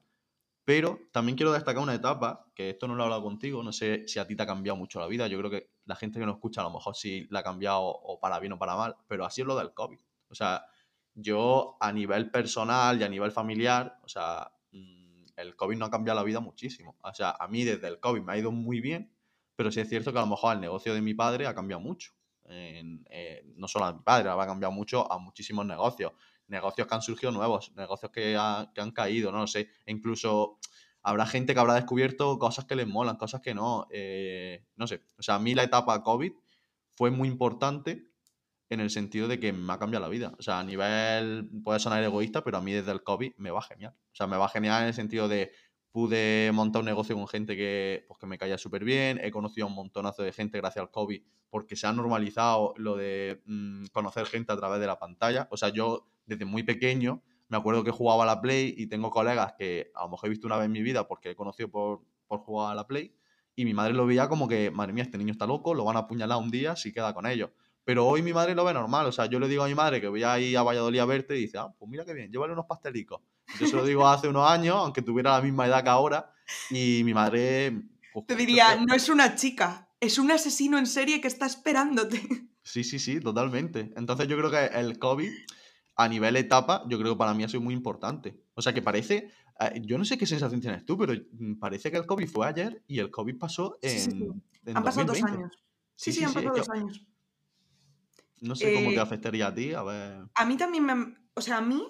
Pero 0.65 0.99
también 1.13 1.37
quiero 1.37 1.53
destacar 1.53 1.81
una 1.81 1.95
etapa, 1.95 2.51
que 2.53 2.71
esto 2.71 2.89
no 2.89 2.95
lo 2.95 3.03
he 3.03 3.05
hablado 3.05 3.23
contigo, 3.23 3.63
no 3.63 3.71
sé 3.71 4.05
si 4.05 4.19
a 4.19 4.27
ti 4.27 4.35
te 4.35 4.43
ha 4.43 4.45
cambiado 4.45 4.75
mucho 4.75 4.99
la 4.99 5.07
vida, 5.07 5.27
yo 5.27 5.37
creo 5.37 5.49
que 5.49 5.76
la 5.87 5.95
gente 5.95 6.19
que 6.19 6.25
nos 6.25 6.35
escucha 6.35 6.61
a 6.61 6.65
lo 6.65 6.69
mejor 6.69 6.95
sí 6.95 7.27
la 7.31 7.39
ha 7.39 7.43
cambiado 7.43 7.81
o 7.81 8.19
para 8.19 8.39
bien 8.39 8.53
o 8.53 8.59
para 8.59 8.75
mal, 8.75 8.95
pero 9.07 9.25
así 9.25 9.41
es 9.41 9.47
lo 9.47 9.57
del 9.57 9.73
COVID. 9.73 9.97
O 10.29 10.35
sea, 10.35 10.65
yo 11.15 11.77
a 11.79 11.91
nivel 11.91 12.29
personal 12.29 12.99
y 12.99 13.03
a 13.03 13.09
nivel 13.09 13.31
familiar, 13.31 13.97
o 14.03 14.09
sea, 14.09 14.51
mm, 14.71 15.25
el 15.37 15.55
COVID 15.55 15.77
no 15.77 15.85
ha 15.85 15.89
cambiado 15.89 16.19
la 16.19 16.25
vida 16.25 16.41
muchísimo. 16.41 16.97
O 17.01 17.13
sea, 17.13 17.35
a 17.39 17.47
mí 17.47 17.63
desde 17.63 17.87
el 17.87 17.99
COVID 17.99 18.21
me 18.21 18.33
ha 18.33 18.37
ido 18.37 18.51
muy 18.51 18.81
bien, 18.81 19.11
pero 19.55 19.71
sí 19.71 19.79
es 19.79 19.87
cierto 19.87 20.11
que 20.11 20.19
a 20.19 20.21
lo 20.21 20.27
mejor 20.27 20.55
el 20.55 20.61
negocio 20.61 20.93
de 20.93 21.01
mi 21.01 21.13
padre 21.13 21.47
ha 21.47 21.55
cambiado 21.55 21.81
mucho. 21.81 22.11
Eh, 22.49 23.43
no 23.55 23.67
solo 23.67 23.85
a 23.85 23.93
mi 23.93 23.99
padre, 24.01 24.29
ha 24.29 24.45
cambiado 24.45 24.71
mucho 24.71 25.11
a 25.11 25.17
muchísimos 25.19 25.65
negocios. 25.65 26.11
Negocios 26.47 26.87
que 26.87 26.95
han 26.95 27.01
surgido 27.01 27.31
nuevos, 27.31 27.73
negocios 27.75 28.11
que, 28.11 28.37
que 28.73 28.81
han 28.81 28.91
caído, 28.91 29.31
no 29.31 29.39
lo 29.39 29.47
sé. 29.47 29.69
E 29.85 29.91
incluso 29.91 30.59
habrá 31.07 31.25
gente 31.25 31.53
que 31.53 31.59
habrá 31.61 31.75
descubierto 31.75 32.37
cosas 32.37 32.65
que 32.65 32.75
les 32.75 32.85
molan, 32.85 33.15
cosas 33.15 33.39
que 33.39 33.53
no. 33.53 33.87
eh, 33.91 34.65
no 34.75 34.87
sé. 34.87 35.01
O 35.17 35.23
sea, 35.23 35.35
a 35.35 35.39
mí 35.39 35.55
la 35.55 35.63
etapa 35.63 36.03
COVID 36.03 36.33
fue 36.95 37.11
muy 37.11 37.29
importante 37.29 38.11
en 38.69 38.81
el 38.81 38.89
sentido 38.89 39.29
de 39.29 39.39
que 39.39 39.53
me 39.53 39.71
ha 39.71 39.79
cambiado 39.79 40.03
la 40.03 40.09
vida. 40.09 40.33
O 40.37 40.41
sea, 40.41 40.59
a 40.59 40.65
nivel, 40.65 41.49
puede 41.63 41.79
sonar 41.79 42.03
egoísta, 42.03 42.43
pero 42.43 42.57
a 42.57 42.61
mí 42.61 42.73
desde 42.73 42.91
el 42.91 43.03
COVID 43.03 43.31
me 43.37 43.51
va 43.51 43.61
genial. 43.61 43.93
O 44.11 44.15
sea, 44.15 44.27
me 44.27 44.35
va 44.35 44.49
genial 44.49 44.81
en 44.81 44.89
el 44.89 44.93
sentido 44.93 45.29
de 45.29 45.53
pude 45.93 46.51
montar 46.53 46.81
un 46.81 46.87
negocio 46.87 47.15
con 47.15 47.25
gente 47.29 47.55
que, 47.55 48.03
pues, 48.09 48.19
que 48.19 48.27
me 48.27 48.37
caía 48.37 48.57
súper 48.57 48.83
bien, 48.83 49.17
he 49.23 49.31
conocido 49.31 49.65
a 49.65 49.69
un 49.69 49.75
montonazo 49.75 50.23
de 50.23 50.33
gente 50.33 50.57
gracias 50.57 50.83
al 50.83 50.91
COVID 50.91 51.21
porque 51.49 51.77
se 51.77 51.87
ha 51.87 51.93
normalizado 51.93 52.73
lo 52.75 52.97
de 52.97 53.41
mm, 53.45 53.85
conocer 53.93 54.25
gente 54.25 54.51
a 54.51 54.57
través 54.57 54.81
de 54.81 54.87
la 54.87 54.99
pantalla. 54.99 55.47
O 55.51 55.55
sea, 55.55 55.69
yo 55.69 56.05
desde 56.25 56.43
muy 56.43 56.63
pequeño 56.63 57.23
me 57.49 57.57
acuerdo 57.57 57.83
que 57.83 57.91
jugaba 57.91 58.23
a 58.23 58.25
la 58.27 58.41
Play 58.41 58.73
y 58.77 58.87
tengo 58.87 59.09
colegas 59.09 59.53
que 59.57 59.91
a 59.95 60.03
lo 60.03 60.09
mejor 60.09 60.27
he 60.27 60.29
visto 60.29 60.47
una 60.47 60.57
vez 60.57 60.65
en 60.65 60.71
mi 60.71 60.81
vida 60.81 61.07
porque 61.07 61.31
he 61.31 61.35
conocido 61.35 61.69
por, 61.69 62.01
por 62.27 62.39
jugar 62.39 62.71
a 62.71 62.75
la 62.75 62.87
Play 62.87 63.13
y 63.55 63.65
mi 63.65 63.73
madre 63.73 63.93
lo 63.93 64.05
veía 64.05 64.29
como 64.29 64.47
que, 64.47 64.69
madre 64.69 64.93
mía, 64.93 65.03
este 65.03 65.17
niño 65.17 65.31
está 65.31 65.47
loco, 65.47 65.73
lo 65.73 65.83
van 65.83 65.95
a 65.95 66.01
apuñalar 66.01 66.37
un 66.37 66.51
día 66.51 66.75
si 66.75 66.93
queda 66.93 67.13
con 67.13 67.25
ellos. 67.25 67.49
Pero 67.83 68.05
hoy 68.05 68.21
mi 68.21 68.31
madre 68.31 68.53
lo 68.53 68.63
ve 68.63 68.73
normal, 68.73 69.07
o 69.07 69.11
sea, 69.11 69.25
yo 69.25 69.39
le 69.39 69.47
digo 69.47 69.63
a 69.63 69.67
mi 69.67 69.73
madre 69.73 69.99
que 69.99 70.07
voy 70.07 70.21
a 70.21 70.37
ir 70.39 70.57
a 70.57 70.61
Valladolid 70.61 70.99
a 70.99 71.05
verte 71.05 71.37
y 71.37 71.41
dice, 71.41 71.57
ah, 71.57 71.73
pues 71.79 71.89
mira 71.89 72.05
qué 72.05 72.13
bien, 72.13 72.31
llévale 72.31 72.53
unos 72.53 72.65
pastelicos. 72.65 73.21
Yo 73.59 73.65
se 73.65 73.75
lo 73.75 73.85
digo 73.85 74.07
hace 74.07 74.27
unos 74.27 74.47
años, 74.47 74.75
aunque 74.75 75.01
tuviera 75.01 75.31
la 75.31 75.41
misma 75.41 75.65
edad 75.65 75.83
que 75.83 75.89
ahora, 75.89 76.31
y 76.69 77.01
mi 77.03 77.13
madre... 77.13 77.81
pues, 78.13 78.27
Te 78.27 78.35
diría, 78.35 78.75
no 78.75 78.93
es 78.93 79.09
una 79.09 79.35
chica, 79.35 79.89
es 79.99 80.19
un 80.19 80.29
asesino 80.31 80.77
en 80.77 80.85
serie 80.85 81.19
que 81.21 81.27
está 81.27 81.45
esperándote. 81.45 82.21
Sí, 82.61 82.83
sí, 82.83 82.99
sí, 82.99 83.21
totalmente. 83.21 83.93
Entonces 83.95 84.27
yo 84.27 84.37
creo 84.37 84.51
que 84.51 84.65
el 84.77 84.99
COVID, 84.99 85.31
a 85.99 86.07
nivel 86.07 86.35
etapa, 86.35 86.83
yo 86.87 86.97
creo 86.99 87.13
que 87.13 87.17
para 87.17 87.33
mí 87.33 87.43
ha 87.43 87.49
sido 87.49 87.61
muy 87.61 87.73
importante. 87.73 88.39
O 88.53 88.61
sea, 88.61 88.73
que 88.73 88.81
parece, 88.83 89.31
eh, 89.59 89.81
yo 89.83 89.97
no 89.97 90.05
sé 90.05 90.17
qué 90.17 90.25
sensación 90.27 90.61
tienes 90.61 90.85
tú, 90.85 90.97
pero 90.97 91.13
mm, 91.31 91.55
parece 91.59 91.89
que 91.91 91.97
el 91.97 92.05
COVID 92.05 92.27
fue 92.29 92.47
ayer 92.47 92.83
y 92.87 92.99
el 92.99 93.09
COVID 93.09 93.37
pasó 93.37 93.77
en, 93.81 93.89
Sí, 93.89 93.99
sí, 93.99 94.11
sí. 94.11 94.27
en 94.65 94.77
Han 94.77 94.83
pasado 94.83 95.07
dos 95.07 95.19
2020. 95.19 95.43
años. 95.43 95.63
Sí, 95.95 96.11
Sí, 96.13 96.23
han 96.23 96.33
pasado 96.33 96.53
que- 96.53 96.59
dos 96.59 96.69
años. 96.69 97.05
No 98.41 98.55
sé 98.55 98.71
cómo 98.73 98.89
te 98.89 98.95
Eh, 98.95 98.99
afectaría 98.99 99.47
a 99.47 99.53
ti, 99.55 99.73
a 99.73 99.81
ver... 99.83 100.25
A 100.35 100.45
mí 100.45 100.57
también 100.57 100.85
me... 100.85 101.15
O 101.33 101.41
sea, 101.41 101.57
a 101.57 101.61
mí 101.61 101.83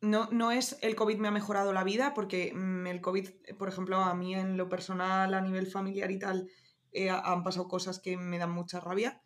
no, 0.00 0.28
no 0.30 0.52
es 0.52 0.78
el 0.82 0.94
COVID 0.94 1.16
me 1.18 1.26
ha 1.28 1.32
mejorado 1.32 1.72
la 1.72 1.82
vida, 1.84 2.14
porque 2.14 2.52
mm, 2.54 2.86
el 2.86 3.00
COVID, 3.00 3.28
por 3.58 3.68
ejemplo, 3.68 3.96
a 3.98 4.14
mí 4.14 4.34
en 4.34 4.56
lo 4.56 4.68
personal, 4.68 5.34
a 5.34 5.40
nivel 5.40 5.66
familiar 5.66 6.10
y 6.12 6.18
tal, 6.20 6.48
eh, 6.92 7.10
ha- 7.10 7.20
han 7.32 7.42
pasado 7.42 7.66
cosas 7.66 7.98
que 7.98 8.16
me 8.16 8.38
dan 8.38 8.52
mucha 8.52 8.78
rabia. 8.78 9.20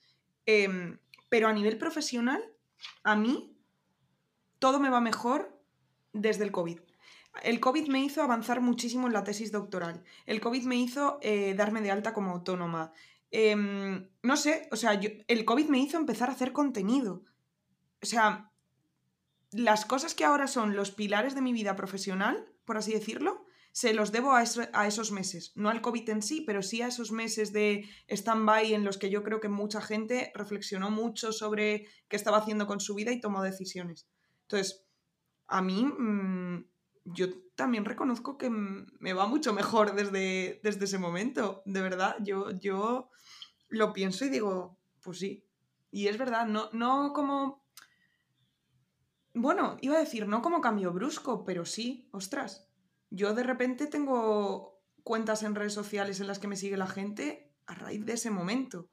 Em, 0.47 0.99
pero 1.29 1.49
a 1.49 1.53
nivel 1.53 1.77
profesional, 1.77 2.43
a 3.05 3.17
mí 3.17 3.56
todo 4.59 4.81
me 4.81 4.91
va 4.91 5.01
mejor 5.01 5.61
desde 6.13 6.45
el 6.45 6.53
COVID. 6.53 6.79
El 7.43 7.61
COVID 7.61 7.89
me 7.89 8.03
hizo 8.03 8.23
avanzar 8.23 8.61
muchísimo 8.61 9.07
en 9.07 9.13
la 9.13 9.25
tesis 9.25 9.53
doctoral. 9.53 10.03
El 10.25 10.41
COVID 10.41 10.63
me 10.65 10.77
hizo 10.77 11.19
eh, 11.21 11.55
darme 11.55 11.83
de 11.83 11.91
alta 11.91 12.15
como 12.15 12.31
autónoma. 12.31 12.93
Em, 13.31 14.09
no 14.23 14.37
sé, 14.37 14.69
o 14.73 14.77
sea, 14.77 14.93
el 14.93 15.45
COVID 15.45 15.69
me 15.69 15.79
hizo 15.79 15.99
empezar 15.99 16.31
a 16.31 16.33
hacer 16.33 16.53
contenido. 16.53 17.25
O 18.03 18.07
sea, 18.07 18.51
las 19.51 19.85
cosas 19.85 20.15
que 20.15 20.25
ahora 20.25 20.47
son 20.47 20.77
los 20.77 20.91
pilares 20.91 21.35
de 21.35 21.43
mi 21.43 21.53
vida 21.53 21.77
profesional, 21.77 22.53
por 22.65 22.77
así 22.77 22.93
decirlo, 22.93 23.45
se 23.73 23.93
los 23.93 24.11
debo 24.11 24.33
a, 24.33 24.45
a 24.73 24.87
esos 24.87 25.13
meses. 25.13 25.53
No 25.55 25.69
al 25.69 25.83
COVID 25.83 26.09
en 26.09 26.23
sí, 26.23 26.41
pero 26.41 26.63
sí 26.63 26.81
a 26.81 26.87
esos 26.87 27.13
meses 27.13 27.53
de 27.53 27.87
stand-by 28.09 28.73
en 28.73 28.85
los 28.85 28.97
que 28.97 29.11
yo 29.11 29.23
creo 29.23 29.41
que 29.41 29.51
mucha 29.51 29.83
gente 29.83 30.33
reflexionó 30.35 30.91
mucho 30.91 31.33
sobre 31.33 31.87
qué 32.09 32.17
estaba 32.17 32.39
haciendo 32.39 32.67
con 32.67 32.81
su 32.81 32.95
vida 32.95 33.13
y 33.13 33.21
tomó 33.21 33.43
decisiones. 33.43 34.09
Entonces, 34.47 34.87
a 35.49 35.61
mí, 35.61 35.85
mm, 35.85 36.65
yo 37.05 37.27
también 37.57 37.85
reconozco 37.85 38.39
que 38.39 38.51
me 38.51 39.13
va 39.13 39.27
mucho 39.27 39.53
mejor 39.53 39.95
desde, 39.95 40.61
desde 40.63 40.85
ese 40.85 40.99
momento. 40.99 41.63
De 41.65 41.81
verdad, 41.81 42.17
yo, 42.21 42.51
yo 42.53 43.11
lo 43.69 43.93
pienso 43.93 44.25
y 44.25 44.29
digo, 44.29 44.79
pues 45.03 45.19
sí. 45.19 45.45
Y 45.91 46.09
es 46.09 46.19
verdad, 46.19 46.47
no, 46.47 46.69
no 46.73 47.13
como... 47.13 47.65
Bueno, 49.35 49.77
iba 49.81 49.97
a 49.97 50.01
decir, 50.01 50.27
no 50.27 50.43
como 50.43 50.61
cambio 50.61 50.93
brusco, 50.93 51.45
pero 51.45 51.65
sí, 51.65 52.09
ostras. 52.13 52.69
Yo 53.11 53.35
de 53.35 53.43
repente 53.43 53.87
tengo 53.87 54.81
cuentas 55.03 55.43
en 55.43 55.55
redes 55.55 55.75
sociales 55.75 56.21
en 56.21 56.27
las 56.27 56.39
que 56.39 56.49
me 56.49 56.57
sigue 56.57 56.77
la 56.77 56.87
gente 56.87 57.53
a 57.67 57.75
raíz 57.75 58.05
de 58.07 58.15
ese 58.15 58.31
momento. 58.31 58.89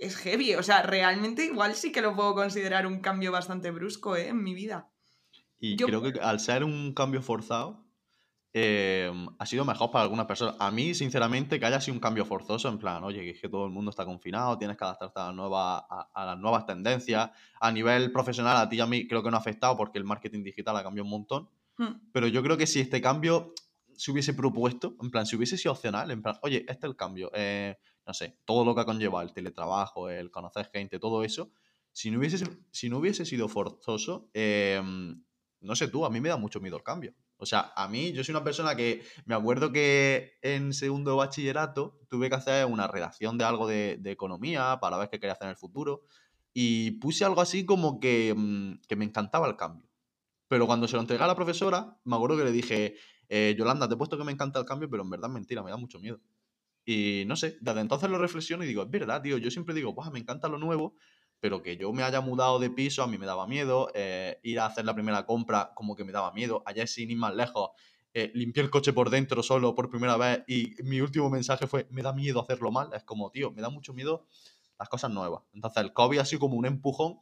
Es 0.00 0.16
heavy, 0.16 0.54
o 0.54 0.62
sea, 0.62 0.82
realmente 0.82 1.44
igual 1.44 1.74
sí 1.74 1.90
que 1.92 2.00
lo 2.02 2.14
puedo 2.14 2.34
considerar 2.34 2.86
un 2.86 3.00
cambio 3.00 3.32
bastante 3.32 3.70
brusco 3.70 4.16
¿eh? 4.16 4.28
en 4.28 4.42
mi 4.42 4.54
vida. 4.54 4.90
Y 5.58 5.76
yo- 5.76 5.86
creo 5.86 6.02
que 6.02 6.20
al 6.20 6.38
ser 6.40 6.62
un 6.64 6.92
cambio 6.94 7.20
forzado, 7.20 7.84
eh, 8.54 9.12
ha 9.38 9.46
sido 9.46 9.64
mejor 9.64 9.90
para 9.90 10.04
algunas 10.04 10.26
personas. 10.26 10.56
A 10.58 10.70
mí, 10.70 10.94
sinceramente, 10.94 11.60
que 11.60 11.66
haya 11.66 11.80
sido 11.80 11.94
un 11.94 12.00
cambio 12.00 12.24
forzoso, 12.24 12.68
en 12.68 12.78
plan, 12.78 13.04
oye, 13.04 13.20
que 13.20 13.30
es 13.30 13.40
que 13.40 13.48
todo 13.48 13.66
el 13.66 13.72
mundo 13.72 13.90
está 13.90 14.04
confinado, 14.04 14.56
tienes 14.56 14.76
que 14.76 14.84
adaptarte 14.84 15.20
a, 15.20 15.26
la 15.26 15.32
nueva- 15.32 15.78
a- 15.78 16.10
a 16.14 16.24
las 16.26 16.38
nuevas 16.38 16.64
tendencias. 16.64 17.30
A 17.60 17.70
nivel 17.72 18.10
profesional, 18.10 18.56
a 18.56 18.68
ti 18.68 18.76
y 18.76 18.80
a 18.80 18.86
mí 18.86 19.06
creo 19.06 19.22
que 19.22 19.30
no 19.30 19.36
ha 19.36 19.40
afectado 19.40 19.76
porque 19.76 19.98
el 19.98 20.04
marketing 20.04 20.42
digital 20.42 20.76
ha 20.76 20.82
cambiado 20.82 21.04
un 21.04 21.10
montón. 21.10 21.50
Hmm. 21.76 22.00
Pero 22.12 22.26
yo 22.28 22.42
creo 22.42 22.56
que 22.56 22.66
si 22.66 22.80
este 22.80 23.00
cambio 23.02 23.52
se 23.94 24.12
hubiese 24.12 24.32
propuesto, 24.32 24.96
en 25.02 25.10
plan, 25.10 25.26
si 25.26 25.36
hubiese 25.36 25.58
sido 25.58 25.72
opcional, 25.72 26.10
en 26.10 26.22
plan, 26.22 26.36
oye, 26.42 26.58
este 26.68 26.72
es 26.86 26.90
el 26.90 26.96
cambio, 26.96 27.30
eh, 27.34 27.76
no 28.08 28.14
sé, 28.14 28.38
todo 28.46 28.64
lo 28.64 28.74
que 28.74 28.80
ha 28.80 28.84
conllevado 28.86 29.22
el 29.22 29.34
teletrabajo, 29.34 30.08
el 30.08 30.30
conocer 30.30 30.70
gente, 30.72 30.98
todo 30.98 31.22
eso, 31.24 31.52
si 31.92 32.10
no 32.10 32.18
hubiese, 32.18 32.42
si 32.70 32.88
no 32.88 32.98
hubiese 32.98 33.26
sido 33.26 33.48
forzoso, 33.48 34.30
eh, 34.32 34.82
no 35.60 35.76
sé 35.76 35.88
tú, 35.88 36.06
a 36.06 36.10
mí 36.10 36.18
me 36.18 36.30
da 36.30 36.38
mucho 36.38 36.58
miedo 36.58 36.78
el 36.78 36.82
cambio. 36.82 37.14
O 37.36 37.44
sea, 37.44 37.72
a 37.76 37.86
mí, 37.86 38.12
yo 38.12 38.24
soy 38.24 38.32
una 38.32 38.42
persona 38.42 38.74
que 38.76 39.02
me 39.26 39.34
acuerdo 39.34 39.72
que 39.72 40.38
en 40.40 40.72
segundo 40.72 41.16
bachillerato 41.16 42.00
tuve 42.08 42.30
que 42.30 42.36
hacer 42.36 42.64
una 42.64 42.88
redacción 42.88 43.36
de 43.36 43.44
algo 43.44 43.66
de, 43.68 44.00
economía 44.04 44.78
para 44.80 44.96
ver 44.96 45.10
qué 45.10 45.20
quería 45.20 45.34
hacer 45.34 45.44
en 45.44 45.50
el 45.50 45.56
futuro 45.56 46.04
y 46.54 46.92
puse 46.92 47.26
algo 47.26 47.42
así 47.42 47.66
como 47.66 48.00
que, 48.00 48.34
mm, 48.34 48.80
que 48.88 48.96
me 48.96 49.04
encantaba 49.04 49.46
el 49.46 49.56
cambio. 49.56 49.86
Pero 50.48 50.66
cuando 50.66 50.88
se 50.88 50.96
lo 50.96 51.02
entregué 51.02 51.24
a 51.24 51.26
la 51.26 51.36
profesora, 51.36 52.00
me 52.04 52.16
acuerdo 52.16 52.38
que 52.38 52.44
le 52.44 52.52
dije, 52.52 52.96
eh, 53.28 53.54
Yolanda, 53.58 53.86
te 53.86 53.94
he 53.94 53.98
puesto 53.98 54.16
que 54.16 54.24
me 54.24 54.32
encanta 54.32 54.58
el 54.58 54.64
cambio, 54.64 54.88
pero 54.88 55.02
en 55.02 55.10
verdad 55.10 55.28
mentira, 55.28 55.62
me 55.62 55.70
da 55.70 55.76
mucho 55.76 56.00
miedo. 56.00 56.20
Y 56.90 57.24
no 57.26 57.36
sé, 57.36 57.58
desde 57.60 57.82
entonces 57.82 58.08
lo 58.08 58.16
reflexiono 58.16 58.64
y 58.64 58.66
digo, 58.66 58.82
es 58.82 58.90
verdad, 58.90 59.20
tío, 59.20 59.36
yo 59.36 59.50
siempre 59.50 59.74
digo, 59.74 59.92
"Buah, 59.92 60.08
me 60.10 60.20
encanta 60.20 60.48
lo 60.48 60.56
nuevo, 60.56 60.94
pero 61.38 61.62
que 61.62 61.76
yo 61.76 61.92
me 61.92 62.02
haya 62.02 62.22
mudado 62.22 62.58
de 62.58 62.70
piso 62.70 63.02
a 63.02 63.06
mí 63.06 63.18
me 63.18 63.26
daba 63.26 63.46
miedo, 63.46 63.90
eh, 63.92 64.40
ir 64.42 64.58
a 64.58 64.64
hacer 64.64 64.86
la 64.86 64.94
primera 64.94 65.26
compra 65.26 65.72
como 65.74 65.94
que 65.94 66.04
me 66.04 66.12
daba 66.12 66.32
miedo, 66.32 66.62
ayer 66.64 66.88
sin 66.88 67.10
ir 67.10 67.18
más 67.18 67.34
lejos, 67.34 67.72
eh, 68.14 68.30
limpié 68.32 68.62
el 68.62 68.70
coche 68.70 68.94
por 68.94 69.10
dentro 69.10 69.42
solo 69.42 69.74
por 69.74 69.90
primera 69.90 70.16
vez 70.16 70.44
y 70.46 70.76
mi 70.82 71.02
último 71.02 71.28
mensaje 71.28 71.66
fue, 71.66 71.86
me 71.90 72.00
da 72.00 72.14
miedo 72.14 72.40
hacerlo 72.40 72.70
mal, 72.70 72.88
es 72.94 73.04
como, 73.04 73.30
tío, 73.30 73.50
me 73.50 73.60
da 73.60 73.68
mucho 73.68 73.92
miedo 73.92 74.26
las 74.78 74.88
cosas 74.88 75.10
nuevas. 75.10 75.42
Entonces 75.52 75.82
el 75.82 75.92
COVID 75.92 76.20
ha 76.20 76.24
sido 76.24 76.40
como 76.40 76.56
un 76.56 76.64
empujón 76.64 77.20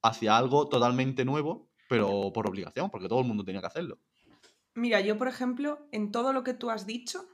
hacia 0.00 0.38
algo 0.38 0.70
totalmente 0.70 1.26
nuevo, 1.26 1.68
pero 1.86 2.32
por 2.32 2.48
obligación, 2.48 2.88
porque 2.88 3.08
todo 3.08 3.20
el 3.20 3.26
mundo 3.26 3.44
tenía 3.44 3.60
que 3.60 3.66
hacerlo. 3.66 3.98
Mira, 4.74 5.02
yo 5.02 5.18
por 5.18 5.28
ejemplo, 5.28 5.86
en 5.92 6.12
todo 6.12 6.32
lo 6.32 6.44
que 6.44 6.54
tú 6.54 6.70
has 6.70 6.86
dicho, 6.86 7.26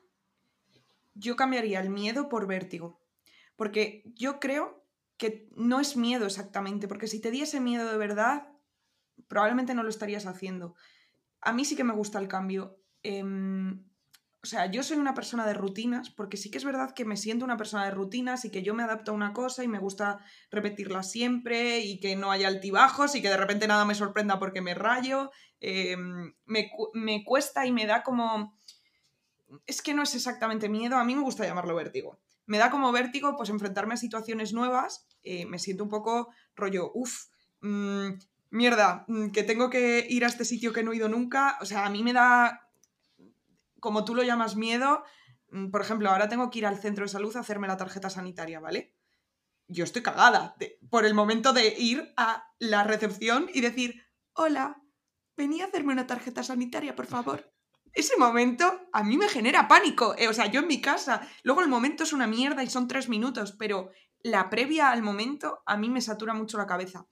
yo 1.19 1.37
cambiaría 1.37 1.81
el 1.81 1.91
miedo 1.91 2.29
por 2.29 2.47
vértigo. 2.47 3.01
Porque 3.57 4.05
yo 4.15 4.39
creo 4.41 4.85
que 5.17 5.49
no 5.57 5.81
es 5.81 5.97
miedo 5.97 6.27
exactamente, 6.27 6.87
porque 6.87 7.09
si 7.09 7.21
te 7.21 7.31
diese 7.31 7.61
miedo 7.61 7.91
de 7.91 7.99
verdad, 7.99 8.49
probablemente 9.27 9.75
no 9.75 9.83
lo 9.83 9.89
estarías 9.89 10.27
haciendo. 10.27 10.75
a 11.41 11.53
mí 11.53 11.65
sí 11.65 11.77
que 11.77 11.85
me 11.85 11.95
gusta 11.95 12.19
el 12.19 12.29
cambio. 12.29 12.81
Em, 13.03 13.85
o 14.43 14.47
sea, 14.47 14.67
yo 14.71 14.83
soy 14.83 14.99
una 14.99 15.15
persona 15.15 15.47
de 15.47 15.55
rutinas, 15.55 16.11
porque 16.11 16.37
sí 16.37 16.51
que 16.51 16.59
es 16.59 16.65
verdad 16.65 16.95
que 16.95 17.05
me 17.05 17.17
siento 17.17 17.45
una 17.45 17.57
persona 17.57 17.85
de 17.85 17.91
rutinas 17.91 18.45
y 18.45 18.51
que 18.51 18.63
yo 18.63 18.75
me 18.75 18.83
adapto 18.85 19.11
a 19.11 19.15
una 19.15 19.33
cosa 19.33 19.65
y 19.65 19.69
me 19.69 19.79
gusta 19.79 20.21
repetirla 20.51 21.03
siempre 21.03 21.81
y 21.81 22.01
que 22.01 22.17
no 22.17 22.31
haya 22.31 22.49
altibajos 22.49 23.15
y 23.15 23.23
que 23.23 23.29
de 23.29 23.37
repente 23.37 23.67
nada 23.67 23.85
me 23.85 23.95
sorprenda 23.95 24.39
porque 24.39 24.61
me 24.61 24.75
rayo. 24.75 25.31
Em, 25.61 26.35
me, 26.45 26.71
me 26.95 27.25
cuesta 27.25 27.67
y 27.67 27.73
me 27.73 27.87
da 27.87 28.03
como... 28.03 28.57
Es 29.67 29.83
que 29.83 29.95
no 29.95 30.03
es 30.03 30.15
exactamente 30.15 30.69
miedo, 30.69 30.97
a 30.97 31.05
mí 31.05 31.15
me 31.15 31.23
gusta 31.23 31.47
llamarlo 31.47 31.75
vértigo. 31.75 32.19
Me 32.47 32.59
da 32.59 32.71
como 32.71 32.93
vértigo 32.93 33.37
pues 33.37 33.51
enfrentarme 33.51 33.95
a 33.95 33.99
situaciones 33.99 34.53
nuevas, 34.53 35.07
eh, 35.23 35.47
me 35.47 35.59
siento 35.59 35.85
un 35.85 35.91
poco 35.91 36.29
rollo, 36.55 36.91
uff, 36.95 37.27
mm, 37.61 38.09
mierda, 38.51 39.05
mm, 39.09 39.31
que 39.31 39.43
tengo 39.43 39.71
que 39.71 40.07
ir 40.09 40.25
a 40.25 40.29
este 40.29 40.45
sitio 40.45 40.73
que 40.73 40.83
no 40.83 40.93
he 40.93 40.97
ido 40.97 41.09
nunca. 41.09 41.59
O 41.61 41.67
sea, 41.67 41.85
a 41.87 41.91
mí 41.91 42.03
me 42.03 42.13
da 42.13 42.69
como 43.81 44.05
tú 44.05 44.15
lo 44.15 44.23
llamas 44.23 44.57
miedo, 44.57 45.05
mm, 45.51 45.71
por 45.71 45.81
ejemplo, 45.81 46.11
ahora 46.11 46.29
tengo 46.29 46.51
que 46.51 46.59
ir 46.59 46.67
al 46.67 46.79
centro 46.79 47.05
de 47.05 47.09
salud 47.09 47.37
a 47.37 47.41
hacerme 47.41 47.69
la 47.69 47.77
tarjeta 47.77 48.11
sanitaria, 48.11 48.61
¿vale? 48.61 48.95
Yo 49.69 49.85
estoy 49.85 50.03
cagada 50.03 50.57
por 50.91 51.05
el 51.05 51.15
momento 51.15 51.53
de 51.53 51.75
ir 51.79 52.13
a 52.17 52.51
la 52.59 52.85
recepción 52.85 53.49
y 53.53 53.61
decir, 53.61 54.03
hola, 54.33 54.83
venía 55.37 55.65
a 55.65 55.69
hacerme 55.69 55.93
una 55.93 56.07
tarjeta 56.07 56.43
sanitaria, 56.43 56.97
por 56.97 57.07
favor. 57.07 57.53
Ese 57.99 58.17
momento 58.17 58.89
a 58.93 59.03
mí 59.03 59.19
me 59.19 59.29
genera 59.29 59.67
pánico. 59.67 60.15
Eh, 60.17 60.29
o 60.29 60.33
sea, 60.33 60.47
yo 60.47 60.61
en 60.61 60.69
mi 60.69 60.81
casa, 60.81 61.29
luego 61.43 61.63
el 61.63 61.69
momento 61.69 62.05
es 62.05 62.13
una 62.13 62.29
mierda 62.29 62.63
y 62.63 62.69
son 62.69 62.87
tres 62.87 63.09
minutos, 63.09 63.57
pero 63.59 63.91
la 64.23 64.51
previa 64.51 64.93
al 64.93 65.03
momento 65.03 65.65
a 65.67 65.77
mí 65.77 65.91
me 65.91 66.01
satura 66.01 66.33
mucho 66.33 66.59
la 66.59 66.69
cabeza. 66.69 67.07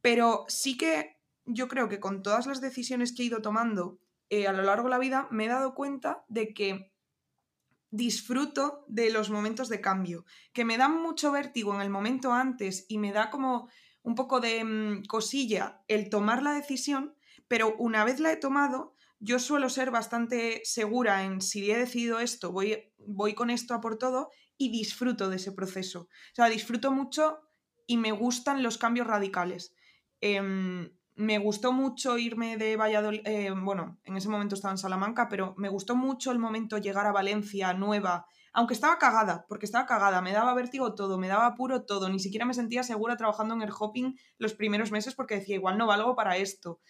Pero 0.00 0.44
sí 0.48 0.76
que 0.76 1.20
yo 1.44 1.68
creo 1.68 1.88
que 1.88 2.00
con 2.00 2.24
todas 2.24 2.46
las 2.46 2.60
decisiones 2.60 3.14
que 3.14 3.22
he 3.22 3.26
ido 3.26 3.40
tomando 3.40 4.00
eh, 4.28 4.48
a 4.48 4.52
lo 4.52 4.64
largo 4.64 4.88
de 4.88 4.90
la 4.90 4.98
vida 4.98 5.28
me 5.30 5.44
he 5.44 5.48
dado 5.48 5.76
cuenta 5.76 6.24
de 6.26 6.52
que 6.52 6.92
disfruto 7.92 8.84
de 8.88 9.10
los 9.10 9.30
momentos 9.30 9.68
de 9.68 9.80
cambio, 9.80 10.24
que 10.52 10.64
me 10.64 10.76
dan 10.76 11.00
mucho 11.00 11.30
vértigo 11.30 11.72
en 11.72 11.82
el 11.82 11.88
momento 11.88 12.32
antes 12.32 12.84
y 12.88 12.98
me 12.98 13.12
da 13.12 13.30
como 13.30 13.68
un 14.02 14.16
poco 14.16 14.40
de 14.40 14.64
mm, 14.64 15.04
cosilla 15.04 15.84
el 15.86 16.10
tomar 16.10 16.42
la 16.42 16.52
decisión, 16.54 17.14
pero 17.46 17.76
una 17.78 18.04
vez 18.04 18.18
la 18.18 18.32
he 18.32 18.36
tomado, 18.36 18.96
yo 19.18 19.38
suelo 19.38 19.68
ser 19.68 19.90
bastante 19.90 20.60
segura 20.64 21.24
en 21.24 21.40
si 21.40 21.70
he 21.70 21.78
decidido 21.78 22.20
esto, 22.20 22.52
voy, 22.52 22.92
voy 22.98 23.34
con 23.34 23.50
esto 23.50 23.74
a 23.74 23.80
por 23.80 23.98
todo 23.98 24.30
y 24.58 24.70
disfruto 24.70 25.28
de 25.28 25.36
ese 25.36 25.52
proceso. 25.52 26.02
O 26.02 26.34
sea, 26.34 26.46
disfruto 26.46 26.92
mucho 26.92 27.40
y 27.86 27.96
me 27.96 28.12
gustan 28.12 28.62
los 28.62 28.78
cambios 28.78 29.06
radicales. 29.06 29.74
Em, 30.20 30.90
me 31.14 31.38
gustó 31.38 31.72
mucho 31.72 32.18
irme 32.18 32.58
de 32.58 32.76
Valladolid, 32.76 33.22
eh, 33.24 33.50
bueno, 33.50 33.98
en 34.04 34.16
ese 34.16 34.28
momento 34.28 34.54
estaba 34.54 34.72
en 34.72 34.78
Salamanca, 34.78 35.28
pero 35.28 35.54
me 35.56 35.70
gustó 35.70 35.96
mucho 35.96 36.30
el 36.30 36.38
momento 36.38 36.76
llegar 36.76 37.06
a 37.06 37.12
Valencia, 37.12 37.72
nueva, 37.72 38.26
aunque 38.52 38.74
estaba 38.74 38.98
cagada, 38.98 39.46
porque 39.48 39.66
estaba 39.66 39.86
cagada, 39.86 40.20
me 40.20 40.32
daba 40.32 40.54
vértigo 40.54 40.94
todo, 40.94 41.18
me 41.18 41.28
daba 41.28 41.46
apuro 41.46 41.84
todo, 41.84 42.08
ni 42.10 42.18
siquiera 42.18 42.44
me 42.44 42.54
sentía 42.54 42.82
segura 42.82 43.16
trabajando 43.16 43.54
en 43.54 43.62
el 43.62 43.70
hopping 43.70 44.14
los 44.38 44.54
primeros 44.54 44.92
meses 44.92 45.14
porque 45.14 45.36
decía, 45.36 45.56
igual 45.56 45.78
no 45.78 45.86
valgo 45.86 46.14
para 46.16 46.36
esto. 46.36 46.80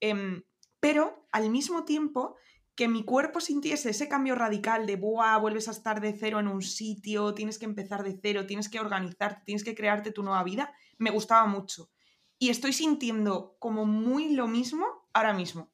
Em, 0.00 0.42
pero 0.80 1.26
al 1.32 1.50
mismo 1.50 1.84
tiempo 1.84 2.36
que 2.74 2.86
mi 2.88 3.04
cuerpo 3.04 3.40
sintiese 3.40 3.90
ese 3.90 4.08
cambio 4.08 4.36
radical 4.36 4.86
de, 4.86 4.96
Buah, 4.96 5.38
vuelves 5.38 5.66
a 5.66 5.72
estar 5.72 6.00
de 6.00 6.12
cero 6.12 6.38
en 6.38 6.46
un 6.46 6.62
sitio, 6.62 7.34
tienes 7.34 7.58
que 7.58 7.64
empezar 7.64 8.04
de 8.04 8.16
cero, 8.22 8.46
tienes 8.46 8.68
que 8.68 8.78
organizarte, 8.78 9.42
tienes 9.44 9.64
que 9.64 9.74
crearte 9.74 10.12
tu 10.12 10.22
nueva 10.22 10.44
vida, 10.44 10.72
me 10.96 11.10
gustaba 11.10 11.46
mucho. 11.46 11.90
Y 12.38 12.50
estoy 12.50 12.72
sintiendo 12.72 13.56
como 13.58 13.84
muy 13.84 14.32
lo 14.34 14.46
mismo 14.46 14.86
ahora 15.12 15.32
mismo. 15.32 15.72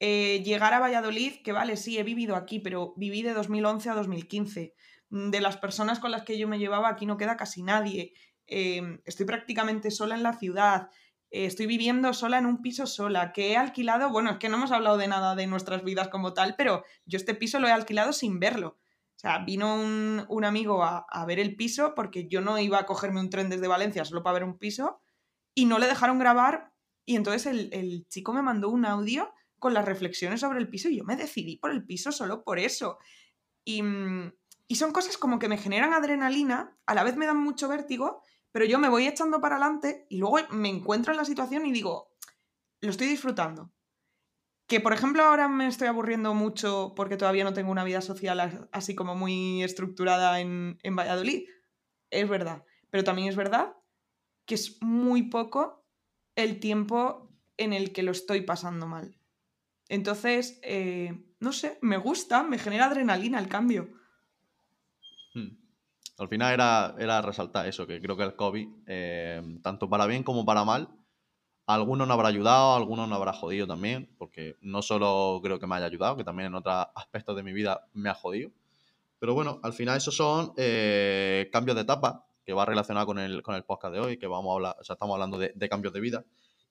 Eh, 0.00 0.42
llegar 0.44 0.74
a 0.74 0.80
Valladolid, 0.80 1.42
que 1.44 1.52
vale, 1.52 1.76
sí, 1.76 1.96
he 1.96 2.02
vivido 2.02 2.34
aquí, 2.34 2.58
pero 2.58 2.92
viví 2.96 3.22
de 3.22 3.34
2011 3.34 3.90
a 3.90 3.94
2015. 3.94 4.74
Mm, 5.10 5.30
de 5.30 5.40
las 5.40 5.58
personas 5.58 6.00
con 6.00 6.10
las 6.10 6.22
que 6.24 6.38
yo 6.38 6.48
me 6.48 6.58
llevaba, 6.58 6.88
aquí 6.88 7.06
no 7.06 7.16
queda 7.16 7.36
casi 7.36 7.62
nadie. 7.62 8.14
Em, 8.46 9.00
estoy 9.04 9.26
prácticamente 9.26 9.92
sola 9.92 10.16
en 10.16 10.24
la 10.24 10.36
ciudad. 10.36 10.88
Eh, 11.32 11.46
estoy 11.46 11.66
viviendo 11.66 12.12
sola 12.14 12.38
en 12.38 12.46
un 12.46 12.62
piso 12.62 12.86
sola. 12.86 13.32
Que 13.32 13.52
he 13.52 13.56
alquilado, 13.56 14.10
bueno, 14.10 14.30
es 14.30 14.38
que 14.38 14.48
no 14.48 14.58
hemos 14.58 14.70
hablado 14.70 14.96
de 14.96 15.08
nada 15.08 15.34
de 15.34 15.48
nuestras 15.48 15.82
vidas 15.82 16.08
como 16.08 16.32
tal, 16.32 16.54
pero 16.56 16.84
yo 17.04 17.16
este 17.16 17.34
piso 17.34 17.58
lo 17.58 17.66
he 17.66 17.72
alquilado 17.72 18.12
sin 18.12 18.38
verlo. 18.38 18.78
O 19.16 19.18
sea, 19.22 19.38
vino 19.38 19.74
un, 19.74 20.44
amigo 20.44 20.84
a, 20.84 21.06
a 21.08 21.26
ver 21.26 21.40
el 21.40 21.56
piso 21.56 21.94
porque 21.94 22.28
yo 22.28 22.40
no 22.40 22.58
iba 22.58 22.78
a 22.78 22.86
cogerme 22.86 23.20
un 23.20 23.30
tren 23.30 23.50
desde 23.50 23.68
Valencia 23.68 24.04
solo 24.04 24.22
para 24.22 24.34
ver 24.34 24.44
un 24.44 24.58
piso 24.58 25.00
y 25.54 25.66
no 25.66 25.78
le 25.78 25.86
dejaron 25.86 26.18
grabar 26.18 26.72
y 27.04 27.16
entonces 27.16 27.46
el, 27.46 28.06
chico 28.08 28.32
me 28.32 28.42
mandó 28.42 28.68
un 28.68 28.86
audio 28.86 29.32
con 29.58 29.74
las 29.74 29.84
reflexiones 29.84 30.40
sobre 30.40 30.58
el 30.58 30.68
piso 30.68 30.88
y 30.88 30.96
yo 30.96 31.04
me 31.04 31.16
decidí 31.16 31.56
por 31.56 31.70
el 31.70 31.84
piso 31.84 32.12
solo 32.12 32.44
por 32.44 32.58
eso. 32.58 32.98
Y, 33.64 33.82
mm, 33.82 34.32
y 34.68 34.76
son 34.76 34.92
cosas 34.92 35.16
como 35.18 35.38
que 35.38 35.48
me 35.48 35.58
generan 35.58 35.92
adrenalina, 35.92 36.76
a 36.86 36.94
la 36.94 37.04
vez 37.04 37.16
me 37.16 37.26
dan 37.26 37.38
mucho 37.38 37.68
vértigo, 37.68 38.22
pero 38.52 38.64
yo 38.64 38.78
me 38.78 38.88
voy 38.88 39.06
echando 39.06 39.40
para 39.40 39.56
adelante 39.56 40.06
y 40.08 40.18
luego 40.18 40.38
me 40.50 40.68
encuentro 40.68 41.12
en 41.12 41.16
la 41.16 41.24
situación 41.24 41.66
y 41.66 41.72
digo, 41.72 42.12
lo 42.80 42.90
estoy 42.90 43.08
disfrutando. 43.08 43.72
Que 44.66 44.80
por 44.80 44.92
ejemplo 44.92 45.22
ahora 45.24 45.48
me 45.48 45.66
estoy 45.66 45.88
aburriendo 45.88 46.34
mucho 46.34 46.92
porque 46.94 47.16
todavía 47.16 47.44
no 47.44 47.52
tengo 47.52 47.70
una 47.70 47.84
vida 47.84 48.00
social 48.00 48.68
así 48.72 48.94
como 48.94 49.14
muy 49.14 49.62
estructurada 49.62 50.40
en, 50.40 50.78
en 50.82 50.96
Valladolid. 50.96 51.48
Es 52.10 52.28
verdad. 52.28 52.64
Pero 52.90 53.04
también 53.04 53.28
es 53.28 53.36
verdad 53.36 53.74
que 54.46 54.54
es 54.54 54.80
muy 54.82 55.24
poco 55.24 55.84
el 56.36 56.60
tiempo 56.60 57.30
en 57.56 57.72
el 57.72 57.92
que 57.92 58.02
lo 58.02 58.12
estoy 58.12 58.42
pasando 58.42 58.86
mal. 58.86 59.18
Entonces, 59.88 60.58
eh, 60.62 61.22
no 61.40 61.52
sé, 61.52 61.78
me 61.82 61.96
gusta, 61.96 62.42
me 62.42 62.58
genera 62.58 62.86
adrenalina 62.86 63.38
el 63.38 63.48
cambio. 63.48 63.90
Hmm. 65.34 65.61
Al 66.18 66.28
final 66.28 66.52
era, 66.52 66.94
era 66.98 67.22
resaltar 67.22 67.66
eso, 67.66 67.86
que 67.86 68.00
creo 68.00 68.16
que 68.16 68.22
el 68.22 68.36
COVID, 68.36 68.68
eh, 68.86 69.58
tanto 69.62 69.88
para 69.88 70.06
bien 70.06 70.22
como 70.22 70.44
para 70.44 70.64
mal, 70.64 70.88
a 71.66 71.74
algunos 71.74 72.06
no 72.06 72.14
habrá 72.14 72.28
ayudado, 72.28 72.72
a 72.72 72.76
algunos 72.76 73.08
no 73.08 73.14
habrá 73.14 73.32
jodido 73.32 73.66
también, 73.66 74.14
porque 74.18 74.56
no 74.60 74.82
solo 74.82 75.40
creo 75.42 75.58
que 75.58 75.66
me 75.66 75.76
haya 75.76 75.86
ayudado, 75.86 76.16
que 76.16 76.24
también 76.24 76.48
en 76.48 76.54
otros 76.56 76.86
aspectos 76.94 77.36
de 77.36 77.42
mi 77.42 77.52
vida 77.52 77.86
me 77.92 78.10
ha 78.10 78.14
jodido. 78.14 78.50
Pero 79.18 79.34
bueno, 79.34 79.60
al 79.62 79.72
final 79.72 79.96
esos 79.96 80.16
son 80.16 80.52
eh, 80.56 81.48
cambios 81.52 81.76
de 81.76 81.82
etapa 81.82 82.26
que 82.44 82.52
va 82.52 82.66
relacionado 82.66 83.06
con 83.06 83.18
el, 83.18 83.42
con 83.42 83.54
el 83.54 83.62
podcast 83.62 83.94
de 83.94 84.00
hoy, 84.00 84.16
que 84.16 84.26
vamos 84.26 84.50
a 84.50 84.54
hablar, 84.54 84.76
o 84.80 84.84
sea, 84.84 84.94
estamos 84.94 85.14
hablando 85.14 85.38
de, 85.38 85.68
cambios 85.68 85.92
de 85.92 86.00
vida. 86.00 86.24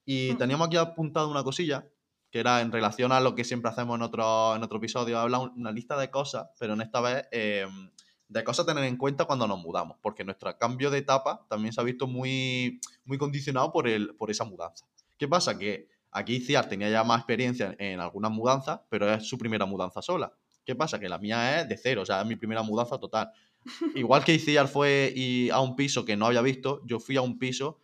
Y 0.06 0.34
teníamos 0.36 0.68
aquí 0.68 0.76
apuntado 0.76 1.32
una 1.32 1.44
cosilla, 1.44 1.88
que 2.30 2.40
era 2.40 2.60
en 2.60 2.72
relación 2.72 3.14
a 3.14 3.22
lo 3.22 3.36
que 3.36 3.46
siempre 3.46 3.72
hacemos 3.72 3.96
en 3.96 4.02
otro, 4.02 4.56
en 4.56 4.64
otro 4.64 4.80
episodio, 4.80 5.18
hablar 5.20 5.52
una 5.56 5.72
lista 5.72 5.98
de 5.98 6.10
cosas, 6.10 6.50
pero 6.60 6.74
en 6.74 6.82
esta 6.82 7.00
vez 7.00 7.28
em, 7.32 7.90
de 8.32 8.46
cosas 8.46 8.64
a 8.64 8.68
tener 8.68 8.86
en 8.86 8.96
cuenta 8.96 9.26
cuando 9.26 9.46
nos 9.46 9.60
mudamos, 9.60 9.98
porque 10.02 10.24
nuestro 10.24 10.58
cambio 10.58 10.90
de 10.90 11.00
etapa 11.00 11.46
también 11.50 11.74
se 11.74 11.82
ha 11.82 11.84
visto 11.84 12.08
muy, 12.08 12.80
muy 13.04 13.18
condicionado 13.18 13.74
por, 13.74 13.90
el, 13.90 14.16
por 14.16 14.32
esa 14.32 14.46
mudanza. 14.46 14.86
¿Qué 15.18 15.28
pasa? 15.28 15.58
Que 15.60 15.90
aquí 16.12 16.40
Ciar 16.40 16.70
tenía 16.70 16.90
ya 16.90 17.04
más 17.04 17.20
experiencia 17.20 17.76
en 17.78 18.00
algunas 18.00 18.32
mudanzas, 18.32 18.80
pero 18.90 19.14
es 19.14 19.28
su 19.28 19.38
primera 19.38 19.66
mudanza 19.66 20.02
sola. 20.02 20.34
¿Qué 20.64 20.76
pasa? 20.76 20.98
Que 20.98 21.10
la 21.10 21.18
mía 21.18 21.60
es 21.60 21.68
de 21.68 21.76
cero, 21.76 22.04
o 22.04 22.06
sea, 22.06 22.22
es 22.22 22.28
mi 22.28 22.38
primera 22.38 22.64
mudanza 22.64 22.98
total. 22.98 23.32
Igual 23.96 24.24
que 24.24 24.34
Iciar 24.34 24.70
fue 24.70 25.12
y 25.14 25.50
a 25.50 25.60
un 25.60 25.76
piso 25.76 26.06
que 26.06 26.16
no 26.16 26.26
había 26.28 26.42
visto, 26.42 26.82
yo 26.86 27.02
fui 27.02 27.18
a 27.18 27.22
un 27.22 27.38
piso 27.38 27.80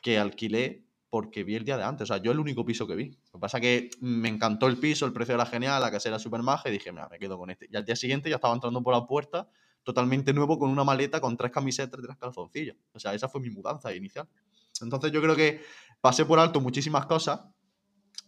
que 0.00 0.18
alquilé 0.18 0.86
porque 1.10 1.44
vi 1.44 1.56
el 1.56 1.64
día 1.64 1.76
de 1.76 1.84
antes. 1.84 2.04
O 2.04 2.14
sea, 2.14 2.22
yo 2.22 2.32
el 2.32 2.40
único 2.40 2.64
piso 2.64 2.86
que 2.86 2.94
vi. 2.94 3.10
Lo 3.10 3.32
que 3.32 3.38
pasa 3.38 3.58
es 3.58 3.62
que 3.62 3.90
me 4.00 4.30
encantó 4.30 4.66
el 4.66 4.78
piso, 4.78 5.04
el 5.04 5.12
precio 5.12 5.34
era 5.34 5.44
genial, 5.44 5.82
la 5.82 5.90
casa 5.90 6.08
era 6.08 6.18
súper 6.18 6.42
maja 6.42 6.70
y 6.70 6.72
dije, 6.72 6.90
mira, 6.90 7.06
me 7.10 7.18
quedo 7.18 7.36
con 7.36 7.50
este. 7.50 7.68
Y 7.70 7.76
al 7.76 7.84
día 7.84 7.96
siguiente 7.96 8.30
ya 8.30 8.36
estaba 8.36 8.54
entrando 8.54 8.82
por 8.82 8.94
la 8.94 9.06
puerta 9.06 9.50
totalmente 9.82 10.32
nuevo 10.32 10.58
con 10.58 10.70
una 10.70 10.84
maleta 10.84 11.20
con 11.20 11.36
tres 11.36 11.50
camisetas 11.50 11.98
y 11.98 12.02
tres 12.02 12.16
calzoncillos. 12.16 12.76
O 12.92 12.98
sea, 12.98 13.14
esa 13.14 13.28
fue 13.28 13.40
mi 13.40 13.50
mudanza 13.50 13.94
inicial. 13.94 14.28
Entonces 14.80 15.12
yo 15.12 15.20
creo 15.20 15.36
que 15.36 15.62
pasé 16.00 16.24
por 16.24 16.38
alto 16.38 16.60
muchísimas 16.60 17.06
cosas 17.06 17.40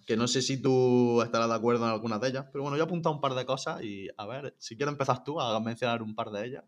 que 0.06 0.16
no 0.16 0.26
sé 0.26 0.42
si 0.42 0.60
tú 0.60 1.22
estarás 1.22 1.48
de 1.48 1.54
acuerdo 1.54 1.84
en 1.84 1.92
algunas 1.92 2.20
de 2.20 2.28
ellas, 2.28 2.46
pero 2.52 2.62
bueno, 2.62 2.76
yo 2.76 2.82
he 2.82 2.86
apuntado 2.86 3.14
un 3.14 3.20
par 3.20 3.34
de 3.34 3.46
cosas 3.46 3.82
y 3.82 4.08
a 4.16 4.26
ver, 4.26 4.54
si 4.58 4.76
quieres 4.76 4.92
empezar 4.92 5.22
tú 5.22 5.40
a 5.40 5.58
mencionar 5.60 6.02
un 6.02 6.14
par 6.14 6.30
de 6.30 6.46
ellas. 6.46 6.64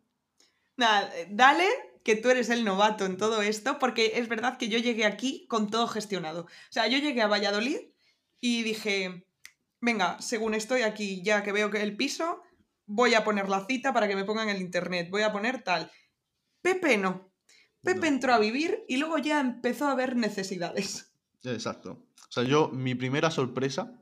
Nada, 0.76 1.10
dale 1.30 1.66
que 2.04 2.16
tú 2.16 2.28
eres 2.28 2.50
el 2.50 2.64
novato 2.64 3.06
en 3.06 3.16
todo 3.16 3.42
esto, 3.42 3.78
porque 3.78 4.12
es 4.16 4.28
verdad 4.28 4.58
que 4.58 4.68
yo 4.68 4.78
llegué 4.78 5.04
aquí 5.04 5.46
con 5.48 5.70
todo 5.70 5.88
gestionado. 5.88 6.42
O 6.42 6.72
sea, 6.72 6.86
yo 6.86 6.98
llegué 6.98 7.22
a 7.22 7.28
Valladolid 7.28 7.78
y 8.40 8.62
dije, 8.62 9.26
venga, 9.80 10.20
según 10.20 10.54
estoy 10.54 10.82
aquí, 10.82 11.22
ya 11.22 11.42
que 11.42 11.52
veo 11.52 11.70
que 11.70 11.82
el 11.82 11.96
piso, 11.96 12.42
voy 12.86 13.14
a 13.14 13.24
poner 13.24 13.48
la 13.48 13.64
cita 13.66 13.92
para 13.92 14.08
que 14.08 14.16
me 14.16 14.24
pongan 14.24 14.48
el 14.48 14.60
internet, 14.60 15.08
voy 15.10 15.22
a 15.22 15.32
poner 15.32 15.62
tal. 15.62 15.90
Pepe 16.62 16.96
no. 16.96 17.30
Pepe 17.82 18.08
entró 18.08 18.32
a 18.32 18.38
vivir 18.38 18.84
y 18.88 18.96
luego 18.96 19.18
ya 19.18 19.40
empezó 19.40 19.86
a 19.86 19.94
ver 19.94 20.16
necesidades. 20.16 21.12
Exacto. 21.42 22.06
O 22.16 22.32
sea, 22.32 22.42
yo, 22.42 22.68
mi 22.68 22.94
primera 22.94 23.30
sorpresa 23.30 23.92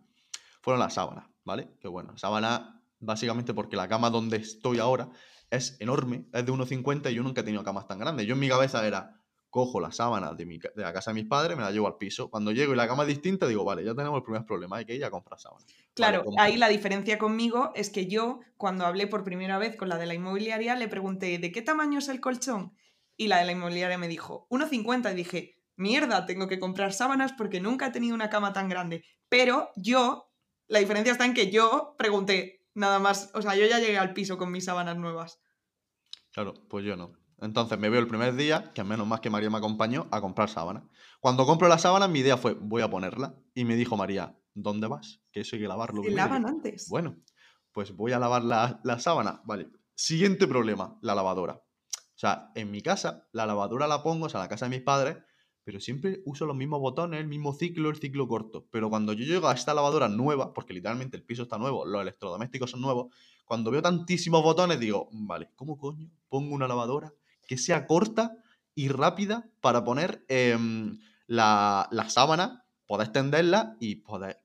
fueron 0.61 0.79
las 0.79 0.95
sábanas, 0.95 1.27
¿vale? 1.45 1.69
Que 1.81 1.89
bueno, 1.89 2.17
sábanas 2.17 2.63
básicamente 3.01 3.53
porque 3.53 3.77
la 3.77 3.89
cama 3.89 4.11
donde 4.11 4.37
estoy 4.37 4.79
ahora 4.79 5.11
es 5.51 5.77
enorme, 5.81 6.29
es 6.33 6.47
de 6.47 6.53
1,50 6.53 7.11
y 7.11 7.15
yo 7.15 7.23
nunca 7.23 7.43
he 7.43 7.45
tenido 7.45 7.65
camas 7.65 7.87
tan 7.87 7.99
grandes. 7.99 8.27
Yo 8.27 8.35
en 8.35 8.41
mi 8.41 8.49
cabeza 8.49 8.87
era, 8.87 9.22
cojo 9.53 9.81
las 9.81 9.97
sábanas 9.97 10.35
de, 10.35 10.47
mi 10.47 10.59
de 10.59 10.71
la 10.83 10.95
casa 10.95 11.11
de 11.11 11.17
mis 11.17 11.29
padres, 11.29 11.59
me 11.59 11.63
las 11.63 11.75
llevo 11.75 11.87
al 11.87 11.99
piso. 11.99 12.31
Cuando 12.31 12.53
llego 12.53 12.73
y 12.73 12.77
la 12.77 12.89
cama 12.89 13.03
es 13.03 13.09
distinta, 13.11 13.47
digo, 13.47 13.65
vale, 13.65 13.85
ya 13.85 13.95
tenemos 13.95 14.17
el 14.17 14.23
primer 14.23 14.47
problema, 14.47 14.79
hay 14.79 14.87
que 14.87 14.95
ir 14.95 15.05
a 15.05 15.11
comprar 15.11 15.39
sábanas. 15.39 15.67
Vale, 15.67 15.83
Claro, 15.93 16.25
ahí 16.39 16.57
la 16.57 16.69
diferencia 16.69 17.19
conmigo 17.19 17.71
es 17.75 17.91
que 17.91 18.07
yo, 18.07 18.41
cuando 18.57 18.87
hablé 18.87 19.07
por 19.07 19.25
primera 19.25 19.59
vez 19.59 19.77
con 19.77 19.91
la 19.91 19.99
de 19.99 20.07
la 20.07 20.15
inmobiliaria, 20.15 20.75
le 20.75 20.89
pregunté, 20.89 21.39
¿de 21.39 21.53
qué 21.53 21.61
tamaño 21.61 21.99
es 21.99 22.09
el 22.09 22.21
colchón? 22.21 22.75
Y 23.19 23.29
la 23.29 23.41
de 23.41 23.45
la 23.45 23.53
inmobiliaria 23.53 23.99
me 23.99 24.09
dijo, 24.09 24.47
1,50. 24.49 25.13
Y 25.13 25.17
dije, 25.17 25.59
mierda, 25.77 26.25
tengo 26.25 26.49
que 26.49 26.59
comprar 26.59 26.95
sábanas 26.95 27.35
porque 27.35 27.61
nunca 27.61 27.89
he 27.89 27.91
tenido 27.91 28.15
una 28.15 28.31
cama 28.31 28.55
tan 28.55 28.71
grande. 28.71 29.05
Pero 29.29 29.69
yo, 29.77 30.33
la 30.67 30.79
diferencia 30.79 31.13
está 31.13 31.27
en 31.27 31.35
que 31.35 31.51
yo 31.51 31.95
pregunté 31.99 32.65
nada 32.73 32.99
más, 33.01 33.31
o 33.35 33.43
sea, 33.43 33.55
yo 33.55 33.67
ya 33.67 33.81
llegué 33.81 33.99
al 33.99 34.15
piso 34.15 34.39
con 34.39 34.51
mis 34.51 34.65
sábanas 34.65 34.97
nuevas. 34.97 35.43
Claro, 36.33 36.55
pues 36.71 36.87
yo 36.87 36.97
no. 36.97 37.22
Entonces 37.43 37.77
me 37.77 37.91
veo 37.91 38.01
el 38.01 38.07
primer 38.07 38.37
día, 38.37 38.73
que 38.73 38.85
menos 38.85 39.05
más 39.05 39.19
que 39.19 39.29
María 39.29 39.51
me 39.51 39.59
acompañó, 39.59 40.07
a 40.13 40.21
comprar 40.21 40.49
sábanas. 40.49 40.85
Cuando 41.19 41.45
compro 41.45 41.67
las 41.67 41.83
sábanas, 41.83 42.09
mi 42.09 42.21
idea 42.21 42.37
fue, 42.37 42.55
voy 42.55 42.83
a 42.83 42.89
ponerla. 42.89 43.35
Y 43.53 43.65
me 43.65 43.75
dijo 43.75 43.97
María, 43.97 44.39
¿dónde 44.55 44.87
vas? 44.87 45.21
Que 45.33 45.41
eso 45.41 45.57
hay 45.57 45.63
que 45.63 45.69
lavarlo. 45.69 46.03
Primero". 46.03 46.25
lavan 46.25 46.47
antes. 46.47 46.89
Bueno, 46.89 47.17
pues 47.73 47.97
voy 47.97 48.13
a 48.13 48.21
lavar 48.21 48.45
la, 48.45 48.81
la 48.85 49.01
sábana. 49.01 49.43
Vale. 49.45 49.69
Siguiente 49.97 50.47
problema, 50.47 50.97
la 51.03 51.17
lavadora. 51.17 51.55
O 51.55 52.19
sea, 52.23 52.53
en 52.55 52.71
mi 52.71 52.81
casa, 52.81 53.27
la 53.33 53.45
lavadora 53.45 53.89
la 53.89 54.05
pongo, 54.05 54.27
o 54.27 54.29
sea, 54.29 54.39
en 54.39 54.45
la 54.45 54.49
casa 54.49 54.67
de 54.67 54.77
mis 54.77 54.83
padres, 54.83 55.17
pero 55.65 55.81
siempre 55.81 56.23
uso 56.25 56.47
los 56.47 56.57
mismos 56.57 56.79
botones, 56.79 57.21
el 57.21 57.27
mismo 57.27 57.55
ciclo, 57.55 57.91
el 57.91 57.97
ciclo 57.97 58.29
corto. 58.29 58.69
Pero 58.71 58.89
cuando 58.89 59.15
yo 59.15 59.25
llego 59.25 59.49
a 59.49 59.55
esta 59.55 59.75
lavadora 59.75 60.09
nueva, 60.09 60.53
porque 60.55 60.75
literalmente 60.75 61.17
el 61.17 61.25
piso 61.25 61.43
está 61.43 61.59
nuevo, 61.59 61.85
los 61.85 62.03
electrodomésticos 62.03 62.71
son 62.71 62.83
nuevos, 62.83 63.13
cuando 63.45 63.73
veo 63.73 63.83
tantísimos 63.83 64.45
botones 64.45 64.79
digo, 64.79 65.09
vale, 65.13 65.51
¿cómo 65.57 65.77
coño 65.77 66.09
pongo 66.29 66.55
una 66.55 66.69
lavadora 66.69 67.13
que 67.53 67.59
sea 67.59 67.87
corta 67.87 68.39
y 68.75 68.89
rápida 68.89 69.51
para 69.61 69.85
poner 69.85 70.25
em, 70.29 70.99
la, 71.27 71.87
la 71.91 72.09
sábana, 72.09 72.65
poder 72.87 73.09
extenderla 73.09 73.77
y 73.79 73.97
poder 73.97 74.41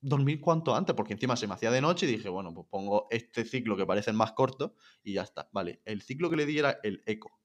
dormir 0.00 0.40
cuanto 0.40 0.74
antes, 0.74 0.92
porque 0.96 1.12
encima 1.12 1.36
se 1.36 1.46
me 1.46 1.54
hacía 1.54 1.70
de 1.70 1.80
noche 1.80 2.06
y 2.06 2.10
dije, 2.16 2.28
bueno, 2.28 2.52
pues 2.52 2.66
pongo 2.68 3.06
este 3.10 3.44
ciclo 3.44 3.76
que 3.76 3.86
parece 3.86 4.10
el 4.10 4.16
más 4.16 4.32
corto 4.32 4.74
y 5.04 5.12
ya 5.12 5.22
está. 5.22 5.48
Vale, 5.52 5.82
el 5.84 6.02
ciclo 6.02 6.28
que 6.30 6.36
le 6.36 6.46
di 6.46 6.58
era 6.58 6.80
el 6.82 7.00
eco, 7.06 7.38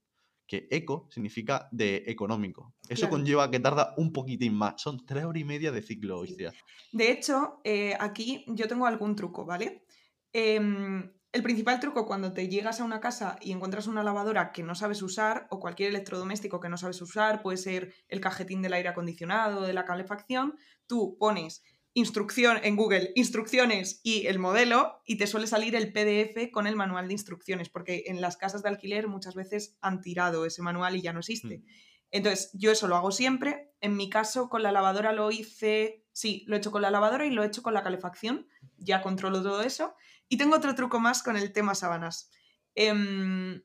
que 0.48 0.68
eco 0.72 1.08
significa 1.12 1.70
de 1.72 2.06
económico. 2.08 2.74
Eso 2.90 3.02
Claro. 3.08 3.12
conlleva 3.12 3.52
que 3.52 3.60
tarda 3.60 3.94
un 3.98 4.12
poquitín 4.14 4.56
más. 4.56 4.82
Son 4.82 5.06
tres 5.06 5.26
horas 5.26 5.42
y 5.42 5.46
media 5.46 5.72
de 5.72 5.84
ciclo, 5.84 6.24
Sí. 6.26 6.32
hostia. 6.32 6.54
De 6.92 7.12
hecho, 7.12 7.60
eh, 7.64 7.96
aquí 8.00 8.46
yo 8.48 8.68
tengo 8.68 8.88
algún 8.88 9.16
truco, 9.16 9.46
¿vale? 9.46 9.84
Em, 10.32 11.12
el 11.34 11.42
principal 11.42 11.80
truco 11.80 12.06
cuando 12.06 12.32
te 12.32 12.48
llegas 12.48 12.80
a 12.80 12.84
una 12.84 13.00
casa 13.00 13.38
y 13.42 13.52
encuentras 13.52 13.88
una 13.88 14.04
lavadora 14.04 14.52
que 14.52 14.62
no 14.62 14.76
sabes 14.76 15.02
usar 15.02 15.48
o 15.50 15.60
cualquier 15.60 15.90
electrodoméstico 15.90 16.60
que 16.60 16.70
no 16.70 16.78
sabes 16.78 17.02
usar, 17.02 17.42
puede 17.42 17.58
ser 17.58 17.94
el 18.08 18.22
cajetín 18.22 18.62
del 18.62 18.74
aire 18.74 18.90
acondicionado, 18.90 19.64
de 19.64 19.74
la 19.74 19.84
calefacción, 19.84 20.56
tú 20.86 21.18
pones 21.20 21.64
instrucción 21.96 22.60
en 22.64 22.76
Google, 22.76 23.12
instrucciones 23.16 24.00
y 24.04 24.28
el 24.28 24.38
modelo 24.38 25.02
y 25.06 25.18
te 25.18 25.28
suele 25.28 25.48
salir 25.48 25.76
el 25.76 25.92
PDF 25.92 26.52
con 26.52 26.68
el 26.68 26.76
manual 26.76 27.08
de 27.08 27.14
instrucciones, 27.14 27.70
porque 27.70 28.04
en 28.08 28.22
las 28.22 28.38
casas 28.38 28.62
de 28.62 28.70
alquiler 28.70 29.08
muchas 29.08 29.34
veces 29.34 29.76
han 29.82 30.02
tirado 30.02 30.46
ese 30.46 30.62
manual 30.62 30.96
y 30.96 31.02
ya 31.02 31.14
no 31.14 31.20
existe. 31.20 31.60
Mm. 31.60 31.64
Entonces, 32.12 32.52
yo 32.54 32.72
eso 32.72 32.88
lo 32.88 32.96
hago 32.96 33.12
siempre. 33.12 33.72
En 33.82 33.98
mi 33.98 34.08
caso, 34.08 34.48
con 34.48 34.62
la 34.62 34.72
lavadora 34.72 35.14
lo 35.14 35.32
hice, 35.32 36.06
sí, 36.12 36.44
lo 36.48 36.56
he 36.56 36.60
hecho 36.60 36.72
con 36.72 36.84
la 36.84 36.92
lavadora 36.92 37.26
y 37.26 37.32
lo 37.32 37.44
he 37.44 37.48
hecho 37.48 37.64
con 37.64 37.74
la 37.74 37.82
calefacción. 37.82 38.48
Ya 38.78 39.02
controlo 39.02 39.42
todo 39.42 39.64
eso. 39.64 39.96
Y 40.34 40.38
tengo 40.38 40.56
otro 40.56 40.74
truco 40.74 41.00
más 41.00 41.22
con 41.22 41.38
el 41.38 41.54
tema 41.54 41.76
sábanas. 41.76 42.32
Em, 42.74 43.62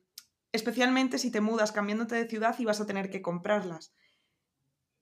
especialmente 0.51 1.17
si 1.17 1.31
te 1.31 1.41
mudas 1.41 1.71
cambiándote 1.71 2.13
de 2.13 2.27
ciudad 2.27 2.55
y 2.59 2.65
vas 2.65 2.79
a 2.79 2.85
tener 2.85 3.09
que 3.09 3.23
comprarlas. 3.23 3.95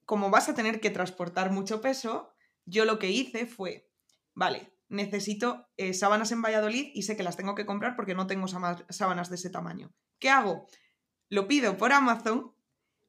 Como 0.05 0.29
vas 0.29 0.47
a 0.47 0.53
tener 0.53 0.79
que 0.79 0.91
transportar 0.91 1.51
mucho 1.51 1.81
peso, 1.81 2.33
yo 2.63 2.85
lo 2.85 2.99
que 2.99 3.09
hice 3.09 3.45
fue, 3.45 3.91
vale, 4.33 4.71
necesito 4.87 5.67
eh, 5.75 5.93
sábanas 5.93 6.31
en 6.31 6.41
Valladolid 6.41 6.89
y 6.93 7.01
sé 7.01 7.17
que 7.17 7.23
las 7.23 7.35
tengo 7.35 7.53
que 7.53 7.65
comprar 7.65 7.97
porque 7.97 8.15
no 8.15 8.27
tengo 8.27 8.47
sábanas 8.47 9.29
de 9.29 9.35
ese 9.35 9.49
tamaño. 9.49 9.91
¿Qué 10.19 10.29
hago? 10.29 10.67
Lo 11.27 11.49
pido 11.49 11.75
por 11.75 11.91
Amazon, 11.91 12.53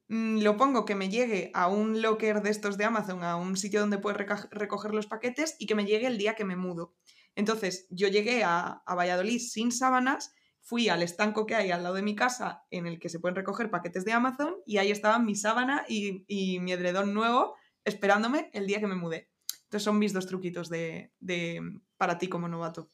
mm, 0.09 0.41
lo 0.41 0.57
pongo 0.57 0.85
que 0.85 0.97
me 0.97 1.11
llegue 1.11 1.53
a 1.55 1.69
un 1.69 2.03
locker 2.03 2.43
de 2.43 2.51
estos 2.51 2.77
de 2.77 2.87
Amazon, 2.87 3.23
a 3.23 3.37
un 3.37 3.57
sitio 3.57 3.79
donde 3.79 3.99
puedes 3.99 4.19
recoger 4.51 4.95
los 4.95 5.07
paquetes 5.07 5.55
y 5.61 5.67
que 5.67 5.77
me 5.77 5.87
llegue 5.87 6.09
el 6.09 6.19
día 6.19 6.35
que 6.35 6.45
me 6.45 6.57
mudo. 6.57 6.97
Entonces, 7.39 7.87
yo 7.91 8.09
llegué 8.09 8.43
a, 8.43 8.83
Valladolid 8.85 9.39
sin 9.39 9.71
sábanas, 9.71 10.35
fui 10.61 10.89
al 10.89 11.03
estanco 11.05 11.47
que 11.47 11.55
hay 11.55 11.71
al 11.71 11.85
lado 11.85 11.95
de 11.95 12.03
mi 12.03 12.17
casa 12.17 12.65
en 12.73 12.89
el 12.89 12.99
que 12.99 13.09
se 13.09 13.21
pueden 13.21 13.37
recoger 13.37 13.71
paquetes 13.71 14.05
de 14.05 14.13
Amazon 14.13 14.57
y 14.67 14.79
ahí 14.79 14.91
estaban 14.91 15.25
mi 15.25 15.37
sábana 15.37 15.85
y, 15.89 16.25
y 16.27 16.59
mi 16.59 16.73
edredón 16.73 17.15
nuevo 17.15 17.55
esperándome 17.85 18.51
el 18.53 18.67
día 18.67 18.81
que 18.81 18.89
me 18.89 18.97
mudé. 18.97 19.31
Entonces 19.63 19.85
son 19.85 20.01
mis 20.01 20.13
dos 20.13 20.27
truquitos 20.27 20.69
de, 20.69 21.13
de- 21.21 21.63
para 21.97 22.19
ti 22.19 22.27
como 22.27 22.49
novato. 22.49 22.91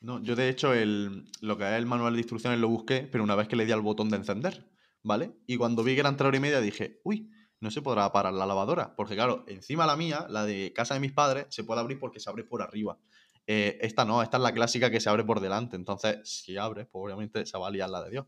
No, 0.00 0.20
yo 0.20 0.34
de 0.34 0.48
hecho 0.48 0.74
el, 0.74 1.30
lo 1.40 1.56
que 1.56 1.62
es 1.62 1.74
el 1.74 1.86
manual 1.86 2.14
de 2.14 2.18
instrucciones 2.18 2.58
lo 2.58 2.68
busqué, 2.68 3.08
pero 3.12 3.22
una 3.22 3.36
vez 3.36 3.46
que 3.46 3.54
le 3.54 3.64
di 3.64 3.70
al 3.70 3.80
botón 3.80 4.10
de 4.10 4.16
encender, 4.16 4.68
¿vale? 5.04 5.36
Y 5.46 5.56
cuando 5.56 5.84
vi 5.84 5.94
que 5.94 6.00
eran 6.00 6.16
tres 6.16 6.26
horas 6.26 6.38
y 6.38 6.42
media 6.42 6.60
dije, 6.60 7.00
uy, 7.04 7.30
no 7.60 7.70
se 7.70 7.80
podrá 7.80 8.10
parar 8.10 8.32
la 8.34 8.44
lavadora. 8.44 8.96
Porque 8.96 9.14
claro, 9.14 9.44
encima 9.46 9.86
la 9.86 9.96
mía, 9.96 10.26
la 10.28 10.44
de 10.44 10.72
casa 10.74 10.94
de 10.94 11.00
mis 11.00 11.12
padres, 11.12 11.46
se 11.50 11.62
puede 11.62 11.80
abrir 11.80 12.00
porque 12.00 12.18
se 12.18 12.28
abre 12.28 12.42
por 12.42 12.60
arriba. 12.60 12.98
Eh, 13.46 13.78
esta 13.80 14.04
no, 14.04 14.22
esta 14.22 14.36
es 14.36 14.42
la 14.42 14.52
clásica 14.52 14.90
que 14.90 15.00
se 15.00 15.08
abre 15.08 15.24
por 15.24 15.40
delante. 15.40 15.76
Entonces, 15.76 16.20
si 16.24 16.56
abre, 16.56 16.86
pues 16.86 17.04
obviamente 17.04 17.44
se 17.46 17.58
va 17.58 17.68
a 17.68 17.70
liar 17.70 17.90
la 17.90 18.02
de 18.02 18.10
Dios. 18.10 18.26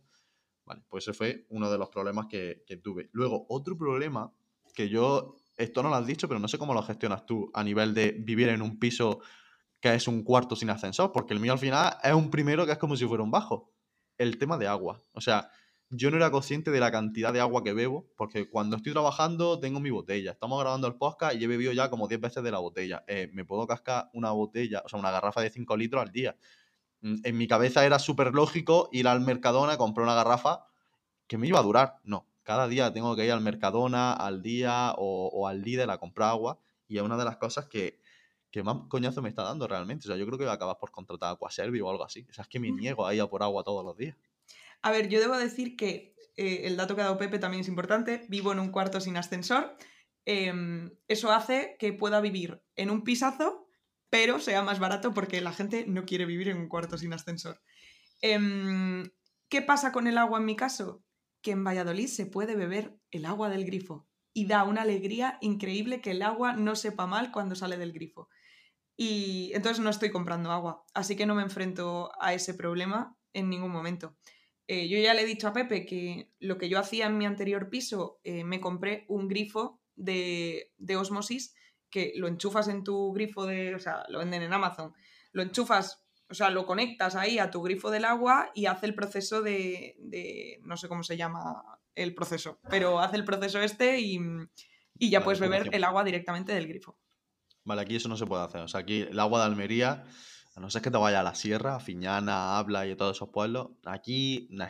Vale, 0.64 0.82
pues 0.88 1.04
ese 1.04 1.12
fue 1.12 1.46
uno 1.50 1.70
de 1.70 1.78
los 1.78 1.90
problemas 1.90 2.26
que, 2.26 2.64
que 2.66 2.76
tuve. 2.76 3.10
Luego, 3.12 3.46
otro 3.48 3.76
problema 3.76 4.32
que 4.74 4.88
yo, 4.88 5.36
esto 5.56 5.82
no 5.82 5.88
lo 5.90 5.96
has 5.96 6.06
dicho, 6.06 6.26
pero 6.26 6.40
no 6.40 6.48
sé 6.48 6.58
cómo 6.58 6.74
lo 6.74 6.82
gestionas 6.82 7.26
tú 7.26 7.50
a 7.54 7.62
nivel 7.62 7.94
de 7.94 8.12
vivir 8.12 8.48
en 8.48 8.62
un 8.62 8.78
piso 8.78 9.20
que 9.80 9.94
es 9.94 10.08
un 10.08 10.22
cuarto 10.22 10.56
sin 10.56 10.70
ascensor, 10.70 11.12
porque 11.12 11.34
el 11.34 11.40
mío 11.40 11.52
al 11.52 11.58
final 11.58 11.96
es 12.02 12.14
un 12.14 12.30
primero 12.30 12.64
que 12.64 12.72
es 12.72 12.78
como 12.78 12.96
si 12.96 13.06
fuera 13.06 13.22
un 13.22 13.30
bajo. 13.30 13.70
El 14.16 14.38
tema 14.38 14.56
de 14.56 14.66
agua. 14.66 15.02
O 15.12 15.20
sea, 15.20 15.50
yo 15.90 16.10
no 16.10 16.16
era 16.16 16.30
consciente 16.30 16.70
de 16.70 16.80
la 16.80 16.90
cantidad 16.90 17.32
de 17.32 17.40
agua 17.40 17.62
que 17.62 17.72
bebo, 17.72 18.08
porque 18.16 18.48
cuando 18.50 18.76
estoy 18.76 18.92
trabajando 18.92 19.60
tengo 19.60 19.80
mi 19.80 19.90
botella. 19.90 20.32
Estamos 20.32 20.60
grabando 20.60 20.86
el 20.88 20.96
podcast 20.96 21.36
y 21.36 21.44
he 21.44 21.46
bebido 21.46 21.72
ya 21.72 21.90
como 21.90 22.08
10 22.08 22.20
veces 22.20 22.42
de 22.42 22.50
la 22.50 22.58
botella. 22.58 23.04
Eh, 23.06 23.30
me 23.32 23.44
puedo 23.44 23.66
cascar 23.66 24.10
una 24.12 24.30
botella, 24.32 24.82
o 24.84 24.88
sea, 24.88 24.98
una 24.98 25.10
garrafa 25.10 25.40
de 25.40 25.50
5 25.50 25.76
litros 25.76 26.02
al 26.02 26.10
día. 26.12 26.36
Mm, 27.02 27.16
En 27.24 27.36
mi 27.38 27.48
cabeza 27.48 27.84
era 27.86 27.98
súper 27.98 28.34
lógico 28.34 28.88
ir 28.92 29.08
al 29.08 29.20
Mercadona, 29.20 29.76
comprar 29.76 30.04
una 30.04 30.14
garrafa 30.14 30.66
que 31.26 31.38
me 31.38 31.48
iba 31.48 31.58
a 31.60 31.62
durar. 31.62 32.00
No, 32.04 32.28
cada 32.42 32.68
día 32.68 32.92
tengo 32.92 33.16
que 33.16 33.24
ir 33.26 33.32
al 33.32 33.40
Mercadona, 33.40 34.12
al 34.12 34.42
día 34.42 34.94
o, 34.98 35.30
o 35.32 35.48
al 35.48 35.62
líder 35.62 35.90
a 35.90 35.98
comprar 35.98 36.30
agua. 36.30 36.58
Y 36.88 36.98
es 36.98 37.02
una 37.02 37.16
de 37.16 37.24
las 37.24 37.36
cosas 37.38 37.66
que, 37.66 38.00
que 38.50 38.62
más 38.62 38.76
coñazo 38.88 39.22
me 39.22 39.28
está 39.30 39.42
dando 39.42 39.66
realmente. 39.68 40.06
O 40.06 40.08
sea, 40.08 40.16
yo 40.16 40.26
creo 40.26 40.38
que 40.38 40.44
voy 40.44 40.50
a 40.52 40.54
acabar 40.54 40.78
por 40.78 40.90
contratar 40.90 41.32
Aquaservi 41.34 41.80
o 41.80 41.90
algo 41.90 42.04
así. 42.04 42.26
O 42.30 42.32
sea, 42.32 42.42
es 42.42 42.48
que 42.48 42.60
me 42.60 42.72
niego 42.72 43.06
a 43.06 43.14
ir 43.14 43.20
a 43.22 43.28
por 43.28 43.42
agua 43.42 43.64
todos 43.64 43.84
los 43.84 43.96
días. 43.96 44.16
A 44.84 44.90
ver, 44.90 45.08
yo 45.08 45.18
debo 45.18 45.38
decir 45.38 45.76
que 45.76 46.14
eh, 46.36 46.62
el 46.64 46.76
dato 46.76 46.94
que 46.94 47.00
ha 47.00 47.04
dado 47.04 47.16
Pepe 47.16 47.38
también 47.38 47.62
es 47.62 47.68
importante. 47.68 48.26
Vivo 48.28 48.52
en 48.52 48.58
un 48.58 48.68
cuarto 48.70 49.00
sin 49.00 49.16
ascensor. 49.16 49.78
Em, 50.26 50.90
eso 51.08 51.32
hace 51.32 51.76
que 51.78 51.94
pueda 51.94 52.20
vivir 52.20 52.62
en 52.76 52.90
un 52.90 53.02
pisazo, 53.02 53.66
pero 54.10 54.38
sea 54.38 54.60
más 54.62 54.80
barato 54.80 55.14
porque 55.14 55.40
la 55.40 55.54
gente 55.54 55.86
no 55.86 56.04
quiere 56.04 56.26
vivir 56.26 56.50
en 56.50 56.58
un 56.58 56.68
cuarto 56.68 56.98
sin 56.98 57.14
ascensor. 57.14 57.62
Em, 58.20 59.10
¿Qué 59.48 59.62
pasa 59.62 59.90
con 59.90 60.06
el 60.06 60.18
agua 60.18 60.38
en 60.38 60.44
mi 60.44 60.54
caso? 60.54 61.02
Que 61.40 61.52
en 61.52 61.64
Valladolid 61.64 62.08
se 62.08 62.26
puede 62.26 62.54
beber 62.54 62.94
el 63.10 63.24
agua 63.24 63.48
del 63.48 63.64
grifo 63.64 64.06
y 64.34 64.44
da 64.44 64.64
una 64.64 64.82
alegría 64.82 65.38
increíble 65.40 66.02
que 66.02 66.10
el 66.10 66.20
agua 66.20 66.52
no 66.52 66.76
sepa 66.76 67.06
mal 67.06 67.32
cuando 67.32 67.54
sale 67.54 67.78
del 67.78 67.94
grifo. 67.94 68.28
Y 68.98 69.50
entonces 69.54 69.82
no 69.82 69.88
estoy 69.88 70.10
comprando 70.10 70.52
agua, 70.52 70.84
así 70.92 71.16
que 71.16 71.24
no 71.24 71.34
me 71.34 71.42
enfrento 71.42 72.12
a 72.20 72.34
ese 72.34 72.52
problema 72.52 73.16
en 73.32 73.48
ningún 73.48 73.70
momento. 73.70 74.14
Eh, 74.66 74.88
yo 74.88 74.98
ya 74.98 75.12
le 75.14 75.22
he 75.22 75.26
dicho 75.26 75.48
a 75.48 75.52
Pepe 75.52 75.84
que 75.84 76.32
lo 76.40 76.56
que 76.56 76.68
yo 76.68 76.78
hacía 76.78 77.06
en 77.06 77.18
mi 77.18 77.26
anterior 77.26 77.68
piso, 77.68 78.20
eh, 78.24 78.44
me 78.44 78.60
compré 78.60 79.04
un 79.08 79.28
grifo 79.28 79.82
de, 79.94 80.72
de 80.78 80.96
osmosis 80.96 81.54
que 81.90 82.12
lo 82.16 82.28
enchufas 82.28 82.68
en 82.68 82.82
tu 82.82 83.12
grifo 83.12 83.46
de, 83.46 83.74
o 83.74 83.78
sea, 83.78 84.04
lo 84.08 84.18
venden 84.18 84.42
en 84.42 84.52
Amazon, 84.52 84.92
lo 85.32 85.42
enchufas, 85.42 86.04
o 86.28 86.34
sea, 86.34 86.50
lo 86.50 86.66
conectas 86.66 87.14
ahí 87.14 87.38
a 87.38 87.50
tu 87.50 87.62
grifo 87.62 87.90
del 87.90 88.04
agua 88.04 88.50
y 88.54 88.66
hace 88.66 88.86
el 88.86 88.94
proceso 88.94 89.42
de, 89.42 89.96
de 89.98 90.58
no 90.62 90.76
sé 90.76 90.88
cómo 90.88 91.02
se 91.02 91.16
llama 91.16 91.62
el 91.94 92.14
proceso, 92.14 92.58
pero 92.68 92.98
hace 92.98 93.16
el 93.16 93.24
proceso 93.24 93.60
este 93.60 94.00
y, 94.00 94.18
y 94.98 95.10
ya 95.10 95.22
puedes 95.22 95.40
beber 95.40 95.68
el 95.72 95.84
agua 95.84 96.02
directamente 96.02 96.52
del 96.52 96.66
grifo. 96.66 96.98
Vale, 97.64 97.82
aquí 97.82 97.96
eso 97.96 98.08
no 98.08 98.16
se 98.16 98.26
puede 98.26 98.42
hacer. 98.42 98.62
O 98.62 98.68
sea, 98.68 98.80
aquí 98.80 99.02
el 99.02 99.20
agua 99.20 99.40
de 99.40 99.46
Almería, 99.46 100.04
a 100.54 100.60
no 100.60 100.70
ser 100.70 100.82
que 100.82 100.90
te 100.90 100.98
vaya 100.98 101.20
a 101.20 101.22
la 101.22 101.34
sierra, 101.34 101.76
a 101.76 101.80
Fiñana, 101.80 102.34
a 102.34 102.58
Habla 102.58 102.86
y 102.86 102.92
a 102.92 102.96
todos 102.96 103.16
esos 103.16 103.30
pueblos, 103.30 103.70
aquí, 103.84 104.46
nah, 104.50 104.68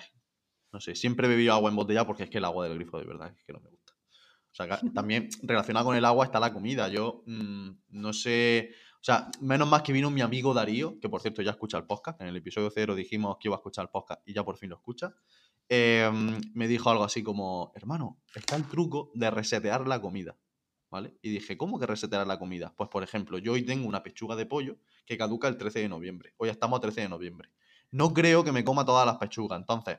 no 0.72 0.80
sé, 0.80 0.94
siempre 0.94 1.26
he 1.26 1.30
bebido 1.30 1.52
agua 1.52 1.70
embotellada 1.70 2.06
porque 2.06 2.24
es 2.24 2.30
que 2.30 2.38
el 2.38 2.44
agua 2.44 2.66
del 2.66 2.76
grifo 2.76 2.98
de 2.98 3.04
verdad 3.04 3.32
es 3.36 3.44
que 3.44 3.52
no 3.52 3.60
me 3.60 3.70
gusta. 3.70 3.92
O 3.92 4.54
sea, 4.54 4.68
que 4.68 4.88
también 4.94 5.28
relacionado 5.42 5.86
con 5.86 5.96
el 5.96 6.04
agua 6.04 6.24
está 6.24 6.40
la 6.40 6.52
comida. 6.52 6.88
Yo 6.88 7.22
mm, 7.26 7.70
no 7.90 8.12
sé, 8.12 8.70
o 8.94 9.04
sea, 9.04 9.30
menos 9.40 9.68
más 9.68 9.82
que 9.82 9.92
vino 9.92 10.10
mi 10.10 10.22
amigo 10.22 10.54
Darío, 10.54 10.98
que 11.00 11.08
por 11.08 11.20
cierto 11.20 11.42
ya 11.42 11.50
escucha 11.50 11.76
el 11.76 11.84
podcast. 11.84 12.20
En 12.22 12.28
el 12.28 12.36
episodio 12.36 12.70
cero 12.74 12.94
dijimos 12.94 13.36
que 13.38 13.48
iba 13.48 13.56
a 13.56 13.58
escuchar 13.58 13.84
el 13.84 13.90
podcast 13.90 14.20
y 14.26 14.32
ya 14.32 14.42
por 14.44 14.56
fin 14.56 14.70
lo 14.70 14.76
escucha. 14.76 15.14
em, 15.68 16.40
me 16.54 16.68
dijo 16.68 16.90
algo 16.90 17.04
así 17.04 17.22
como, 17.22 17.72
hermano, 17.74 18.20
está 18.34 18.56
el 18.56 18.66
truco 18.66 19.10
de 19.14 19.30
resetear 19.30 19.86
la 19.86 20.00
comida. 20.00 20.36
¿Vale? 20.90 21.18
Y 21.22 21.30
dije, 21.30 21.56
¿cómo 21.56 21.80
que 21.80 21.86
resetear 21.86 22.24
la 22.26 22.38
comida? 22.38 22.72
Pues 22.76 22.88
por 22.88 23.02
ejemplo, 23.02 23.38
yo 23.38 23.52
hoy 23.52 23.64
tengo 23.64 23.88
una 23.88 24.02
pechuga 24.02 24.36
de 24.36 24.46
pollo 24.46 24.78
que 25.04 25.16
caduca 25.18 25.48
el 25.48 25.56
13 25.56 25.80
de 25.80 25.88
noviembre. 25.88 26.34
Hoy 26.36 26.48
estamos 26.48 26.78
a 26.78 26.80
13 26.80 27.02
de 27.02 27.08
noviembre. 27.08 27.50
No 27.90 28.12
creo 28.12 28.44
que 28.44 28.52
me 28.52 28.64
coma 28.64 28.84
todas 28.84 29.06
las 29.06 29.18
pechugas. 29.18 29.58
Entonces, 29.58 29.98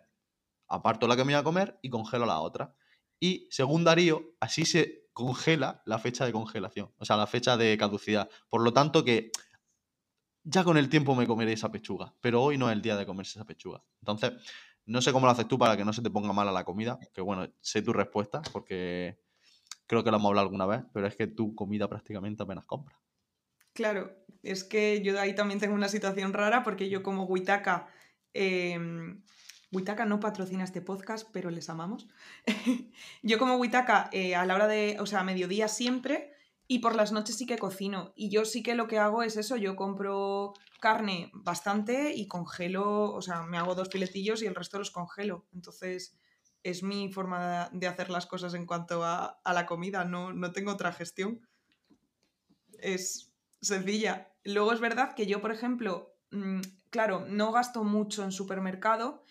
aparto 0.68 1.08
la 1.08 1.16
que 1.16 1.24
me 1.24 1.34
voy 1.34 1.40
a 1.40 1.44
comer 1.44 1.80
y 1.82 1.90
congelo 1.90 2.26
la 2.26 2.40
otra. 2.40 2.76
Y 3.20 3.48
según 3.50 3.84
Darío, 3.84 4.36
así 4.40 4.66
se 4.66 5.06
congela 5.14 5.82
la 5.86 5.98
fecha 5.98 6.26
de 6.26 6.34
congelación, 6.34 6.92
o 6.98 7.06
sea, 7.06 7.16
la 7.16 7.26
fecha 7.26 7.56
de 7.56 7.78
caducidad. 7.78 8.30
Por 8.50 8.62
lo 8.62 8.74
tanto, 8.74 9.06
que 9.06 9.32
ya 10.44 10.64
con 10.64 10.78
el 10.78 10.90
tiempo 10.90 11.16
me 11.16 11.26
comeré 11.26 11.54
esa 11.54 11.72
pechuga, 11.72 12.14
pero 12.20 12.44
hoy 12.44 12.58
no 12.58 12.70
es 12.70 12.76
el 12.76 12.82
día 12.82 12.98
de 12.98 13.06
comerse 13.06 13.40
esa 13.40 13.46
pechuga. 13.46 13.82
Entonces, 14.02 14.34
no 14.86 15.02
sé 15.02 15.14
cómo 15.14 15.26
lo 15.26 15.32
haces 15.32 15.48
tú 15.48 15.58
para 15.58 15.78
que 15.78 15.86
no 15.86 15.94
se 15.94 16.02
te 16.02 16.10
ponga 16.10 16.34
mala 16.34 16.52
la 16.52 16.66
comida, 16.66 17.00
que 17.14 17.22
bueno, 17.22 17.48
sé 17.62 17.82
tu 17.82 17.94
respuesta 17.94 18.42
porque 18.52 19.18
creo 19.88 20.04
que 20.04 20.12
lo 20.12 20.18
hemos 20.18 20.30
hablado 20.30 20.48
alguna 20.48 20.66
vez, 20.66 20.84
pero 20.94 21.08
es 21.08 21.16
que 21.16 21.28
tu 21.28 21.56
comida 21.56 21.88
prácticamente 21.88 22.44
apenas 22.44 22.66
compras. 22.66 23.00
Claro, 23.76 24.16
es 24.42 24.64
que 24.64 25.02
yo 25.02 25.20
ahí 25.20 25.36
también 25.36 25.60
tengo 25.60 25.76
una 25.76 25.90
situación 25.90 26.32
rara 26.32 26.64
porque 26.64 26.90
yo 26.90 27.04
como 27.04 27.26
Huitaca, 27.26 27.90
Huitaca 29.70 30.06
no 30.06 30.22
patrocina 30.22 30.64
este 30.64 30.82
podcast, 30.82 31.28
pero 31.34 31.50
les 31.50 31.70
amamos. 31.70 32.08
yo 33.22 33.38
como 33.38 33.58
Huitaca 33.58 34.10
eh, 34.14 34.34
a 34.34 34.46
la 34.46 34.56
hora 34.56 34.68
de, 34.68 34.96
o 35.02 35.06
sea, 35.06 35.20
a 35.20 35.24
mediodía 35.26 35.68
siempre 35.68 36.32
y 36.70 36.80
por 36.80 36.96
las 36.96 37.12
noches 37.12 37.36
sí 37.36 37.46
que 37.46 37.58
cocino. 37.58 38.14
Y 38.16 38.30
yo 38.30 38.46
sí 38.46 38.64
que 38.64 38.76
lo 38.76 38.88
que 38.88 38.98
hago 38.98 39.24
es 39.24 39.36
eso, 39.36 39.58
yo 39.58 39.76
compro 39.76 40.54
carne 40.80 41.30
bastante 41.34 42.14
y 42.16 42.30
congelo, 42.30 43.12
o 43.12 43.22
sea, 43.22 43.44
me 43.44 43.58
hago 43.58 43.76
dos 43.76 43.90
filetillos 43.90 44.42
y 44.42 44.46
el 44.46 44.56
resto 44.56 44.80
los 44.80 44.90
congelo. 44.90 45.46
Entonces 45.54 46.16
es 46.64 46.82
mi 46.82 47.12
forma 47.12 47.70
de 47.74 47.88
hacer 47.88 48.10
las 48.10 48.26
cosas 48.26 48.54
en 48.54 48.66
cuanto 48.66 49.04
a, 49.04 49.42
a 49.44 49.54
la 49.54 49.66
comida, 49.66 50.06
no, 50.06 50.32
no 50.32 50.54
tengo 50.54 50.72
otra 50.72 50.94
gestión. 50.94 51.46
Es 52.80 53.35
sencilla. 53.66 54.32
Luego 54.44 54.74
es 54.74 54.80
verdad 54.80 55.14
que 55.16 55.26
yo, 55.26 55.42
por 55.42 55.52
ejemplo, 55.52 56.16
mm, 56.32 56.62
claro, 56.90 57.26
no 57.28 57.52
gasto 57.52 57.84
mucho 57.84 58.24
en 58.24 58.32
supermercado 58.32 59.24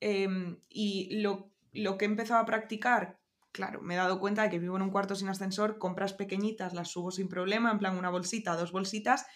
em, 0.00 0.60
y 0.68 1.20
lo, 1.20 1.52
lo 1.72 1.96
que 1.96 2.04
he 2.04 2.08
empezado 2.08 2.40
a 2.40 2.46
practicar, 2.46 3.20
claro, 3.52 3.82
me 3.82 3.94
he 3.94 3.96
dado 3.96 4.18
cuenta 4.18 4.42
de 4.42 4.50
que 4.50 4.58
vivo 4.58 4.76
en 4.76 4.82
un 4.82 4.90
cuarto 4.90 5.14
sin 5.14 5.28
ascensor, 5.28 5.78
compras 5.78 6.14
pequeñitas, 6.14 6.74
las 6.74 6.88
subo 6.88 7.10
sin 7.10 7.28
problema, 7.28 7.70
en 7.70 7.78
plan 7.78 7.96
una 7.96 8.10
bolsita, 8.10 8.56
dos 8.56 8.72
bolsitas, 8.72 9.26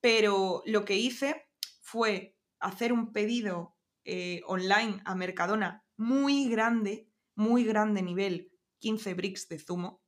pero 0.00 0.62
lo 0.66 0.84
que 0.84 0.96
hice 0.96 1.48
fue 1.80 2.36
hacer 2.60 2.92
un 2.92 3.12
pedido 3.12 3.76
eh, 4.04 4.40
online 4.46 5.00
a 5.04 5.14
Mercadona 5.14 5.84
muy 5.96 6.48
grande, 6.48 7.08
muy 7.34 7.64
grande 7.64 8.02
nivel, 8.02 8.50
15 8.78 9.14
bricks 9.14 9.48
de 9.48 9.58
zumo. 9.58 10.02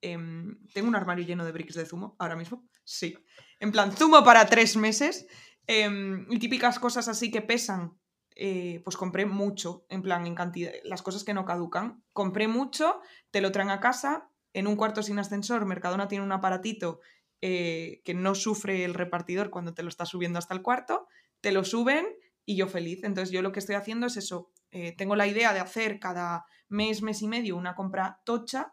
Em, 0.00 0.58
tengo 0.72 0.88
un 0.88 0.96
armario 0.96 1.24
lleno 1.24 1.44
de 1.44 1.52
bricks 1.52 1.74
de 1.74 1.86
zumo 1.86 2.16
ahora 2.18 2.36
mismo. 2.36 2.68
Sí. 2.84 3.14
En 3.60 3.72
plan, 3.72 3.92
zumo 3.92 4.24
para 4.24 4.46
tres 4.46 4.76
meses. 4.76 5.26
em, 5.68 6.26
y 6.30 6.38
típicas 6.40 6.78
cosas 6.80 7.08
así 7.08 7.30
que 7.30 7.42
pesan. 7.42 7.98
eh, 8.34 8.80
pues 8.82 8.96
compré 8.96 9.26
mucho, 9.26 9.84
en 9.90 10.00
plan, 10.02 10.26
en 10.26 10.34
cantidad. 10.34 10.72
Las 10.84 11.02
cosas 11.02 11.22
que 11.22 11.34
no 11.34 11.44
caducan. 11.44 12.02
Compré 12.14 12.48
mucho, 12.48 13.00
te 13.30 13.42
lo 13.42 13.52
traen 13.52 13.68
a 13.70 13.78
casa. 13.78 14.30
En 14.54 14.66
un 14.66 14.74
cuarto 14.76 15.02
sin 15.02 15.18
ascensor, 15.18 15.66
Mercadona 15.66 16.08
tiene 16.08 16.24
un 16.24 16.32
aparatito 16.32 17.00
eh, 17.42 18.00
que 18.06 18.14
no 18.14 18.34
sufre 18.34 18.84
el 18.84 18.94
repartidor 18.94 19.50
cuando 19.50 19.74
te 19.74 19.82
lo 19.82 19.90
está 19.90 20.06
subiendo 20.06 20.38
hasta 20.38 20.54
el 20.54 20.62
cuarto. 20.62 21.06
Te 21.42 21.52
lo 21.52 21.62
suben 21.62 22.06
y 22.46 22.56
yo 22.56 22.68
feliz. 22.68 23.04
Entonces, 23.04 23.30
yo 23.32 23.42
lo 23.42 23.52
que 23.52 23.60
estoy 23.60 23.74
haciendo 23.76 24.06
es 24.06 24.16
eso. 24.16 24.50
eh, 24.70 24.92
tengo 24.96 25.14
la 25.14 25.26
idea 25.26 25.52
de 25.52 25.60
hacer 25.60 25.98
cada 26.00 26.46
mes, 26.70 27.02
mes 27.02 27.20
y 27.20 27.28
medio 27.28 27.56
una 27.56 27.74
compra 27.74 28.22
tocha 28.24 28.72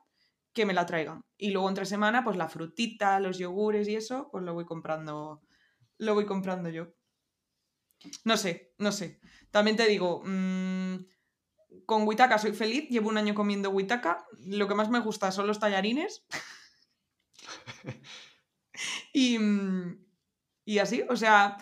que 0.53 0.65
me 0.65 0.73
la 0.73 0.85
traigan. 0.85 1.21
Y 1.37 1.51
luego 1.51 1.69
entre 1.69 1.85
semana, 1.85 2.23
pues 2.23 2.37
la 2.37 2.49
frutita, 2.49 3.19
los 3.19 3.37
yogures 3.37 3.87
y 3.87 3.95
eso, 3.95 4.29
pues 4.31 4.43
lo 4.43 4.53
voy 4.53 4.65
comprando. 4.65 5.41
Lo 5.97 6.13
voy 6.13 6.25
comprando 6.25 6.69
yo. 6.69 6.93
No 8.23 8.37
sé, 8.37 8.73
no 8.77 8.91
sé. 8.91 9.19
También 9.51 9.77
te 9.77 9.87
digo, 9.87 10.21
mm, 10.25 10.95
con 11.85 12.07
Huitaca 12.07 12.37
soy 12.37 12.53
feliz, 12.53 12.89
llevo 12.89 13.09
un 13.09 13.17
año 13.17 13.35
comiendo 13.35 13.69
Huitaca. 13.69 14.25
Lo 14.45 14.67
que 14.67 14.75
más 14.75 14.89
me 14.89 14.99
gusta 14.99 15.31
son 15.31 15.47
los 15.47 15.59
tallarines. 15.59 16.25
y, 19.13 19.37
mm, 19.39 20.05
y 20.65 20.79
así, 20.79 21.03
o 21.09 21.15
sea, 21.15 21.57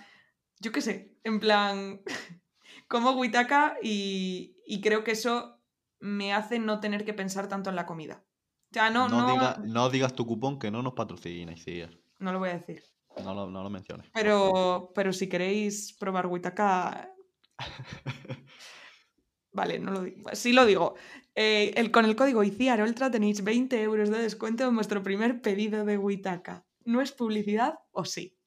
yo 0.59 0.71
qué 0.71 0.81
sé, 0.81 1.17
en 1.23 1.39
plan, 1.39 2.01
como 2.87 3.11
Huitaca 3.11 3.77
y, 3.81 4.57
y 4.65 4.81
creo 4.81 5.03
que 5.03 5.11
eso 5.11 5.61
me 5.99 6.33
hace 6.33 6.59
no 6.59 6.79
tener 6.79 7.05
que 7.05 7.13
pensar 7.13 7.47
tanto 7.47 7.69
en 7.69 7.75
la 7.75 7.85
comida. 7.85 8.26
O 8.69 8.73
sea, 8.73 8.89
no, 8.89 9.07
No, 9.07 9.21
no, 9.21 9.33
diga- 9.33 9.57
no 9.63 9.89
digas 9.89 10.13
tu 10.13 10.25
cupón 10.25 10.59
que 10.59 10.69
no 10.71 10.81
nos 10.81 10.93
patrocina, 10.93 11.53
Iciar. 11.53 11.91
no 12.19 12.31
lo 12.33 12.39
voy 12.39 12.49
a 12.49 12.57
decir. 12.57 12.83
No 13.23 13.33
lo, 13.33 13.49
no 13.49 13.63
lo 13.63 13.69
menciones. 13.69 14.07
Pero, 14.13 14.91
pero 14.93 15.11
si 15.13 15.27
queréis 15.27 15.93
probar 15.93 16.27
Huitaca. 16.27 17.09
Vale, 19.51 19.79
no 19.79 19.91
lo 19.91 20.01
digo. 20.01 20.29
Sí 20.33 20.53
lo 20.53 20.65
digo. 20.65 20.95
Eh, 21.33 21.73
el, 21.77 21.89
con 21.91 22.05
el 22.05 22.15
código 22.15 22.43
ICIAROLTRA 22.43 23.09
tenéis 23.09 23.43
20 23.43 23.81
euros 23.81 24.09
de 24.09 24.19
descuento 24.19 24.67
en 24.67 24.75
vuestro 24.75 25.01
primer 25.01 25.41
pedido 25.41 25.83
de 25.85 25.97
Huitaca. 25.97 26.65
¿No 26.85 27.01
es 27.01 27.11
publicidad 27.11 27.79
o 27.91 28.05
sí? 28.05 28.37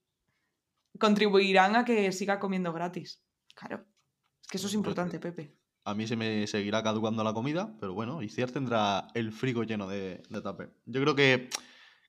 Contribuirán 0.98 1.74
a 1.76 1.84
que 1.84 2.12
siga 2.12 2.38
comiendo 2.38 2.72
gratis. 2.72 3.24
Claro. 3.54 3.84
Es 4.40 4.48
que 4.48 4.56
eso 4.58 4.68
es 4.68 4.74
importante, 4.74 5.18
Pepe. 5.18 5.56
A 5.84 5.94
mí 5.94 6.06
se 6.06 6.16
me 6.16 6.46
seguirá 6.46 6.82
caducando 6.82 7.24
la 7.24 7.32
comida, 7.32 7.74
pero 7.80 7.94
bueno, 7.94 8.22
Iciar 8.22 8.50
tendrá 8.50 9.08
el 9.14 9.32
frigo 9.32 9.62
lleno 9.64 9.88
de, 9.88 10.22
de 10.28 10.42
tupper. 10.42 10.74
Yo 10.86 11.00
creo 11.00 11.14
que 11.14 11.48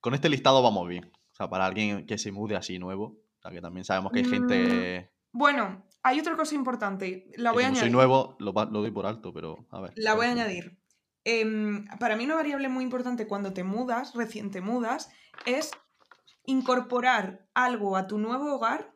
con 0.01 0.13
este 0.13 0.30
listado 0.30 0.61
vamos 0.61 0.88
bien. 0.88 1.11
O 1.32 1.36
sea, 1.36 1.49
para 1.49 1.65
alguien 1.65 2.05
que 2.05 2.17
se 2.17 2.32
mude 2.32 2.55
así 2.55 2.78
nuevo, 2.80 3.05
o 3.05 3.41
sea, 3.41 3.51
que 3.51 3.61
también 3.61 3.86
sabemos 3.86 4.11
que 4.11 4.19
hay 4.19 4.26
gente 4.26 5.11
Bueno, 5.32 5.86
hay 6.03 6.19
otra 6.19 6.36
cosa 6.36 6.55
importante. 6.55 7.32
La 7.38 7.51
voy 7.51 7.63
a 7.63 7.67
como 7.67 7.78
soy 7.78 7.89
añadir. 7.89 7.91
nuevo, 7.91 8.36
lo, 8.39 8.51
doy 8.51 8.91
por 8.91 9.05
alto, 9.05 9.34
pero 9.34 9.67
a 9.72 9.82
ver. 9.82 9.93
La 9.95 10.13
voy 10.15 10.28
a 10.28 10.32
añadir. 10.32 10.78
Em, 11.24 11.86
para 11.99 12.15
mí 12.15 12.26
una 12.26 12.36
variable 12.36 12.67
muy 12.67 12.84
importante 12.84 13.28
cuando 13.28 13.53
te 13.53 13.63
mudas, 13.63 14.13
recién 14.15 14.51
te 14.51 14.61
mudas, 14.61 15.09
es 15.45 15.72
incorporar 16.45 17.47
algo 17.53 17.95
a 17.95 18.07
tu 18.07 18.17
nuevo 18.17 18.55
hogar, 18.55 18.91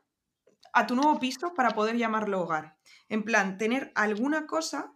a 0.75 0.87
tu 0.87 0.95
nuevo 0.95 1.17
piso 1.19 1.53
para 1.53 1.71
poder 1.71 1.97
llamarlo 1.97 2.41
hogar. 2.41 2.77
En 3.07 3.23
plan, 3.23 3.57
tener 3.57 3.93
alguna 3.95 4.45
cosa 4.45 4.93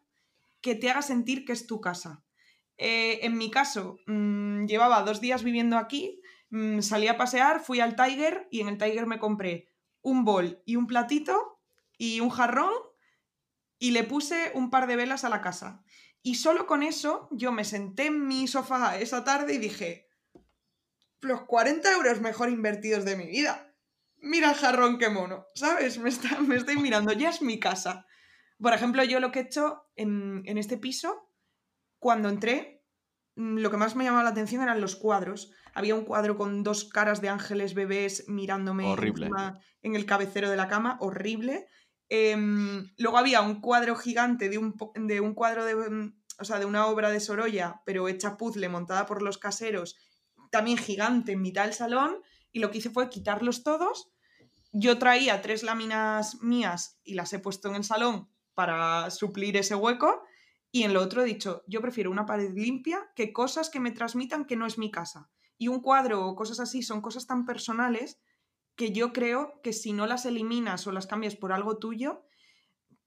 que 0.62 0.76
te 0.76 0.92
haga 0.92 1.02
sentir 1.02 1.46
que 1.46 1.54
es 1.54 1.68
tu 1.68 1.80
casa. 1.80 2.22
Eh, 2.78 3.20
en 3.26 3.38
mi 3.38 3.50
caso, 3.50 3.98
mm, 4.06 4.66
llevaba 4.66 5.04
dos 5.04 5.22
días 5.22 5.42
viviendo 5.42 5.78
aquí, 5.78 6.22
mm, 6.50 6.82
salí 6.82 7.08
a 7.08 7.18
pasear, 7.18 7.62
fui 7.62 7.80
al 7.80 7.96
Tiger 7.96 8.48
y 8.52 8.60
en 8.60 8.68
el 8.68 8.78
Tiger 8.78 9.08
me 9.08 9.20
compré 9.20 9.70
un 10.02 10.26
bol 10.26 10.62
y 10.66 10.76
un 10.76 10.86
platito 10.86 11.62
y 11.98 12.20
un 12.20 12.30
jarrón 12.30 12.74
y 13.80 13.92
le 13.92 14.04
puse 14.04 14.52
un 14.56 14.70
par 14.70 14.86
de 14.86 14.98
velas 14.98 15.24
a 15.24 15.30
la 15.30 15.42
casa. 15.42 15.82
Y 16.22 16.36
solo 16.36 16.68
con 16.68 16.84
eso 16.84 17.30
yo 17.32 17.54
me 17.54 17.64
senté 17.64 18.08
en 18.08 18.28
mi 18.28 18.48
sofá 18.48 19.00
esa 19.00 19.24
tarde 19.24 19.54
y 19.54 19.60
dije, 19.60 20.10
los 21.22 21.44
40 21.44 21.90
euros 21.94 22.20
mejor 22.20 22.50
invertidos 22.50 23.06
de 23.06 23.16
mi 23.16 23.28
vida. 23.28 23.69
Mira 24.22 24.50
el 24.52 24.56
jarrón, 24.56 24.98
qué 24.98 25.10
mono, 25.10 25.46
¿sabes? 25.56 25.98
Me, 25.98 26.10
está- 26.10 26.40
me 26.42 26.56
estoy 26.56 26.78
mirando, 26.78 27.14
ya 27.14 27.30
es 27.30 27.42
mi 27.42 27.60
casa. 27.60 28.06
Por 28.62 28.74
ejemplo, 28.74 29.04
yo 29.04 29.20
lo 29.20 29.32
que 29.32 29.40
he 29.40 29.44
hecho 29.44 29.84
en, 29.96 30.42
en 30.46 30.58
este 30.58 30.78
piso, 30.78 31.32
cuando 32.00 32.28
entré, 32.30 32.84
mm, 33.36 33.58
lo 33.60 33.72
que 33.72 33.78
más 33.78 33.96
me 33.96 34.04
llamaba 34.04 34.24
la 34.24 34.30
atención 34.32 34.62
eran 34.62 34.82
los 34.82 34.96
cuadros. 34.96 35.52
Había 35.74 35.96
un 35.96 36.04
cuadro 36.04 36.36
con 36.38 36.64
dos 36.64 36.86
caras 36.86 37.22
de 37.22 37.30
ángeles 37.30 37.74
bebés 37.74 38.26
mirándome 38.28 38.86
Horrible. 38.86 39.30
en 39.82 39.96
el 39.96 40.06
cabecero 40.06 40.50
de 40.50 40.58
la 40.58 40.68
cama, 40.68 40.98
horrible. 41.00 41.68
Em, 42.10 42.92
luego 42.98 43.18
había 43.18 43.42
un 43.42 43.62
cuadro 43.62 43.96
gigante 43.96 44.50
de 44.50 44.58
un, 44.58 44.76
de 44.96 45.22
un 45.22 45.34
cuadro 45.36 45.64
de, 45.64 45.76
mm, 45.76 46.20
o 46.40 46.44
sea, 46.44 46.60
de 46.60 46.66
una 46.66 46.88
obra 46.88 47.12
de 47.12 47.20
Sorolla, 47.20 47.82
pero 47.86 48.08
hecha 48.08 48.36
puzzle, 48.36 48.68
montada 48.68 49.06
por 49.06 49.22
los 49.22 49.38
caseros, 49.38 49.98
también 50.52 50.78
gigante 50.78 51.34
en 51.34 51.42
mitad 51.42 51.66
del 51.66 51.74
salón, 51.74 52.18
y 52.52 52.60
lo 52.60 52.72
que 52.72 52.80
hice 52.80 52.90
fue 52.90 53.10
quitarlos 53.10 53.64
todos. 53.64 54.10
Yo 54.72 54.98
traía 54.98 55.42
tres 55.42 55.64
láminas 55.64 56.42
mías 56.42 57.00
y 57.04 57.16
las 57.16 57.34
he 57.34 57.40
puesto 57.40 57.70
en 57.70 57.76
el 57.76 57.84
salón 57.84 58.30
para 58.54 59.10
suplir 59.10 59.58
ese 59.58 59.76
hueco, 59.76 60.22
y 60.72 60.84
en 60.84 60.94
lo 60.94 61.02
otro 61.02 61.22
he 61.22 61.26
dicho, 61.26 61.64
yo 61.68 61.82
prefiero 61.82 62.12
una 62.12 62.26
pared 62.26 62.52
limpia 62.54 63.10
que 63.16 63.34
cosas 63.34 63.70
que 63.70 63.80
me 63.80 63.92
transmitan 63.92 64.46
que 64.46 64.56
no 64.56 64.66
es 64.66 64.78
mi 64.78 64.92
casa. 64.92 65.30
Y 65.58 65.68
un 65.68 65.82
cuadro 65.82 66.26
o 66.26 66.36
cosas 66.36 66.60
así 66.60 66.84
son 66.84 67.02
cosas 67.02 67.26
tan 67.26 67.46
personales 67.46 68.20
que 68.76 68.92
yo 68.92 69.12
creo 69.12 69.60
que 69.64 69.74
si 69.74 69.94
no 69.94 70.06
las 70.06 70.26
eliminas 70.26 70.86
o 70.88 70.92
las 70.92 71.08
cambias 71.08 71.36
por 71.36 71.52
algo 71.52 71.80
tuyo, 71.80 72.24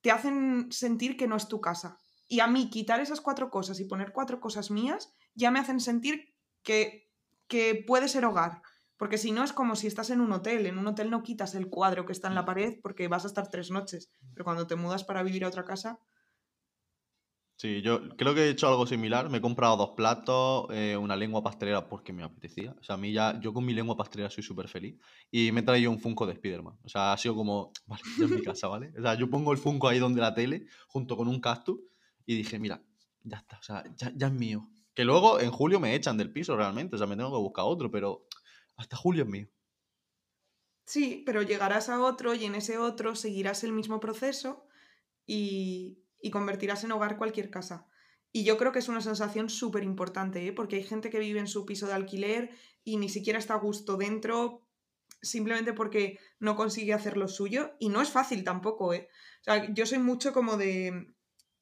te 0.01 0.11
hacen 0.11 0.70
sentir 0.72 1.16
que 1.16 1.28
no 1.28 1.36
es 1.36 1.49
tu 1.49 1.61
casa. 1.61 1.99
Y 2.28 2.40
a 2.40 2.47
mí 2.47 2.68
quitar 2.68 3.01
esas 3.01 3.20
cuatro 3.20 3.51
cosas 3.51 3.78
y 3.78 3.84
poner 3.84 4.12
cuatro 4.12 4.40
cosas 4.40 4.70
mías 4.70 5.14
ya 5.34 5.51
me 5.51 5.61
hacen 5.61 5.80
sentir 5.80 6.34
que, 6.62 7.11
que 7.47 7.84
puede 7.86 8.09
ser 8.09 8.24
hogar. 8.24 8.62
Porque 9.03 9.18
si 9.18 9.32
no 9.32 9.42
es 9.42 9.53
como 9.53 9.74
si 9.74 9.88
estás 9.88 10.11
en 10.11 10.20
un 10.20 10.30
hotel. 10.30 10.64
En 10.64 10.78
un 10.78 10.86
hotel 10.86 11.11
no 11.11 11.24
quitas 11.24 11.57
el 11.57 11.68
cuadro 11.68 12.07
que 12.07 12.12
está 12.12 12.28
en 12.28 12.36
la 12.36 12.44
pared 12.44 12.78
porque 12.80 13.09
vas 13.09 13.24
a 13.24 13.26
estar 13.26 13.50
tres 13.50 13.68
noches. 13.72 14.12
Pero 14.32 14.44
cuando 14.44 14.68
te 14.68 14.76
mudas 14.76 15.03
para 15.03 15.24
vivir 15.24 15.44
a 15.44 15.48
otra 15.48 15.64
casa, 15.64 15.98
Sí, 17.57 17.82
yo 17.82 18.11
creo 18.16 18.32
que 18.32 18.42
he 18.42 18.50
hecho 18.50 18.68
algo 18.68 18.86
similar. 18.86 19.28
Me 19.28 19.38
he 19.38 19.40
comprado 19.40 19.76
dos 19.76 19.90
platos, 19.96 20.68
eh, 20.70 20.96
una 20.96 21.16
lengua 21.16 21.42
pastelera 21.42 21.88
porque 21.88 22.12
me 22.12 22.22
apetecía. 22.22 22.76
O 22.80 22.84
sea, 22.84 22.94
a 22.94 22.96
mí 22.96 23.12
ya, 23.12 23.40
yo 23.40 23.53
con 23.53 23.64
mi 23.64 23.74
lengua 23.74 23.96
pastelera 23.96 24.30
soy 24.30 24.44
súper 24.44 24.68
feliz. 24.68 24.96
Y 25.32 25.50
me 25.50 25.62
he 25.62 25.64
traído 25.64 25.90
un 25.90 25.98
Funko 25.98 26.24
de 26.24 26.34
Spider-Man. 26.34 26.78
O 26.84 26.88
sea, 26.88 27.12
ha 27.12 27.18
sido 27.18 27.34
como, 27.34 27.72
vale, 27.86 28.03
ya 28.16 28.26
en 28.26 28.36
mi 28.36 28.42
casa, 28.42 28.68
¿vale? 28.68 28.92
O 28.96 29.03
sea, 29.03 29.14
yo 29.14 29.28
pongo 29.28 29.50
el 29.50 29.59
Funko 29.59 29.88
ahí 29.88 29.98
donde 29.98 30.20
la 30.20 30.32
tele, 30.32 30.66
junto 30.86 31.16
con 31.16 31.26
un 31.26 31.40
cactus, 31.40 31.80
y 32.24 32.36
dije, 32.36 32.61
mira, 32.61 32.80
ya 33.24 33.38
está, 33.38 33.59
o 33.59 33.62
sea, 33.64 33.82
ya, 33.96 34.12
ya 34.14 34.28
es 34.28 34.32
mío. 34.32 34.68
Que 34.94 35.05
luego 35.05 35.40
en 35.40 35.50
julio 35.50 35.80
me 35.80 35.96
echan 35.96 36.16
del 36.16 36.32
piso 36.32 36.57
realmente, 36.57 36.94
o 36.94 36.98
sea, 36.98 37.09
me 37.09 37.16
tengo 37.16 37.32
que 37.32 37.38
buscar 37.38 37.64
otro, 37.66 37.90
pero 37.90 38.26
hasta 38.76 38.96
julio 38.96 39.24
es 39.24 39.28
mío. 39.28 39.48
Sí, 40.84 41.22
pero 41.24 41.42
llegarás 41.42 41.88
a 41.88 42.00
otro 42.00 42.34
y 42.34 42.44
en 42.44 42.54
ese 42.54 42.78
otro 42.78 43.14
seguirás 43.14 43.64
el 43.64 43.72
mismo 43.72 44.00
proceso 44.00 44.66
y, 45.26 46.04
y 46.20 46.30
convertirás 46.30 46.84
en 46.84 46.92
hogar 46.92 47.16
cualquier 47.16 47.50
casa. 47.50 47.86
Y 48.32 48.44
yo 48.44 48.56
creo 48.56 48.72
que 48.72 48.78
es 48.78 48.88
una 48.88 49.00
sensación 49.00 49.50
súper 49.50 49.84
importante, 49.84 50.46
¿eh? 50.46 50.52
porque 50.52 50.76
hay 50.76 50.84
gente 50.84 51.10
que 51.10 51.18
vive 51.18 51.38
en 51.38 51.46
su 51.46 51.66
piso 51.66 51.86
de 51.86 51.92
alquiler 51.92 52.50
y 52.82 52.96
ni 52.96 53.08
siquiera 53.08 53.38
está 53.38 53.54
a 53.54 53.58
gusto 53.58 53.96
dentro 53.96 54.66
simplemente 55.22 55.72
porque 55.72 56.18
no 56.40 56.56
consigue 56.56 56.94
hacer 56.94 57.16
lo 57.16 57.28
suyo. 57.28 57.72
Y 57.78 57.88
no 57.88 58.02
es 58.02 58.10
fácil 58.10 58.44
tampoco, 58.44 58.92
¿eh? 58.92 59.08
O 59.40 59.44
sea, 59.44 59.72
yo 59.72 59.86
soy 59.86 59.98
mucho 59.98 60.32
como 60.32 60.56
de, 60.56 61.14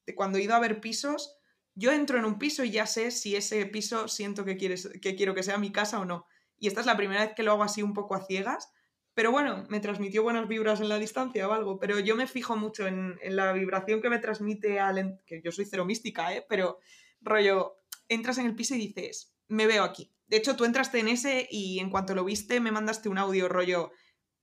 de 0.05 0.15
cuando 0.15 0.37
he 0.37 0.43
ido 0.43 0.55
a 0.55 0.59
ver 0.59 0.81
pisos, 0.81 1.37
yo 1.75 1.91
entro 1.91 2.17
en 2.17 2.25
un 2.25 2.37
piso 2.37 2.63
y 2.63 2.71
ya 2.71 2.85
sé 2.85 3.11
si 3.11 3.35
ese 3.35 3.65
piso 3.65 4.07
siento 4.07 4.43
que, 4.45 4.57
quieres, 4.57 4.89
que 5.01 5.15
quiero 5.15 5.33
que 5.33 5.43
sea 5.43 5.57
mi 5.57 5.71
casa 5.71 5.99
o 5.99 6.05
no. 6.05 6.25
Y 6.61 6.67
esta 6.67 6.79
es 6.79 6.85
la 6.85 6.95
primera 6.95 7.25
vez 7.25 7.33
que 7.35 7.41
lo 7.41 7.53
hago 7.53 7.63
así 7.63 7.81
un 7.81 7.95
poco 7.95 8.13
a 8.13 8.23
ciegas, 8.23 8.71
pero 9.15 9.31
bueno, 9.31 9.65
me 9.69 9.79
transmitió 9.79 10.21
buenas 10.21 10.47
vibras 10.47 10.79
en 10.79 10.89
la 10.89 10.99
distancia 10.99 11.47
o 11.47 11.53
algo, 11.53 11.79
pero 11.79 11.99
yo 11.99 12.15
me 12.15 12.27
fijo 12.27 12.55
mucho 12.55 12.85
en, 12.85 13.17
la 13.23 13.51
vibración 13.51 13.99
que 13.99 14.11
me 14.11 14.19
transmite 14.19 14.79
al... 14.79 15.19
que 15.25 15.41
yo 15.43 15.51
soy 15.51 15.65
cero 15.65 15.85
mística, 15.85 16.35
¿eh? 16.35 16.45
Pero 16.47 16.77
rollo, 17.19 17.77
entras 18.07 18.37
en 18.37 18.45
el 18.45 18.55
piso 18.55 18.75
y 18.75 18.77
dices, 18.77 19.33
me 19.47 19.65
veo 19.65 19.83
aquí. 19.83 20.13
De 20.27 20.37
hecho, 20.37 20.55
tú 20.55 20.63
entraste 20.63 20.99
en 20.99 21.07
ese 21.07 21.47
y 21.49 21.79
en 21.79 21.89
cuanto 21.89 22.13
lo 22.13 22.23
viste 22.23 22.59
me 22.59 22.71
mandaste 22.71 23.09
un 23.09 23.17
audio 23.17 23.49
rollo, 23.49 23.91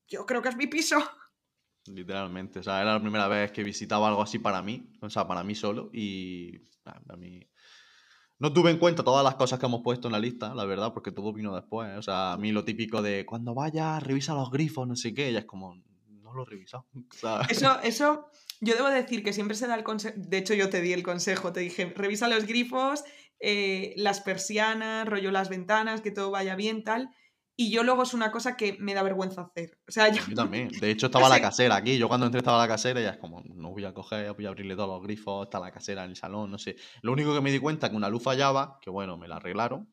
yo 0.08 0.26
creo 0.26 0.42
que 0.42 0.48
es 0.48 0.56
mi 0.56 0.66
piso. 0.66 0.98
Literalmente, 1.86 2.58
o 2.58 2.62
sea, 2.64 2.82
era 2.82 2.94
la 2.94 3.00
primera 3.00 3.28
vez 3.28 3.52
que 3.52 3.62
visitaba 3.62 4.08
algo 4.08 4.22
así 4.22 4.40
para 4.40 4.60
mí, 4.60 4.92
o 5.00 5.08
sea, 5.08 5.28
para 5.28 5.44
mí 5.44 5.54
solo, 5.54 5.88
y 5.92 6.68
a 6.84 7.16
mí... 7.16 7.48
No 8.38 8.52
tuve 8.52 8.70
en 8.70 8.78
cuenta 8.78 9.02
todas 9.02 9.24
las 9.24 9.34
cosas 9.34 9.58
que 9.58 9.66
hemos 9.66 9.82
puesto 9.82 10.08
en 10.08 10.12
la 10.12 10.20
lista, 10.20 10.54
la 10.54 10.64
verdad, 10.64 10.92
porque 10.92 11.10
todo 11.10 11.32
vino 11.32 11.54
después. 11.54 11.90
¿eh? 11.90 11.96
O 11.96 12.02
sea, 12.02 12.32
a 12.32 12.36
mí 12.36 12.52
lo 12.52 12.64
típico 12.64 13.02
de 13.02 13.26
cuando 13.26 13.54
vayas, 13.54 14.02
revisa 14.02 14.34
los 14.34 14.50
grifos, 14.50 14.86
no 14.86 14.94
sé 14.94 15.12
qué, 15.12 15.32
ya 15.32 15.40
es 15.40 15.44
como, 15.44 15.74
no 16.22 16.32
lo 16.32 16.42
he 16.42 16.46
revisado. 16.46 16.86
Eso, 17.50 17.80
eso, 17.82 18.26
yo 18.60 18.74
debo 18.74 18.88
decir 18.88 19.24
que 19.24 19.32
siempre 19.32 19.56
se 19.56 19.66
da 19.66 19.74
el 19.74 19.82
consejo, 19.82 20.14
de 20.18 20.38
hecho 20.38 20.54
yo 20.54 20.68
te 20.68 20.80
di 20.80 20.92
el 20.92 21.02
consejo, 21.02 21.52
te 21.52 21.60
dije, 21.60 21.92
revisa 21.96 22.28
los 22.28 22.46
grifos, 22.46 23.02
eh, 23.40 23.94
las 23.96 24.20
persianas, 24.20 25.08
rollo 25.08 25.30
las 25.30 25.48
ventanas, 25.48 26.00
que 26.00 26.10
todo 26.10 26.30
vaya 26.30 26.54
bien, 26.54 26.84
tal. 26.84 27.10
Y 27.60 27.72
yo 27.72 27.82
luego 27.82 28.04
es 28.04 28.14
una 28.14 28.30
cosa 28.30 28.56
que 28.56 28.76
me 28.78 28.94
da 28.94 29.02
vergüenza 29.02 29.40
hacer. 29.40 29.80
O 29.88 29.90
sea, 29.90 30.08
yo, 30.10 30.22
también. 30.32 30.68
De 30.80 30.92
hecho, 30.92 31.06
estaba 31.06 31.28
la 31.28 31.40
casera 31.40 31.74
aquí. 31.74 31.98
Yo 31.98 32.06
cuando 32.06 32.26
entré 32.26 32.38
estaba 32.38 32.56
la 32.56 32.68
casera 32.68 33.00
y 33.00 33.02
ya 33.02 33.10
es 33.10 33.16
como, 33.16 33.42
no 33.42 33.70
voy 33.72 33.84
a 33.84 33.92
coger, 33.92 34.32
voy 34.32 34.46
a 34.46 34.50
abrirle 34.50 34.76
todos 34.76 34.88
los 34.88 35.02
grifos, 35.02 35.48
está 35.48 35.58
la 35.58 35.72
casera 35.72 36.04
en 36.04 36.10
el 36.10 36.16
salón, 36.16 36.52
no 36.52 36.58
sé. 36.58 36.76
Lo 37.02 37.10
único 37.10 37.34
que 37.34 37.40
me 37.40 37.50
di 37.50 37.58
cuenta 37.58 37.86
es 37.86 37.90
que 37.90 37.96
una 37.96 38.10
luz 38.10 38.22
fallaba, 38.22 38.78
que 38.80 38.90
bueno, 38.90 39.18
me 39.18 39.26
la 39.26 39.36
arreglaron, 39.38 39.92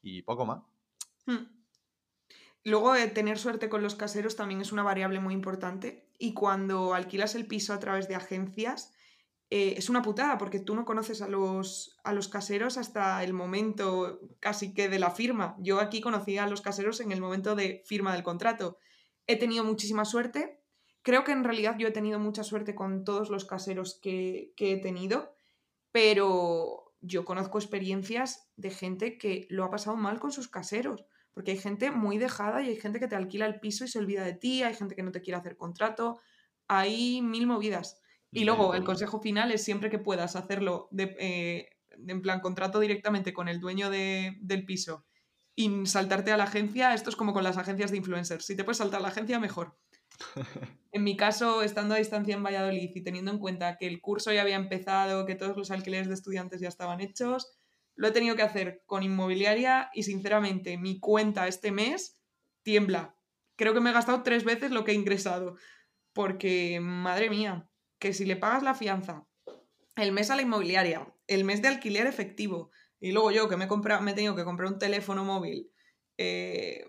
y 0.00 0.22
poco 0.22 0.46
más. 0.46 0.62
Hmm. 1.26 1.46
Luego, 2.62 2.94
eh, 2.94 3.08
tener 3.08 3.40
suerte 3.40 3.68
con 3.68 3.82
los 3.82 3.96
caseros 3.96 4.36
también 4.36 4.60
es 4.60 4.70
una 4.70 4.84
variable 4.84 5.18
muy 5.18 5.34
importante. 5.34 6.08
Y 6.16 6.32
cuando 6.32 6.94
alquilas 6.94 7.34
el 7.34 7.48
piso 7.48 7.72
a 7.72 7.80
través 7.80 8.06
de 8.06 8.14
agencias, 8.14 8.94
eh, 9.52 9.74
es 9.76 9.90
una 9.90 10.00
putada 10.00 10.38
porque 10.38 10.60
tú 10.60 10.76
no 10.76 10.84
conoces 10.84 11.22
a 11.22 11.28
los, 11.28 11.98
a 12.04 12.12
los 12.12 12.28
caseros 12.28 12.78
hasta 12.78 13.22
el 13.24 13.32
momento 13.32 14.20
casi 14.38 14.72
que 14.72 14.88
de 14.88 15.00
la 15.00 15.10
firma. 15.10 15.56
Yo 15.58 15.80
aquí 15.80 16.00
conocí 16.00 16.38
a 16.38 16.46
los 16.46 16.60
caseros 16.60 17.00
en 17.00 17.10
el 17.10 17.20
momento 17.20 17.56
de 17.56 17.82
firma 17.84 18.12
del 18.12 18.22
contrato. 18.22 18.78
He 19.26 19.36
tenido 19.36 19.64
muchísima 19.64 20.04
suerte. 20.04 20.62
Creo 21.02 21.24
que 21.24 21.32
en 21.32 21.42
realidad 21.42 21.76
yo 21.78 21.88
he 21.88 21.92
tenido 21.92 22.20
mucha 22.20 22.44
suerte 22.44 22.76
con 22.76 23.04
todos 23.04 23.28
los 23.28 23.44
caseros 23.44 23.98
que, 24.00 24.52
que 24.56 24.74
he 24.74 24.76
tenido, 24.76 25.34
pero 25.90 26.94
yo 27.00 27.24
conozco 27.24 27.58
experiencias 27.58 28.48
de 28.56 28.70
gente 28.70 29.18
que 29.18 29.48
lo 29.50 29.64
ha 29.64 29.70
pasado 29.70 29.96
mal 29.96 30.20
con 30.20 30.30
sus 30.30 30.46
caseros. 30.46 31.04
Porque 31.32 31.52
hay 31.52 31.58
gente 31.58 31.90
muy 31.90 32.18
dejada 32.18 32.62
y 32.62 32.68
hay 32.68 32.76
gente 32.76 33.00
que 33.00 33.08
te 33.08 33.16
alquila 33.16 33.46
el 33.46 33.58
piso 33.58 33.84
y 33.84 33.88
se 33.88 33.98
olvida 33.98 34.24
de 34.24 34.34
ti, 34.34 34.62
hay 34.62 34.74
gente 34.74 34.94
que 34.94 35.02
no 35.02 35.10
te 35.10 35.22
quiere 35.22 35.38
hacer 35.38 35.56
contrato, 35.56 36.20
hay 36.68 37.20
mil 37.22 37.48
movidas. 37.48 37.99
Y 38.32 38.44
luego 38.44 38.74
el 38.74 38.84
consejo 38.84 39.20
final 39.20 39.50
es 39.50 39.64
siempre 39.64 39.90
que 39.90 39.98
puedas 39.98 40.36
hacerlo 40.36 40.88
de, 40.92 41.16
eh, 41.18 41.68
de- 41.96 42.12
en 42.12 42.22
plan 42.22 42.40
contrato 42.40 42.78
directamente 42.80 43.32
con 43.32 43.48
el 43.48 43.60
dueño 43.60 43.90
de- 43.90 44.36
del 44.40 44.64
piso 44.64 45.06
y 45.56 45.86
saltarte 45.86 46.30
a 46.32 46.36
la 46.36 46.44
agencia, 46.44 46.94
esto 46.94 47.10
es 47.10 47.16
como 47.16 47.32
con 47.32 47.42
las 47.44 47.58
agencias 47.58 47.90
de 47.90 47.96
influencers. 47.98 48.44
Si 48.46 48.56
te 48.56 48.64
puedes 48.64 48.78
saltar 48.78 49.00
a 49.00 49.02
la 49.02 49.08
agencia, 49.08 49.38
mejor. 49.40 49.78
En 50.92 51.04
mi 51.04 51.16
caso, 51.16 51.62
estando 51.62 51.94
a 51.94 51.98
distancia 51.98 52.34
en 52.34 52.42
Valladolid 52.42 52.90
y 52.92 53.02
teniendo 53.04 53.30
en 53.30 53.38
cuenta 53.38 53.76
que 53.78 53.86
el 53.86 54.00
curso 54.00 54.32
ya 54.32 54.42
había 54.42 54.56
empezado, 54.56 55.24
que 55.24 55.36
todos 55.36 55.56
los 55.56 55.70
alquileres 55.70 56.08
de 56.08 56.14
estudiantes 56.14 56.60
ya 56.60 56.66
estaban 56.66 57.00
hechos, 57.00 57.60
lo 57.94 58.08
he 58.08 58.10
tenido 58.10 58.34
que 58.34 58.42
hacer 58.42 58.82
con 58.86 59.04
inmobiliaria 59.04 59.88
y 59.94 60.02
sinceramente 60.02 60.78
mi 60.78 60.98
cuenta 60.98 61.46
este 61.46 61.70
mes 61.70 62.20
tiembla. 62.64 63.14
Creo 63.56 63.72
que 63.72 63.80
me 63.80 63.90
he 63.90 63.92
gastado 63.92 64.24
tres 64.24 64.42
veces 64.42 64.72
lo 64.72 64.82
que 64.82 64.90
he 64.90 64.94
ingresado. 64.94 65.54
Porque, 66.12 66.80
madre 66.80 67.30
mía, 67.30 67.69
que 68.00 68.12
si 68.12 68.24
le 68.24 68.34
pagas 68.34 68.64
la 68.64 68.74
fianza, 68.74 69.28
el 69.94 70.10
mes 70.10 70.30
a 70.30 70.36
la 70.36 70.42
inmobiliaria, 70.42 71.14
el 71.28 71.44
mes 71.44 71.62
de 71.62 71.68
alquiler 71.68 72.06
efectivo, 72.06 72.70
y 72.98 73.12
luego 73.12 73.30
yo 73.30 73.48
que 73.48 73.56
me 73.56 73.66
he, 73.66 74.00
me 74.00 74.14
tenido 74.14 74.34
que 74.34 74.44
comprar 74.44 74.72
un 74.72 74.78
teléfono 74.78 75.24
móvil, 75.24 75.70
eh, 76.18 76.84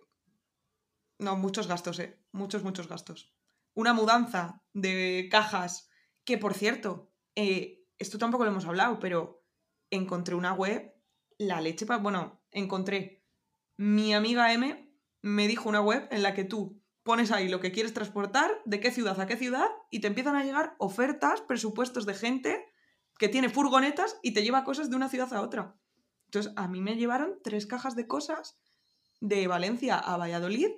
no, 1.19 1.35
muchos 1.35 1.67
gastos, 1.67 1.99
¿eh? 1.99 2.19
Muchos, 2.31 2.63
muchos 2.63 2.87
gastos. 2.87 3.35
Una 3.75 3.93
mudanza 3.93 4.63
de 4.73 5.27
cajas, 5.29 5.89
que 6.25 6.37
por 6.37 6.55
cierto, 6.55 7.13
eh, 7.35 7.85
esto 7.99 8.17
tampoco 8.17 8.43
lo 8.43 8.51
hemos 8.51 8.65
hablado, 8.65 8.99
pero 8.99 9.45
encontré 9.91 10.33
una 10.33 10.53
web, 10.53 10.93
la 11.37 11.61
leche 11.61 11.85
para... 11.85 12.01
Bueno, 12.01 12.41
encontré. 12.51 13.23
Mi 13.77 14.13
amiga 14.13 14.51
M 14.53 14.91
me 15.21 15.47
dijo 15.47 15.69
una 15.69 15.81
web 15.81 16.07
en 16.11 16.23
la 16.23 16.33
que 16.33 16.43
tú 16.43 16.80
pones 17.03 17.31
ahí 17.31 17.49
lo 17.49 17.59
que 17.59 17.71
quieres 17.71 17.93
transportar, 17.93 18.51
de 18.65 18.79
qué 18.79 18.91
ciudad 18.91 19.19
a 19.19 19.27
qué 19.27 19.37
ciudad, 19.37 19.67
y 19.89 19.99
te 19.99 20.07
empiezan 20.07 20.35
a 20.35 20.43
llegar 20.43 20.75
ofertas, 20.77 21.41
presupuestos 21.41 22.05
de 22.05 22.13
gente 22.13 22.65
que 23.17 23.29
tiene 23.29 23.49
furgonetas 23.49 24.17
y 24.21 24.33
te 24.33 24.43
lleva 24.43 24.63
cosas 24.63 24.89
de 24.89 24.95
una 24.95 25.09
ciudad 25.09 25.33
a 25.33 25.41
otra. 25.41 25.75
Entonces, 26.25 26.53
a 26.55 26.67
mí 26.67 26.81
me 26.81 26.95
llevaron 26.95 27.39
tres 27.43 27.65
cajas 27.65 27.95
de 27.95 28.07
cosas 28.07 28.57
de 29.19 29.47
Valencia 29.47 29.97
a 29.97 30.17
Valladolid, 30.17 30.71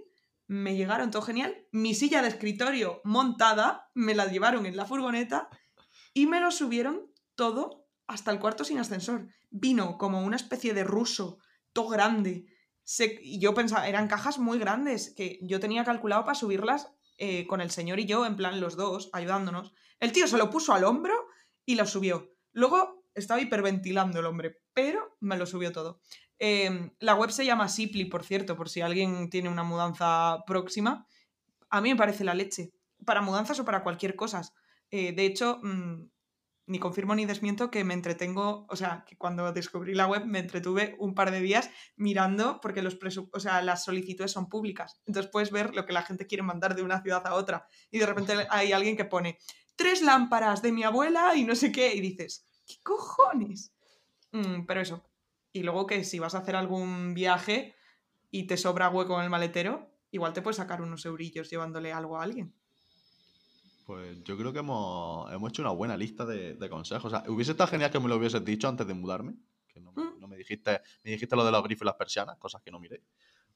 me 0.48 0.76
llegaron 0.76 1.12
todo 1.12 1.22
genial. 1.22 1.66
Mi 1.72 1.96
silla 1.96 2.22
de 2.22 2.28
escritorio 2.28 3.02
montada, 3.04 3.90
me 3.94 4.14
la 4.14 4.28
llevaron 4.28 4.66
en 4.66 4.76
la 4.76 4.86
furgoneta 4.86 5.50
y 6.14 6.28
me 6.28 6.40
lo 6.42 6.52
subieron 6.52 7.12
todo 7.36 7.88
hasta 8.08 8.32
el 8.32 8.40
cuarto 8.40 8.64
sin 8.64 8.78
ascensor. 8.78 9.28
Vino 9.50 9.98
como 9.98 10.24
una 10.24 10.36
especie 10.36 10.74
de 10.74 10.84
ruso, 10.84 11.40
todo 11.72 11.90
grande. 11.90 12.46
Yo 13.24 13.54
pensaba, 13.54 13.88
eran 13.88 14.08
cajas 14.08 14.40
muy 14.40 14.60
grandes 14.60 15.14
que 15.16 15.40
yo 15.42 15.60
tenía 15.60 15.84
calculado 15.84 16.26
para 16.26 16.36
subirlas 16.36 16.94
eh, 17.18 17.48
con 17.48 17.62
el 17.62 17.72
señor 17.72 18.00
y 18.00 18.06
yo, 18.06 18.26
en 18.26 18.36
plan 18.36 18.60
los 18.60 18.76
dos, 18.76 19.10
ayudándonos. 19.14 19.74
El 20.00 20.12
tío 20.12 20.28
se 20.28 20.38
lo 20.38 20.50
puso 20.50 20.74
al 20.74 20.84
hombro 20.84 21.14
y 21.66 21.76
lo 21.76 21.86
subió. 21.86 22.34
Luego 22.52 23.06
estaba 23.16 23.42
hiperventilando 23.42 24.20
el 24.20 24.26
hombre, 24.26 24.62
pero 24.74 25.16
me 25.20 25.38
lo 25.38 25.46
subió 25.46 25.72
todo. 25.72 26.02
Eh, 26.40 26.92
la 27.00 27.16
web 27.16 27.32
se 27.32 27.46
llama 27.46 27.70
Sipli, 27.70 28.06
por 28.06 28.24
cierto, 28.24 28.56
por 28.56 28.70
si 28.70 28.82
alguien 28.82 29.30
tiene 29.30 29.50
una 29.50 29.64
mudanza 29.64 30.44
próxima. 30.46 31.08
A 31.70 31.82
mí 31.82 31.90
me 31.90 31.96
parece 31.96 32.24
la 32.24 32.34
leche. 32.34 32.72
Para 33.06 33.22
mudanzas 33.22 33.60
o 33.60 33.66
para 33.66 33.84
cualquier 33.84 34.16
cosa. 34.16 34.42
Eh, 34.90 35.14
de 35.14 35.26
hecho, 35.26 35.60
mm, 35.64 36.10
ni 36.66 36.80
confirmo 36.80 37.14
ni 37.16 37.26
desmiento 37.26 37.70
que 37.70 37.84
me 37.84 37.94
entretengo, 37.94 38.66
o 38.70 38.76
sea, 38.76 39.04
que 39.08 39.18
cuando 39.18 39.52
descubrí 39.52 39.94
la 39.94 40.08
web 40.08 40.26
me 40.26 40.40
entretuve 40.40 40.96
un 40.98 41.14
par 41.14 41.32
de 41.32 41.42
días 41.42 41.70
mirando 41.96 42.60
porque 42.62 42.82
los 42.82 42.98
o 43.32 43.40
sea, 43.40 43.62
las 43.62 43.84
solicitudes 43.84 44.32
son 44.32 44.48
públicas. 44.48 45.02
Entonces 45.06 45.32
puedes 45.32 45.52
ver 45.52 45.76
lo 45.76 45.86
que 45.86 45.94
la 45.94 46.04
gente 46.04 46.26
quiere 46.26 46.44
mandar 46.44 46.76
de 46.76 46.84
una 46.84 47.02
ciudad 47.02 47.26
a 47.28 47.36
otra. 47.36 47.68
Y 47.92 48.00
de 48.00 48.06
repente 48.06 48.34
hay 48.50 48.72
alguien 48.72 48.96
que 48.96 49.06
pone 49.06 49.38
tres 49.76 50.02
lámparas 50.02 50.62
de 50.62 50.72
mi 50.72 50.84
abuela 50.84 51.36
y 51.36 51.44
no 51.44 51.56
sé 51.56 51.72
qué. 51.72 51.94
Y 51.94 52.02
dices, 52.02 52.46
¿qué 52.66 52.76
cojones? 52.82 53.74
Mm, 54.32 54.66
pero 54.66 54.82
eso. 54.82 55.04
Y 55.52 55.64
luego 55.64 55.86
que 55.86 56.04
si 56.04 56.20
vas 56.20 56.36
a 56.36 56.40
hacer 56.40 56.56
algún 56.56 57.14
viaje 57.14 57.76
y 58.32 58.48
te 58.48 58.58
sobra 58.58 58.90
hueco 58.90 59.18
en 59.18 59.26
el 59.26 59.30
maletero, 59.30 59.92
igual 60.12 60.34
te 60.34 60.42
puedes 60.42 60.58
sacar 60.58 60.82
unos 60.82 61.06
eurillos 61.06 61.50
llevándole 61.50 61.92
algo 61.92 62.18
a 62.18 62.24
alguien. 62.24 62.56
Pues 63.86 64.24
yo 64.24 64.38
creo 64.38 64.54
que 64.54 64.60
hemos, 64.60 65.32
hemos 65.34 65.50
hecho 65.50 65.62
una 65.62 65.72
buena 65.72 65.98
lista 65.98 66.26
de, 66.26 66.54
de 66.56 66.70
consejos. 66.70 67.06
O 67.06 67.10
sea, 67.10 67.24
hubiese 67.30 67.52
estado 67.52 67.70
genial 67.70 67.92
que 67.92 68.00
me 68.00 68.08
lo 68.08 68.16
hubieses 68.16 68.44
dicho 68.46 68.68
antes 68.68 68.88
de 68.88 68.94
mudarme. 68.94 69.34
Que 69.68 69.80
no, 69.82 69.92
me- 69.92 70.04
Mm. 70.04 70.20
no 70.20 70.28
me 70.28 70.38
dijiste, 70.38 70.82
me 71.04 71.12
dijiste 71.12 71.36
lo 71.36 71.44
de 71.46 71.52
los 71.52 71.64
grifos 71.64 71.82
y 71.84 71.86
las 71.86 71.96
persianas, 71.96 72.38
cosas 72.38 72.62
que 72.62 72.72
no 72.72 72.80
miré. 72.80 73.02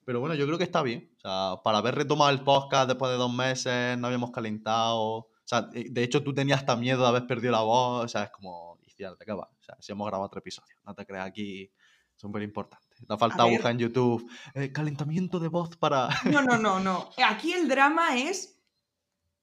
Pero 0.03 0.19
bueno, 0.19 0.35
yo 0.35 0.45
creo 0.45 0.57
que 0.57 0.63
está 0.63 0.81
bien. 0.81 1.11
O 1.17 1.19
sea, 1.19 1.55
para 1.63 1.77
haber 1.79 1.95
retomado 1.95 2.29
el 2.31 2.41
podcast 2.41 2.87
después 2.87 3.11
de 3.11 3.17
dos 3.17 3.33
meses, 3.33 3.97
no 3.97 4.07
habíamos 4.07 4.31
calentado. 4.31 4.99
O 4.99 5.29
sea, 5.45 5.69
eh, 5.73 5.87
de 5.89 6.03
hecho, 6.03 6.23
tú 6.23 6.33
tenías 6.33 6.59
hasta 6.59 6.75
miedo 6.75 7.01
de 7.03 7.07
haber 7.07 7.27
perdido 7.27 7.51
la 7.53 7.61
voz. 7.61 8.05
O 8.05 8.07
sea, 8.07 8.23
es 8.23 8.31
como, 8.31 8.77
Iciar, 8.85 9.15
¿de 9.17 9.25
qué 9.25 9.31
va? 9.33 9.43
O 9.59 9.63
sea, 9.63 9.75
si 9.79 9.91
hemos 9.91 10.07
grabado 10.07 10.25
otro 10.27 10.39
episodio, 10.39 10.75
no 10.85 10.93
te 10.95 11.05
creas 11.05 11.25
aquí, 11.27 11.69
súper 12.15 12.41
importante. 12.41 12.85
Te 13.07 13.17
falta 13.17 13.43
buscar 13.45 13.71
en 13.71 13.77
YouTube 13.79 14.29
eh, 14.55 14.71
calentamiento 14.71 15.39
de 15.39 15.47
voz 15.49 15.75
para. 15.77 16.09
No, 16.25 16.41
no, 16.41 16.57
no, 16.57 16.79
no. 16.79 17.09
Aquí 17.25 17.53
el 17.53 17.67
drama 17.67 18.17
es 18.17 18.56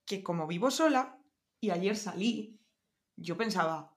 que 0.07 0.23
como 0.23 0.47
vivo 0.47 0.71
sola 0.71 1.19
y 1.61 1.71
ayer 1.71 1.97
salí, 1.97 2.61
yo 3.17 3.37
pensaba, 3.37 3.97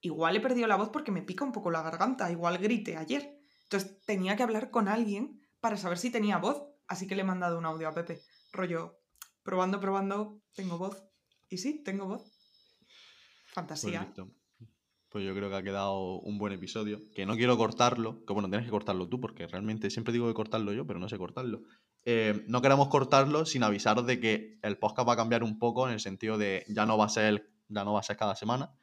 igual 0.00 0.36
he 0.36 0.40
perdido 0.40 0.66
la 0.66 0.76
voz 0.76 0.90
porque 0.90 1.12
me 1.12 1.22
pica 1.22 1.44
un 1.44 1.52
poco 1.52 1.70
la 1.70 1.82
garganta, 1.82 2.30
igual 2.30 2.58
grité 2.58 2.96
ayer. 2.96 3.38
Entonces 3.64 4.02
tenía 4.04 4.36
que 4.36 4.42
hablar 4.42 4.70
con 4.70 4.88
alguien 4.88 5.40
para 5.60 5.76
saber 5.76 5.98
si 5.98 6.10
tenía 6.10 6.38
voz. 6.38 6.62
Así 6.86 7.06
que 7.06 7.14
le 7.14 7.22
he 7.22 7.24
mandado 7.24 7.58
un 7.58 7.64
audio 7.64 7.88
a 7.88 7.94
Pepe. 7.94 8.20
Rollo, 8.52 8.98
probando, 9.42 9.80
probando, 9.80 10.42
tengo 10.54 10.76
voz. 10.76 11.02
Y 11.48 11.58
sí, 11.58 11.82
tengo 11.82 12.06
voz. 12.06 12.22
Pues 12.22 13.54
Fantasía. 13.54 14.02
listo. 14.04 14.30
Pues 15.08 15.24
yo 15.24 15.34
creo 15.34 15.50
que 15.50 15.56
ha 15.56 15.62
quedado 15.62 16.20
un 16.20 16.38
buen 16.38 16.52
episodio. 16.52 17.00
Que 17.14 17.26
no 17.26 17.36
quiero 17.36 17.56
cortarlo, 17.56 18.24
que 18.24 18.32
bueno, 18.32 18.48
tienes 18.48 18.66
que 18.66 18.70
cortarlo 18.70 19.08
tú, 19.08 19.20
porque 19.20 19.46
realmente 19.46 19.90
siempre 19.90 20.12
digo 20.12 20.26
que 20.26 20.34
cortarlo 20.34 20.72
yo, 20.72 20.86
pero 20.86 20.98
no 20.98 21.08
sé 21.08 21.18
cortarlo. 21.18 21.62
Eh, 22.04 22.44
no 22.48 22.60
queremos 22.62 22.88
cortarlo 22.88 23.46
sin 23.46 23.62
avisaros 23.62 24.06
de 24.06 24.18
que 24.18 24.58
el 24.62 24.78
podcast 24.78 25.08
va 25.08 25.12
a 25.12 25.16
cambiar 25.16 25.42
un 25.44 25.58
poco 25.58 25.86
en 25.86 25.94
el 25.94 26.00
sentido 26.00 26.36
de 26.36 26.64
ya 26.68 26.84
no 26.84 26.98
va 26.98 27.06
a 27.06 27.08
ser, 27.08 27.50
ya 27.68 27.84
no 27.84 27.92
va 27.92 28.00
a 28.00 28.04
ser 28.04 28.16
cada 28.16 28.34
semana, 28.34 28.74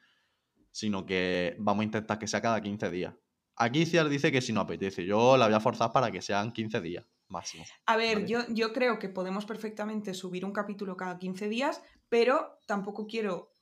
sino 0.70 1.04
que 1.04 1.56
vamos 1.58 1.82
a 1.82 1.84
intentar 1.84 2.18
que 2.18 2.26
sea 2.26 2.40
cada 2.40 2.60
15 2.60 2.90
días. 2.90 3.14
Aquí 3.56 3.84
Ciar 3.84 4.08
dice 4.08 4.32
que 4.32 4.40
si 4.40 4.52
no 4.52 4.62
apetece, 4.62 5.04
yo 5.04 5.36
la 5.36 5.46
voy 5.46 5.54
a 5.54 5.60
forzar 5.60 5.92
para 5.92 6.10
que 6.10 6.22
sean 6.22 6.52
15 6.52 6.80
días 6.80 7.04
máximo. 7.28 7.64
A 7.86 7.96
ver, 7.96 8.16
Vale. 8.16 8.28
yo, 8.28 8.40
yo 8.48 8.72
creo 8.72 8.98
que 8.98 9.08
podemos 9.08 9.44
perfectamente 9.44 10.14
subir 10.14 10.44
un 10.44 10.52
capítulo 10.52 10.96
cada 10.96 11.18
15 11.18 11.48
días, 11.48 11.82
pero 12.08 12.58
tampoco 12.66 13.06
quiero 13.06 13.52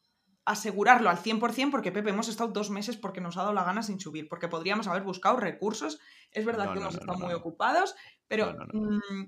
asegurarlo 0.45 1.11
al 1.11 1.19
100% 1.19 1.71
porque 1.71 1.93
Pepe 1.93 2.09
hemos 2.11 2.29
estado 2.29 2.51
dos 2.51 2.71
meses 2.71 2.97
porque 2.97 3.21
nos 3.21 3.37
ha 3.37 3.43
dado 3.43 3.53
la 3.53 3.65
gana 3.65 3.83
sin 3.83 4.01
subir, 4.01 4.29
porque 4.29 4.49
podríamos 4.49 4.87
haber 4.87 5.03
buscado 5.03 5.37
recursos. 5.37 6.01
Es 6.31 6.47
verdad 6.47 6.67
No, 6.67 6.73
que 6.73 6.77
no, 6.77 6.83
hemos 6.83 6.95
no, 6.95 7.01
estado 7.01 7.19
muy 7.19 7.35
ocupados, 7.35 7.95
pero 8.27 8.55
mm, 8.73 9.25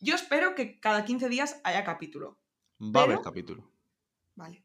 yo 0.00 0.14
espero 0.14 0.54
que 0.54 0.78
cada 0.80 1.04
15 1.04 1.28
días 1.28 1.60
haya 1.64 1.84
capítulo. 1.84 2.38
Va 2.80 3.00
a 3.00 3.04
haber 3.04 3.20
capítulo. 3.20 3.70
Vale. 4.34 4.64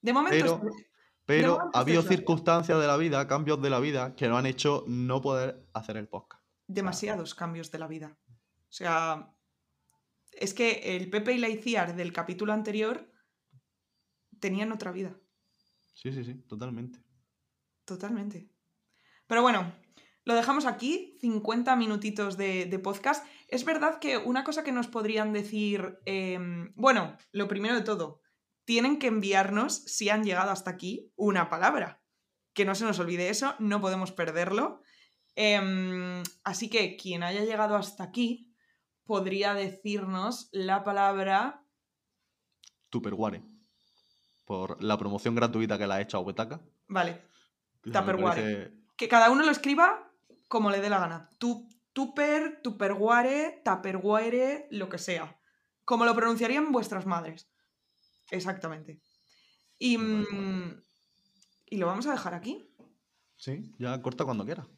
De 0.00 0.12
momento, 0.12 0.60
Pero- 0.60 0.60
Pero 1.24 1.52
momento 1.56 1.70
ha 1.78 1.80
habido 1.80 2.02
circunstancias 2.02 2.78
de 2.80 2.86
la 2.86 2.96
vida, 2.96 3.26
cambios 3.28 3.62
de 3.62 3.70
la 3.70 3.78
vida, 3.80 4.14
que 4.16 4.28
nos 4.28 4.38
han 4.38 4.46
hecho 4.46 4.84
no 4.88 5.20
poder 5.20 5.66
hacer 5.72 5.96
el 5.96 6.08
podcast. 6.08 6.42
demasiados 6.66 7.34
cambios 7.34 7.70
de 7.70 7.78
la 7.78 7.86
vida. 7.86 8.16
O 8.28 8.72
sea, 8.72 9.30
es 10.32 10.54
que 10.54 10.96
el 10.96 11.10
Pepe 11.10 11.34
y 11.34 11.38
la 11.38 11.48
Iciar 11.50 11.94
del 11.94 12.12
capítulo 12.12 12.52
anterior 12.54 13.12
tenían 14.40 14.72
otra 14.72 14.90
vida. 14.90 15.14
Sí, 15.92 16.12
sí, 16.12 16.24
sí, 16.24 16.34
totalmente. 16.48 17.02
Totalmente. 17.84 18.48
Pero 19.26 19.42
bueno, 19.42 19.72
lo 20.24 20.34
dejamos 20.34 20.66
aquí, 20.66 21.16
50 21.20 21.74
minutitos 21.76 22.36
de, 22.36 22.66
de 22.66 22.78
podcast. 22.78 23.26
Es 23.48 23.64
verdad 23.64 23.98
que 23.98 24.18
una 24.18 24.44
cosa 24.44 24.62
que 24.62 24.72
nos 24.72 24.86
podrían 24.88 25.32
decir, 25.32 25.98
em, 26.04 26.72
bueno, 26.76 27.16
lo 27.32 27.48
primero 27.48 27.74
de 27.74 27.82
todo, 27.82 28.20
tienen 28.64 28.98
que 28.98 29.08
enviarnos, 29.08 29.74
si 29.84 30.08
han 30.10 30.22
llegado 30.24 30.50
hasta 30.50 30.70
aquí, 30.70 31.12
una 31.16 31.48
palabra. 31.48 32.00
Que 32.54 32.64
no 32.64 32.74
se 32.74 32.84
nos 32.84 32.98
olvide 32.98 33.28
eso, 33.30 33.54
no 33.58 33.80
podemos 33.80 34.12
perderlo. 34.12 34.82
Em, 35.34 36.22
así 36.44 36.68
que 36.70 36.96
quien 36.96 37.22
haya 37.22 37.44
llegado 37.44 37.74
hasta 37.76 38.04
aquí 38.04 38.54
podría 39.04 39.54
decirnos 39.54 40.48
la 40.52 40.84
palabra... 40.84 41.64
Tupperware. 42.90 43.42
Por 44.44 44.82
la 44.82 44.98
promoción 44.98 45.34
gratuita 45.34 45.78
que 45.78 45.86
le 45.86 45.94
ha 45.94 46.00
hecho 46.00 46.18
a 46.18 46.20
Ubetaca. 46.20 46.60
Vale, 46.88 47.22
Tupperware. 47.82 48.34
parece- 48.34 48.82
que 48.96 49.08
cada 49.08 49.30
uno 49.30 49.44
lo 49.44 49.50
escriba 49.50 50.01
como 50.52 50.70
le 50.70 50.82
dé 50.82 50.90
la 50.90 50.98
gana. 51.00 51.30
Tu, 51.38 51.66
tuper, 51.94 52.60
tupperware, 52.62 53.62
tupperware, 53.64 54.66
lo 54.70 54.90
que 54.90 54.98
sea. 54.98 55.40
Como 55.86 56.04
lo 56.04 56.14
pronunciarían 56.14 56.72
vuestras 56.72 57.06
madres. 57.06 57.48
Exactamente. 58.30 59.00
Y, 59.78 59.96
mm, 59.96 60.82
y 61.70 61.76
lo 61.78 61.86
vamos 61.86 62.06
a 62.06 62.12
dejar 62.12 62.34
aquí. 62.34 62.68
Sí, 63.38 63.72
ya 63.78 64.02
corta 64.02 64.26
cuando 64.26 64.44
quiera. 64.44 64.68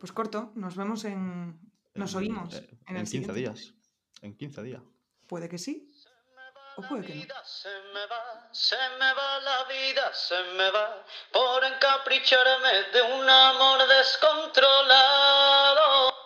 Pues 0.00 0.10
corto, 0.10 0.50
nos 0.56 0.74
vemos 0.74 1.04
en... 1.04 1.60
Nos 1.94 2.12
En- 2.14 2.18
oímos 2.18 2.54
eh, 2.56 2.68
en 2.88 2.96
en 2.96 2.96
el 2.96 3.02
15 3.02 3.10
siguiente. 3.10 3.32
días. 3.34 3.74
En 4.22 4.36
15 4.36 4.62
días. 4.64 4.82
Puede 5.28 5.48
que 5.48 5.58
sí. 5.58 5.88
Ocurre 6.78 7.06
que. 7.06 7.26
Se 7.42 7.68
me 7.92 8.06
va, 8.06 8.48
se 8.52 8.76
me 9.00 9.12
va 9.12 9.40
la 9.40 9.64
vida, 9.64 10.14
se 10.14 10.40
me 10.54 10.70
va 10.70 11.04
por 11.32 11.64
encapricharme 11.64 12.82
de 12.92 13.02
un 13.02 13.28
amor 13.28 13.84
descontrolado. 13.88 16.17